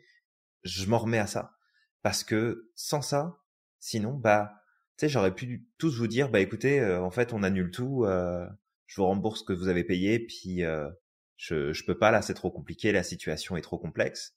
je 0.63 0.85
m'en 0.85 0.97
remets 0.97 1.19
à 1.19 1.27
ça, 1.27 1.57
parce 2.01 2.23
que 2.23 2.71
sans 2.75 3.01
ça, 3.01 3.37
sinon, 3.79 4.13
bah, 4.13 4.53
tu 4.97 5.05
sais, 5.05 5.09
j'aurais 5.09 5.35
pu 5.35 5.67
tous 5.77 5.97
vous 5.97 6.07
dire, 6.07 6.29
bah 6.29 6.39
écoutez, 6.39 6.79
euh, 6.79 7.01
en 7.01 7.11
fait, 7.11 7.33
on 7.33 7.43
annule 7.43 7.71
tout. 7.71 8.05
Euh, 8.05 8.47
je 8.87 9.01
vous 9.01 9.07
rembourse 9.07 9.41
ce 9.41 9.45
que 9.45 9.53
vous 9.53 9.67
avez 9.67 9.83
payé, 9.83 10.19
puis 10.19 10.63
euh, 10.63 10.89
je, 11.37 11.73
je 11.73 11.83
peux 11.85 11.97
pas 11.97 12.11
là, 12.11 12.21
c'est 12.21 12.33
trop 12.33 12.51
compliqué, 12.51 12.91
la 12.91 13.03
situation 13.03 13.57
est 13.57 13.61
trop 13.61 13.77
complexe. 13.77 14.35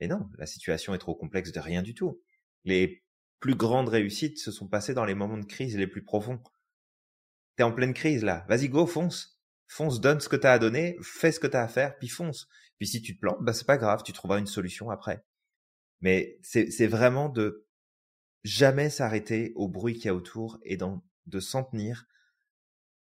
Et 0.00 0.08
non, 0.08 0.28
la 0.38 0.46
situation 0.46 0.94
est 0.94 0.98
trop 0.98 1.14
complexe 1.14 1.52
de 1.52 1.60
rien 1.60 1.82
du 1.82 1.94
tout. 1.94 2.20
Les 2.64 3.04
plus 3.40 3.54
grandes 3.54 3.88
réussites 3.88 4.38
se 4.38 4.50
sont 4.50 4.68
passées 4.68 4.94
dans 4.94 5.04
les 5.04 5.14
moments 5.14 5.38
de 5.38 5.44
crise 5.44 5.76
les 5.76 5.86
plus 5.86 6.04
profonds. 6.04 6.40
T'es 7.56 7.62
en 7.62 7.72
pleine 7.72 7.94
crise 7.94 8.24
là, 8.24 8.44
vas-y 8.48 8.68
go, 8.68 8.86
fonce, 8.86 9.40
fonce, 9.66 10.00
donne 10.00 10.20
ce 10.20 10.28
que 10.28 10.36
t'as 10.36 10.52
à 10.52 10.58
donner, 10.58 10.96
fais 11.02 11.32
ce 11.32 11.40
que 11.40 11.46
t'as 11.46 11.62
à 11.62 11.68
faire, 11.68 11.98
puis 11.98 12.08
fonce. 12.08 12.48
Puis 12.78 12.86
si 12.86 13.02
tu 13.02 13.16
te 13.16 13.20
plantes, 13.20 13.38
bah 13.40 13.52
c'est 13.52 13.66
pas 13.66 13.76
grave, 13.76 14.02
tu 14.04 14.12
trouveras 14.12 14.38
une 14.38 14.46
solution 14.46 14.90
après. 14.90 15.24
Mais 16.00 16.38
c'est 16.42 16.86
vraiment 16.86 17.28
de 17.28 17.66
jamais 18.44 18.88
s'arrêter 18.88 19.52
au 19.56 19.68
bruit 19.68 19.94
qu'il 19.94 20.06
y 20.06 20.08
a 20.08 20.14
autour 20.14 20.58
et 20.62 20.76
de 20.76 21.40
s'en 21.40 21.64
tenir 21.64 22.06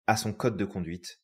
à 0.07 0.15
son 0.15 0.33
code 0.33 0.57
de 0.57 0.65
conduite, 0.65 1.21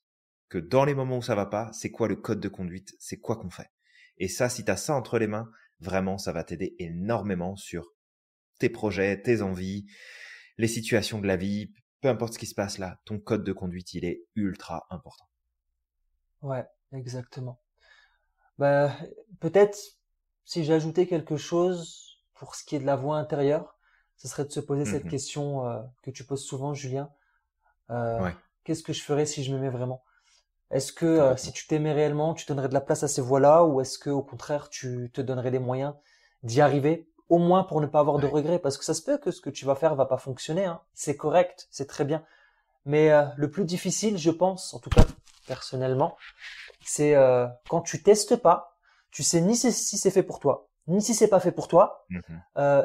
que 0.56 0.60
dans 0.62 0.86
les 0.86 0.96
moments 0.96 1.18
où 1.18 1.22
ça 1.22 1.36
va 1.36 1.48
pas, 1.48 1.70
c'est 1.74 1.92
quoi 1.92 2.08
le 2.08 2.16
code 2.16 2.40
de 2.40 2.48
conduite, 2.48 2.96
c'est 2.98 3.20
quoi 3.20 3.36
qu'on 3.36 3.50
fait. 3.50 3.70
Et 4.18 4.30
ça, 4.30 4.48
si 4.48 4.64
tu 4.64 4.72
as 4.72 4.78
ça 4.78 4.96
entre 4.96 5.20
les 5.20 5.28
mains, 5.28 5.52
vraiment, 5.82 6.18
ça 6.18 6.32
va 6.32 6.46
t'aider 6.46 6.78
énormément 6.80 7.58
sur 7.58 7.92
tes 8.58 8.70
projets, 8.70 9.22
tes 9.22 9.42
envies, 9.42 9.86
les 10.58 10.70
situations 10.70 11.20
de 11.20 11.28
la 11.28 11.36
vie, 11.36 11.74
peu 12.00 12.08
importe 12.08 12.36
ce 12.36 12.40
qui 12.40 12.46
se 12.46 12.56
passe 12.56 12.78
là, 12.78 13.02
ton 13.04 13.20
code 13.20 13.44
de 13.44 13.52
conduite, 13.52 13.94
il 13.96 14.06
est 14.06 14.24
ultra 14.36 14.88
important. 14.92 15.28
Ouais, 16.42 16.66
exactement. 16.94 17.60
Bah, 18.58 18.96
peut-être 19.42 19.78
si 20.46 20.64
j'ajoutais 20.64 21.06
quelque 21.06 21.36
chose 21.36 22.22
pour 22.34 22.56
ce 22.56 22.64
qui 22.64 22.78
est 22.78 22.80
de 22.80 22.86
la 22.86 22.96
voix 22.96 23.18
intérieure, 23.18 23.78
ce 24.16 24.30
serait 24.30 24.46
de 24.46 24.54
se 24.54 24.62
poser 24.62 24.86
cette 24.86 25.04
mmh 25.04 25.10
question 25.10 25.68
euh, 25.68 25.82
que 26.02 26.12
tu 26.12 26.24
poses 26.24 26.46
souvent, 26.46 26.74
Julien. 26.74 27.12
Euh, 27.90 28.24
ouais 28.24 28.36
qu'est-ce 28.66 28.84
que 28.84 28.92
je 28.92 29.02
ferais 29.02 29.26
si 29.26 29.44
je 29.44 29.54
m'aimais 29.54 29.70
vraiment? 29.70 30.04
Est-ce 30.72 30.92
que 30.92 31.06
euh, 31.06 31.38
si 31.38 31.52
tu 31.52 31.68
t'aimais 31.68 31.94
réellement, 31.94 32.34
tu 32.34 32.46
donnerais 32.46 32.70
de 32.70 32.74
la 32.74 32.82
place 32.82 33.04
à 33.04 33.08
ces 33.08 33.22
voix-là 33.22 33.64
ou 33.64 33.82
est-ce 33.82 34.00
que 34.00 34.10
au 34.10 34.24
contraire, 34.24 34.70
tu 34.70 35.12
te 35.14 35.22
donnerais 35.22 35.52
les 35.52 35.60
moyens 35.60 35.94
d'y 36.44 36.62
arriver 36.62 37.08
au 37.30 37.38
moins 37.38 37.64
pour 37.64 37.82
ne 37.82 37.88
pas 37.88 38.00
avoir 38.00 38.18
de 38.18 38.28
regrets? 38.28 38.60
Parce 38.60 38.78
que 38.78 38.86
ça 38.86 38.94
se 38.94 39.02
peut 39.02 39.18
que 39.18 39.32
ce 39.32 39.42
que 39.42 39.50
tu 39.50 39.66
vas 39.66 39.76
faire 39.76 39.96
va 39.96 40.06
pas 40.06 40.18
fonctionner 40.18 40.66
hein. 40.66 40.82
c'est 40.94 41.16
correct, 41.16 41.68
c'est 41.70 41.88
très 41.88 42.06
bien. 42.06 42.24
Mais 42.86 43.12
euh, 43.12 43.26
le 43.38 43.50
plus 43.50 43.66
difficile, 43.66 44.18
je 44.18 44.32
pense, 44.32 44.74
en 44.74 44.80
tout 44.80 44.90
cas 44.90 45.06
personnellement, 45.48 46.18
c'est 46.84 47.16
euh, 47.16 47.48
quand 47.70 47.82
tu 47.82 48.02
testes 48.02 48.36
pas, 48.36 48.76
tu 49.12 49.24
sais 49.24 49.42
ni 49.42 49.56
si 49.56 49.72
c'est 49.72 50.12
fait 50.12 50.24
pour 50.24 50.40
toi, 50.40 50.68
ni 50.88 51.02
si 51.02 51.14
c'est 51.14 51.28
pas 51.28 51.40
fait 51.40 51.52
pour 51.52 51.68
toi, 51.68 52.06
mmh 52.10 52.20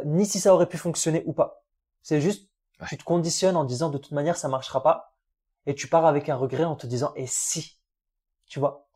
ni 0.05 0.27
si 0.27 0.41
ça 0.41 0.55
aurait 0.55 0.69
pu 0.69 0.79
fonctionner 0.79 1.23
ou 1.27 1.33
pas. 1.33 1.65
C'est 2.03 2.21
juste 2.21 2.49
tu 2.89 2.97
te 2.97 3.05
conditionnes 3.05 3.57
en 3.57 3.65
disant 3.65 3.91
de 3.91 3.99
toute 3.99 4.13
manière 4.13 4.37
ça 4.37 4.49
marchera 4.49 4.83
pas 4.83 5.15
et 5.67 5.75
tu 5.75 5.89
pars 5.89 6.07
avec 6.07 6.29
un 6.29 6.37
regret 6.37 6.65
en 6.65 6.77
te 6.77 6.87
disant 6.87 7.13
et 7.17 7.27
si 7.27 7.79
tu 8.47 8.59
vois. 8.59 8.87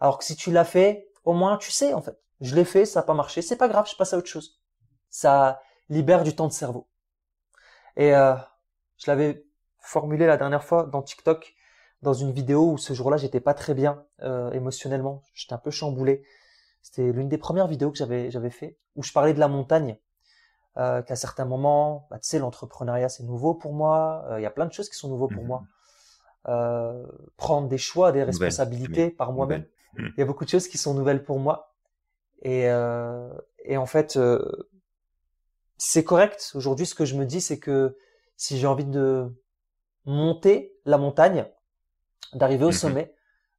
Alors 0.00 0.18
que 0.18 0.24
si 0.24 0.36
tu 0.36 0.50
l'as 0.50 0.64
fait 0.64 1.08
au 1.24 1.32
moins 1.32 1.56
tu 1.56 1.70
sais 1.70 1.94
en 1.94 2.02
fait. 2.02 2.18
Je 2.40 2.54
l'ai 2.54 2.64
fait 2.64 2.84
ça 2.84 3.00
n'a 3.00 3.06
pas 3.06 3.14
marché 3.14 3.42
c'est 3.42 3.56
pas 3.56 3.68
grave 3.68 3.88
je 3.90 3.96
passe 3.96 4.12
à 4.12 4.18
autre 4.18 4.28
chose. 4.28 4.60
Ça 5.08 5.60
libère 5.88 6.24
du 6.24 6.34
temps 6.34 6.48
de 6.48 6.52
cerveau. 6.52 6.88
Et 7.96 8.14
euh, 8.14 8.34
je 8.98 9.10
l'avais 9.10 9.44
formulé 9.78 10.26
la 10.26 10.36
dernière 10.36 10.64
fois 10.64 10.84
dans 10.84 11.02
TikTok 11.02 11.54
dans 12.02 12.14
une 12.14 12.32
vidéo 12.32 12.72
où 12.72 12.78
ce 12.78 12.94
jour-là 12.94 13.16
j'étais 13.16 13.40
pas 13.40 13.54
très 13.54 13.74
bien 13.74 14.04
euh, 14.22 14.50
émotionnellement. 14.52 15.22
J'étais 15.34 15.54
un 15.54 15.58
peu 15.58 15.70
chamboulé. 15.70 16.24
C'était 16.82 17.12
l'une 17.12 17.28
des 17.28 17.38
premières 17.38 17.66
vidéos 17.66 17.90
que 17.90 17.98
j'avais 17.98 18.30
j'avais 18.30 18.50
fait 18.50 18.78
où 18.96 19.02
je 19.02 19.12
parlais 19.12 19.34
de 19.34 19.40
la 19.40 19.48
montagne 19.48 19.98
euh, 20.76 21.02
qu'à 21.02 21.16
certains 21.16 21.44
moments, 21.44 22.06
bah, 22.10 22.18
tu 22.18 22.28
sais, 22.28 22.38
l'entrepreneuriat 22.38 23.08
c'est 23.08 23.24
nouveau 23.24 23.54
pour 23.54 23.72
moi. 23.72 24.24
Euh, 24.30 24.40
il 24.40 24.42
y 24.42 24.46
a 24.46 24.50
plein 24.50 24.66
de 24.66 24.72
choses 24.72 24.88
qui 24.88 24.96
sont 24.96 25.08
nouveaux 25.08 25.28
pour 25.28 25.42
mmh 25.42 25.46
moi 25.46 25.62
euh, 26.48 27.04
prendre 27.36 27.68
des 27.68 27.78
choix, 27.78 28.12
des 28.12 28.22
responsabilités 28.22 29.10
par 29.10 29.32
moi-même. 29.32 29.66
Hmm. 29.96 30.08
Il 30.16 30.20
y 30.20 30.22
a 30.22 30.24
beaucoup 30.24 30.44
de 30.44 30.50
choses 30.50 30.68
qui 30.68 30.78
sont 30.78 30.94
nouvelles 30.94 31.22
pour 31.22 31.38
moi. 31.38 31.74
Et, 32.42 32.68
euh, 32.68 33.28
et 33.64 33.76
en 33.76 33.86
fait, 33.86 34.16
euh, 34.16 34.40
c'est 35.76 36.04
correct. 36.04 36.52
Aujourd'hui, 36.54 36.86
ce 36.86 36.94
que 36.94 37.04
je 37.04 37.14
me 37.14 37.26
dis, 37.26 37.40
c'est 37.40 37.58
que 37.58 37.96
si 38.36 38.58
j'ai 38.58 38.66
envie 38.66 38.86
de 38.86 39.30
monter 40.06 40.74
la 40.86 40.96
montagne, 40.96 41.46
d'arriver 42.32 42.64
au 42.64 42.68
mhm. 42.68 42.72
sommet, 42.72 43.14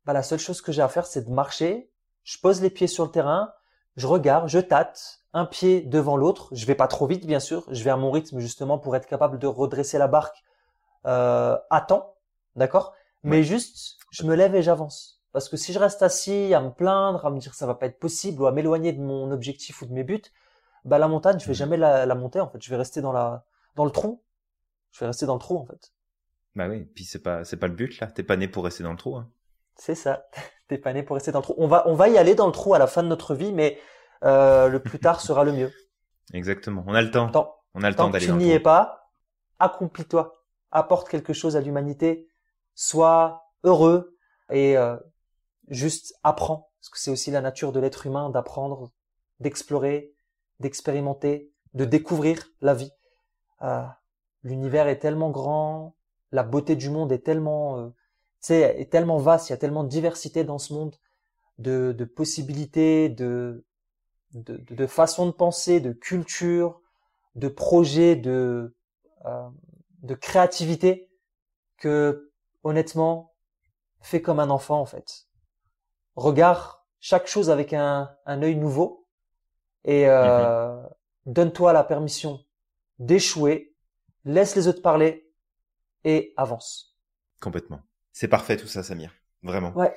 bah, 0.06 0.14
la 0.14 0.24
seule 0.24 0.40
chose 0.40 0.62
que 0.62 0.72
j'ai 0.72 0.82
à 0.82 0.88
faire, 0.88 1.06
c'est 1.06 1.26
de 1.28 1.32
marcher. 1.32 1.92
Je 2.24 2.40
pose 2.40 2.62
les 2.62 2.70
pieds 2.70 2.88
sur 2.88 3.06
le 3.06 3.12
terrain, 3.12 3.54
je 3.96 4.08
regarde, 4.08 4.48
je 4.48 4.60
tâte, 4.60 5.22
un 5.34 5.46
pied 5.46 5.82
devant 5.82 6.18
l'autre. 6.18 6.50
Je 6.52 6.66
vais 6.66 6.76
pas 6.76 6.88
trop 6.88 7.06
vite, 7.06 7.26
bien 7.26 7.40
sûr. 7.40 7.66
Je 7.70 7.84
vais 7.84 7.92
à 7.92 7.98
mon 7.98 8.10
rythme 8.10 8.40
justement 8.40 8.80
pour 8.80 8.96
être 8.96 9.06
capable 9.06 9.38
de 9.38 9.48
redresser 9.48 9.98
la 9.98 10.08
barque 10.08 10.44
euh, 11.06 11.58
à 11.70 11.82
temps 11.82 12.16
D'accord? 12.56 12.94
Mais 13.24 13.44
juste, 13.44 14.00
je 14.12 14.24
me 14.24 14.36
lève 14.36 14.56
et 14.56 14.64
j'avance. 14.64 15.22
Parce 15.32 15.48
que 15.48 15.58
si 15.58 15.74
je 15.74 15.80
reste 15.80 16.02
assis 16.02 16.54
à 16.54 16.62
me 16.62 16.72
plaindre, 16.72 17.26
à 17.26 17.30
me 17.30 17.40
dire 17.40 17.52
que 17.52 17.58
ça 17.58 17.66
va 17.66 17.76
pas 17.76 17.86
être 17.86 18.00
possible 18.00 18.42
ou 18.42 18.48
à 18.48 18.52
m'éloigner 18.52 18.92
de 18.92 19.02
mon 19.02 19.32
objectif 19.32 19.82
ou 19.82 19.86
de 19.86 19.94
mes 19.94 20.04
buts, 20.04 20.22
bah 20.84 20.98
la 20.98 21.08
montagne, 21.08 21.40
je 21.40 21.46
vais 21.46 21.52
mmh. 21.52 21.56
jamais 21.56 21.78
la, 21.78 22.06
la 22.06 22.16
monter 22.16 22.40
en 22.40 22.50
fait. 22.50 22.62
Je 22.62 22.70
vais 22.70 22.76
rester 22.76 23.02
dans 23.02 23.12
la 23.12 23.46
dans 23.76 23.86
le 23.86 23.92
trou. 23.92 24.22
Je 24.92 25.00
vais 25.00 25.06
rester 25.06 25.26
dans 25.26 25.36
le 25.36 25.40
trou 25.40 25.58
en 25.58 25.66
fait. 25.66 25.94
Bah 26.56 26.68
oui, 26.68 26.84
puis 26.84 27.06
c'est 27.06 27.22
pas 27.22 27.46
c'est 27.46 27.58
pas 27.58 27.68
le 27.68 27.74
but 27.74 28.00
là. 28.00 28.08
T'es 28.08 28.24
pas 28.24 28.36
né 28.36 28.48
pour 28.48 28.66
rester 28.66 28.84
dans 28.84 28.92
le 28.92 28.98
trou. 28.98 29.16
Hein. 29.16 29.30
C'est 29.76 29.96
ça. 29.96 30.26
T'es 30.68 30.78
pas 30.78 30.92
né 30.92 31.04
pour 31.04 31.16
rester 31.16 31.32
dans 31.32 31.40
le 31.40 31.44
trou. 31.44 31.56
On 31.58 31.68
va 31.68 31.88
on 31.88 31.94
va 31.94 32.10
y 32.10 32.18
aller 32.18 32.36
dans 32.36 32.48
le 32.48 32.52
trou 32.52 32.74
à 32.74 32.80
la 32.80 32.88
fin 32.88 33.04
de 33.04 33.08
notre 33.08 33.36
vie, 33.36 33.54
mais 33.54 33.80
euh, 34.24 34.68
le 34.68 34.82
plus 34.82 35.00
tard 35.00 35.22
sera 35.22 35.44
le 35.44 35.54
mieux. 35.54 35.72
Exactement. 36.34 36.84
On 36.88 36.94
a 36.94 37.02
le 37.02 37.12
temps. 37.12 37.32
On 37.74 37.84
a 37.84 37.90
le 37.90 37.96
temps 37.96 38.10
d'aller. 38.10 38.26
Tu 38.26 38.34
n'y 38.34 38.52
es 38.52 38.60
pas. 38.60 39.12
Accomplis-toi. 39.60 40.44
Apporte 40.72 41.08
quelque 41.10 41.34
chose 41.34 41.56
à 41.56 41.62
l'humanité 41.62 42.31
sois 42.76 43.46
heureux 43.64 44.16
et 44.50 44.78
euh, 44.78 44.98
juste 45.70 46.16
apprends, 46.24 46.72
parce 46.80 46.90
que 46.90 47.00
c'est 47.00 47.12
aussi 47.12 47.32
la 47.32 47.42
nature 47.42 47.72
de 47.72 47.80
l'être 47.80 48.06
humain 48.06 48.30
d'apprendre, 48.30 48.92
d'explorer, 49.40 50.14
d'expérimenter, 50.60 51.52
de 51.74 51.86
découvrir 51.86 52.48
la 52.62 52.74
vie. 52.74 52.92
Euh, 53.62 53.86
L'univers 54.44 54.88
est 54.88 54.98
tellement 54.98 55.30
grand, 55.30 55.96
la 56.32 56.42
beauté 56.42 56.76
du 56.76 56.90
monde 56.90 57.12
est 57.12 57.24
tellement, 57.24 57.78
euh, 57.78 57.90
est 58.50 58.92
tellement 58.92 59.18
vaste, 59.18 59.50
il 59.50 59.52
y 59.52 59.54
a 59.54 59.58
tellement 59.58 59.84
de 59.84 59.90
diversité 59.90 60.44
dans 60.44 60.58
ce 60.58 60.74
monde, 60.74 60.96
de, 61.60 61.94
de 61.96 62.06
possibilités, 62.06 63.08
de, 63.08 63.64
de, 64.34 64.58
de 64.58 64.88
façons 64.88 65.28
de 65.28 65.32
penser, 65.32 65.80
de 65.80 65.92
culture, 65.94 66.82
de 67.36 67.50
projets, 67.50 68.16
de, 68.16 68.76
euh, 69.26 69.50
de 70.02 70.16
créativité 70.16 71.12
que 71.78 72.31
honnêtement, 72.64 73.34
fais 74.02 74.22
comme 74.22 74.40
un 74.40 74.50
enfant 74.50 74.80
en 74.82 74.86
fait. 74.86 75.28
Regarde 76.16 76.62
chaque 77.00 77.28
chose 77.28 77.50
avec 77.50 77.74
un, 77.74 78.12
un 78.26 78.44
œil 78.44 78.56
nouveau 78.56 79.08
et 79.86 80.08
euh, 80.10 80.82
Mhm. 80.82 80.90
donne-toi 81.28 81.74
la 81.74 81.84
permission 81.84 82.44
d'échouer, 83.00 83.76
laisse 84.26 84.56
les 84.56 84.68
autres 84.68 84.82
parler 84.82 85.32
et 86.04 86.34
avance. 86.38 86.98
Complètement. 87.40 87.82
C'est 88.14 88.28
parfait 88.28 88.58
tout 88.58 88.68
ça, 88.68 88.84
Samir. 88.84 89.14
Vraiment. 89.44 89.76
Ouais. 89.76 89.94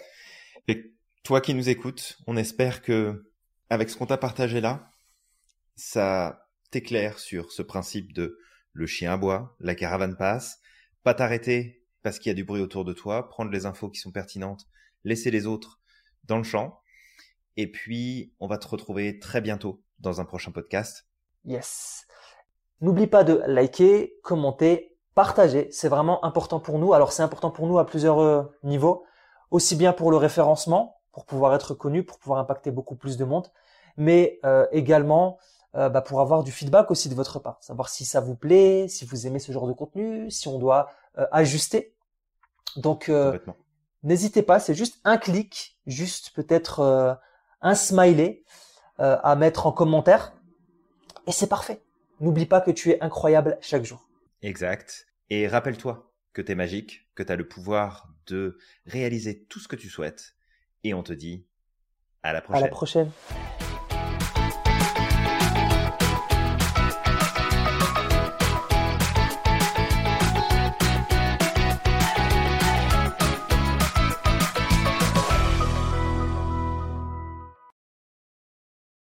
Et 0.68 0.94
toi 1.22 1.40
qui 1.40 1.54
nous 1.54 1.68
écoutes, 1.68 2.18
on 2.26 2.36
espère 2.36 2.82
que, 2.82 3.30
avec 3.70 3.90
ce 3.90 3.96
qu'on 3.96 4.06
t'a 4.06 4.18
partagé 4.18 4.60
là, 4.60 4.90
ça 5.76 6.48
t'éclaire 6.70 7.18
sur 7.18 7.52
ce 7.52 7.62
principe 7.62 8.12
de 8.12 8.38
le 8.72 8.86
chien 8.86 9.12
aboie, 9.12 9.54
la 9.60 9.74
caravane 9.74 10.16
passe, 10.16 10.60
pas 11.02 11.14
t'arrêter 11.14 11.83
parce 12.04 12.18
qu'il 12.18 12.28
y 12.28 12.32
a 12.32 12.34
du 12.34 12.44
bruit 12.44 12.60
autour 12.60 12.84
de 12.84 12.92
toi, 12.92 13.28
prendre 13.28 13.50
les 13.50 13.64
infos 13.64 13.88
qui 13.88 13.98
sont 13.98 14.12
pertinentes, 14.12 14.66
laisser 15.04 15.30
les 15.30 15.46
autres 15.46 15.80
dans 16.24 16.36
le 16.36 16.44
champ. 16.44 16.78
Et 17.56 17.70
puis, 17.70 18.34
on 18.40 18.46
va 18.46 18.58
te 18.58 18.68
retrouver 18.68 19.18
très 19.18 19.40
bientôt 19.40 19.82
dans 20.00 20.20
un 20.20 20.26
prochain 20.26 20.52
podcast. 20.52 21.06
Yes. 21.46 22.06
N'oublie 22.82 23.06
pas 23.06 23.24
de 23.24 23.42
liker, 23.46 24.18
commenter, 24.22 24.98
partager. 25.14 25.68
C'est 25.70 25.88
vraiment 25.88 26.22
important 26.26 26.60
pour 26.60 26.78
nous. 26.78 26.92
Alors 26.92 27.10
c'est 27.10 27.22
important 27.22 27.50
pour 27.50 27.66
nous 27.66 27.78
à 27.78 27.86
plusieurs 27.86 28.20
euh, 28.20 28.42
niveaux. 28.64 29.04
Aussi 29.50 29.74
bien 29.74 29.94
pour 29.94 30.10
le 30.10 30.18
référencement, 30.18 31.00
pour 31.10 31.24
pouvoir 31.24 31.54
être 31.54 31.72
connu, 31.72 32.04
pour 32.04 32.18
pouvoir 32.18 32.38
impacter 32.38 32.70
beaucoup 32.70 32.96
plus 32.96 33.16
de 33.16 33.24
monde, 33.24 33.48
mais 33.96 34.40
euh, 34.44 34.66
également 34.72 35.38
euh, 35.74 35.88
bah, 35.88 36.02
pour 36.02 36.20
avoir 36.20 36.42
du 36.42 36.52
feedback 36.52 36.90
aussi 36.90 37.08
de 37.08 37.14
votre 37.14 37.38
part. 37.38 37.56
Savoir 37.62 37.88
si 37.88 38.04
ça 38.04 38.20
vous 38.20 38.34
plaît, 38.34 38.88
si 38.88 39.06
vous 39.06 39.26
aimez 39.26 39.38
ce 39.38 39.52
genre 39.52 39.66
de 39.66 39.72
contenu, 39.72 40.30
si 40.30 40.48
on 40.48 40.58
doit 40.58 40.90
ajuster. 41.30 41.93
Donc 42.76 43.08
euh, 43.08 43.38
n'hésitez 44.02 44.42
pas, 44.42 44.60
c'est 44.60 44.74
juste 44.74 44.98
un 45.04 45.16
clic, 45.18 45.78
juste 45.86 46.32
peut-être 46.34 46.80
euh, 46.80 47.14
un 47.60 47.74
smiley 47.74 48.42
euh, 49.00 49.16
à 49.22 49.36
mettre 49.36 49.66
en 49.66 49.72
commentaire. 49.72 50.32
Et 51.26 51.32
c'est 51.32 51.48
parfait. 51.48 51.80
N'oublie 52.20 52.46
pas 52.46 52.60
que 52.60 52.70
tu 52.70 52.90
es 52.90 53.00
incroyable 53.00 53.58
chaque 53.60 53.84
jour. 53.84 54.08
Exact. 54.42 55.06
Et 55.30 55.48
rappelle-toi 55.48 56.12
que 56.32 56.42
t'es 56.42 56.54
magique, 56.54 57.08
que 57.14 57.22
t'as 57.22 57.36
le 57.36 57.48
pouvoir 57.48 58.08
de 58.26 58.58
réaliser 58.86 59.44
tout 59.44 59.58
ce 59.58 59.68
que 59.68 59.76
tu 59.76 59.88
souhaites. 59.88 60.34
Et 60.82 60.94
on 60.94 61.02
te 61.02 61.12
dit 61.12 61.46
à 62.22 62.32
la 62.32 62.38
À 62.38 62.42
prochaine. 62.42 62.62
la 62.62 62.68
prochaine. 62.68 63.10